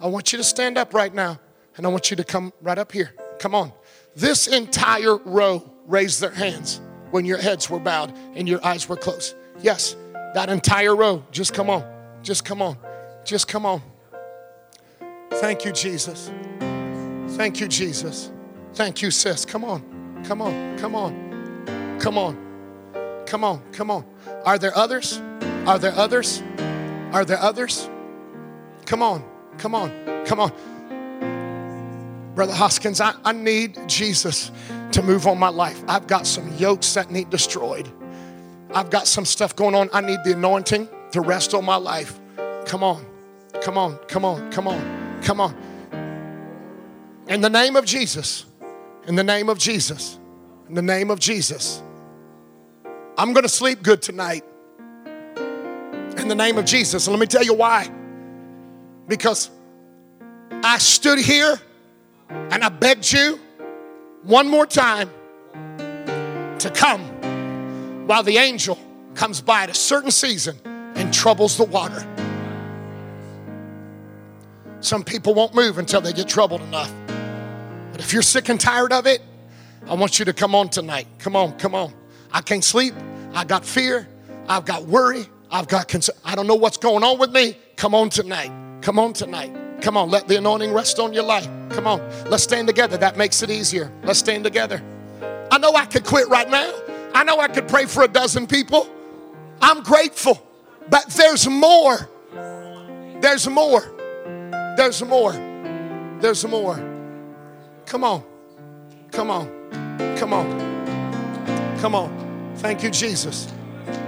I 0.00 0.06
want 0.06 0.32
you 0.32 0.38
to 0.38 0.44
stand 0.44 0.78
up 0.78 0.94
right 0.94 1.12
now 1.12 1.40
and 1.76 1.86
I 1.86 1.88
want 1.88 2.10
you 2.10 2.16
to 2.16 2.24
come 2.24 2.52
right 2.62 2.78
up 2.78 2.92
here. 2.92 3.12
Come 3.38 3.54
on. 3.54 3.72
This 4.14 4.46
entire 4.46 5.16
row 5.16 5.68
raised 5.86 6.20
their 6.20 6.30
hands 6.30 6.80
when 7.10 7.24
your 7.24 7.38
heads 7.38 7.68
were 7.68 7.80
bowed 7.80 8.12
and 8.34 8.48
your 8.48 8.64
eyes 8.64 8.88
were 8.88 8.96
closed. 8.96 9.34
Yes, 9.60 9.96
that 10.34 10.48
entire 10.48 10.94
row. 10.94 11.24
Just 11.30 11.54
come 11.54 11.70
on. 11.70 11.84
Just 12.22 12.44
come 12.44 12.62
on. 12.62 12.76
Just 13.24 13.48
come 13.48 13.66
on. 13.66 13.82
Thank 15.32 15.64
you, 15.64 15.72
Jesus. 15.72 16.30
Thank 17.30 17.60
you, 17.60 17.68
Jesus. 17.68 18.30
Thank 18.74 19.02
you, 19.02 19.10
sis. 19.10 19.44
Come 19.44 19.64
on. 19.64 20.22
Come 20.24 20.40
on. 20.40 20.78
Come 20.78 20.94
on. 20.94 21.98
Come 22.00 22.18
on. 22.18 22.45
Come 23.26 23.44
on. 23.44 23.62
Come 23.72 23.90
on. 23.90 24.04
Are 24.44 24.58
there 24.58 24.76
others? 24.76 25.20
Are 25.66 25.78
there 25.78 25.92
others? 25.92 26.42
Are 27.12 27.24
there 27.24 27.40
others? 27.40 27.90
Come 28.86 29.02
on. 29.02 29.24
Come 29.58 29.74
on, 29.74 29.90
come 30.26 30.40
on. 30.40 30.52
Brother 32.34 32.52
Hoskins, 32.52 33.00
I, 33.00 33.14
I 33.24 33.32
need 33.32 33.78
Jesus 33.88 34.50
to 34.92 35.02
move 35.02 35.26
on 35.26 35.38
my 35.38 35.48
life. 35.48 35.82
I've 35.88 36.06
got 36.06 36.26
some 36.26 36.54
yokes 36.56 36.92
that 36.94 37.10
need 37.10 37.30
destroyed. 37.30 37.90
I've 38.74 38.90
got 38.90 39.06
some 39.06 39.24
stuff 39.24 39.56
going 39.56 39.74
on. 39.74 39.88
I 39.92 40.02
need 40.02 40.18
the 40.24 40.32
anointing 40.32 40.88
to 41.12 41.20
rest 41.22 41.54
on 41.54 41.64
my 41.64 41.76
life. 41.76 42.18
Come 42.66 42.82
on, 42.82 43.06
come 43.62 43.78
on, 43.78 43.96
come 44.08 44.24
on, 44.24 44.50
come 44.50 44.68
on, 44.68 45.22
come 45.22 45.40
on. 45.40 45.56
In 47.28 47.40
the 47.40 47.50
name 47.50 47.76
of 47.76 47.86
Jesus, 47.86 48.44
in 49.06 49.14
the 49.14 49.24
name 49.24 49.48
of 49.48 49.58
Jesus, 49.58 50.18
in 50.68 50.74
the 50.74 50.82
name 50.82 51.10
of 51.10 51.18
Jesus, 51.18 51.82
I'm 53.18 53.32
going 53.32 53.44
to 53.44 53.48
sleep 53.48 53.82
good 53.82 54.02
tonight. 54.02 54.44
In 56.18 56.28
the 56.28 56.34
name 56.34 56.58
of 56.58 56.64
Jesus. 56.64 57.06
And 57.06 57.12
let 57.12 57.20
me 57.20 57.26
tell 57.26 57.44
you 57.44 57.54
why 57.54 57.90
because 59.08 59.50
I 60.50 60.78
stood 60.78 61.18
here 61.18 61.58
and 62.28 62.64
I 62.64 62.68
begged 62.68 63.12
you 63.12 63.38
one 64.22 64.48
more 64.48 64.66
time 64.66 65.10
to 66.58 66.70
come 66.74 67.00
while 68.06 68.22
the 68.22 68.38
angel 68.38 68.78
comes 69.14 69.40
by 69.40 69.62
at 69.62 69.70
a 69.70 69.74
certain 69.74 70.10
season 70.10 70.58
and 70.94 71.12
troubles 71.12 71.56
the 71.56 71.64
water. 71.64 72.04
Some 74.80 75.04
people 75.04 75.34
won't 75.34 75.54
move 75.54 75.78
until 75.78 76.00
they 76.00 76.12
get 76.12 76.28
troubled 76.28 76.60
enough. 76.62 76.92
But 77.92 78.00
if 78.00 78.12
you're 78.12 78.22
sick 78.22 78.48
and 78.48 78.60
tired 78.60 78.92
of 78.92 79.06
it, 79.06 79.22
I 79.86 79.94
want 79.94 80.18
you 80.18 80.24
to 80.26 80.32
come 80.32 80.54
on 80.54 80.68
tonight. 80.68 81.06
Come 81.18 81.36
on, 81.36 81.56
come 81.58 81.74
on. 81.74 81.92
I 82.32 82.40
can't 82.40 82.64
sleep. 82.64 82.94
I 83.34 83.44
got 83.44 83.64
fear. 83.64 84.08
I've 84.48 84.64
got 84.64 84.84
worry. 84.84 85.26
I've 85.50 85.68
got 85.68 85.88
concern. 85.88 86.16
I 86.24 86.34
don't 86.34 86.46
know 86.46 86.54
what's 86.54 86.76
going 86.76 87.04
on 87.04 87.18
with 87.18 87.30
me. 87.30 87.56
Come 87.76 87.94
on 87.94 88.10
tonight. 88.10 88.52
Come 88.82 88.98
on 88.98 89.12
tonight. 89.12 89.54
Come 89.80 89.96
on, 89.96 90.10
let 90.10 90.26
the 90.26 90.38
anointing 90.38 90.72
rest 90.72 90.98
on 90.98 91.12
your 91.12 91.22
life. 91.22 91.48
Come 91.70 91.86
on, 91.86 92.00
let's 92.28 92.42
stand 92.42 92.66
together. 92.66 92.96
That 92.96 93.16
makes 93.16 93.42
it 93.42 93.50
easier. 93.50 93.92
Let's 94.02 94.18
stand 94.18 94.44
together. 94.44 94.82
I 95.50 95.58
know 95.58 95.72
I 95.74 95.84
could 95.86 96.04
quit 96.04 96.28
right 96.28 96.48
now. 96.48 96.72
I 97.14 97.24
know 97.24 97.38
I 97.40 97.48
could 97.48 97.68
pray 97.68 97.86
for 97.86 98.02
a 98.02 98.08
dozen 98.08 98.46
people. 98.46 98.88
I'm 99.60 99.82
grateful, 99.82 100.42
but 100.88 101.06
there's 101.10 101.48
more. 101.48 102.08
There's 103.20 103.48
more. 103.48 103.82
There's 104.76 105.02
more. 105.02 105.32
There's 106.20 106.46
more. 106.46 106.76
Come 107.86 108.04
on. 108.04 108.24
Come 109.12 109.30
on. 109.30 110.16
Come 110.16 110.32
on. 110.32 110.85
Come 111.80 111.94
on. 111.94 112.54
Thank 112.56 112.82
you, 112.82 112.90
Jesus. 112.90 113.52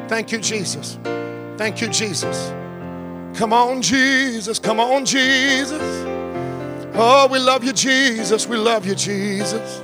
Thank 0.09 0.33
you, 0.33 0.39
Jesus. 0.39 0.99
Thank 1.57 1.81
you, 1.81 1.89
Jesus. 1.89 2.53
Come 3.39 3.53
on, 3.53 3.83
Jesus. 3.83 4.59
Come 4.59 4.81
on, 4.81 5.05
Jesus. 5.05 5.83
Oh, 6.95 7.29
we 7.31 7.39
love 7.39 7.63
you, 7.63 7.73
Jesus. 7.73 8.47
We 8.47 8.57
love 8.57 8.87
you, 8.87 8.95
Jesus. 8.95 9.83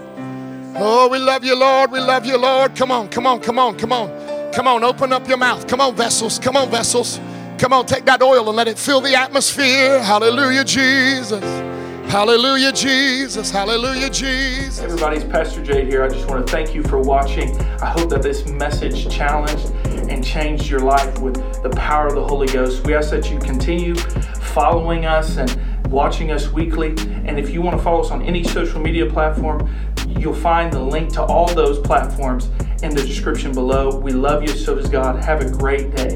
Oh, 0.76 1.08
we 1.08 1.18
love 1.18 1.44
you, 1.44 1.56
Lord. 1.56 1.92
We 1.92 2.00
love 2.00 2.26
you, 2.26 2.36
Lord. 2.36 2.74
Come 2.74 2.90
on, 2.90 3.08
come 3.08 3.26
on, 3.26 3.40
come 3.40 3.58
on, 3.58 3.76
come 3.78 3.92
on. 3.92 4.52
Come 4.52 4.66
on, 4.66 4.82
open 4.82 5.12
up 5.12 5.28
your 5.28 5.36
mouth. 5.36 5.66
Come 5.66 5.80
on, 5.80 5.94
vessels. 5.94 6.38
Come 6.38 6.56
on, 6.56 6.70
vessels. 6.70 7.20
Come 7.58 7.72
on, 7.72 7.86
take 7.86 8.04
that 8.06 8.22
oil 8.22 8.48
and 8.48 8.56
let 8.56 8.66
it 8.66 8.78
fill 8.78 9.00
the 9.00 9.14
atmosphere. 9.14 10.02
Hallelujah, 10.02 10.64
Jesus. 10.64 11.73
Hallelujah, 12.08 12.72
Jesus. 12.72 13.50
Hallelujah, 13.50 14.08
Jesus. 14.08 14.78
Everybody's 14.78 15.24
Pastor 15.24 15.62
Jay 15.64 15.84
here. 15.84 16.04
I 16.04 16.08
just 16.08 16.28
want 16.28 16.46
to 16.46 16.52
thank 16.52 16.74
you 16.74 16.82
for 16.84 17.00
watching. 17.00 17.60
I 17.82 17.86
hope 17.86 18.08
that 18.10 18.22
this 18.22 18.46
message 18.48 19.08
challenged 19.08 19.66
and 19.86 20.24
changed 20.24 20.68
your 20.68 20.80
life 20.80 21.18
with 21.20 21.62
the 21.62 21.70
power 21.70 22.06
of 22.06 22.14
the 22.14 22.24
Holy 22.24 22.46
Ghost. 22.46 22.86
We 22.86 22.94
ask 22.94 23.10
that 23.10 23.30
you 23.30 23.38
continue 23.40 23.96
following 23.96 25.06
us 25.06 25.38
and 25.38 25.90
watching 25.90 26.30
us 26.30 26.48
weekly. 26.50 26.90
And 27.24 27.38
if 27.38 27.50
you 27.50 27.62
want 27.62 27.76
to 27.76 27.82
follow 27.82 28.00
us 28.02 28.10
on 28.10 28.22
any 28.22 28.44
social 28.44 28.80
media 28.80 29.06
platform, 29.06 29.68
you'll 30.06 30.34
find 30.34 30.72
the 30.72 30.80
link 30.80 31.12
to 31.14 31.22
all 31.22 31.52
those 31.52 31.80
platforms 31.80 32.50
in 32.82 32.94
the 32.94 33.04
description 33.04 33.52
below. 33.52 33.96
We 33.98 34.12
love 34.12 34.42
you, 34.42 34.48
so 34.48 34.74
does 34.74 34.88
God. 34.88 35.24
Have 35.24 35.40
a 35.40 35.50
great 35.50 35.94
day. 35.96 36.14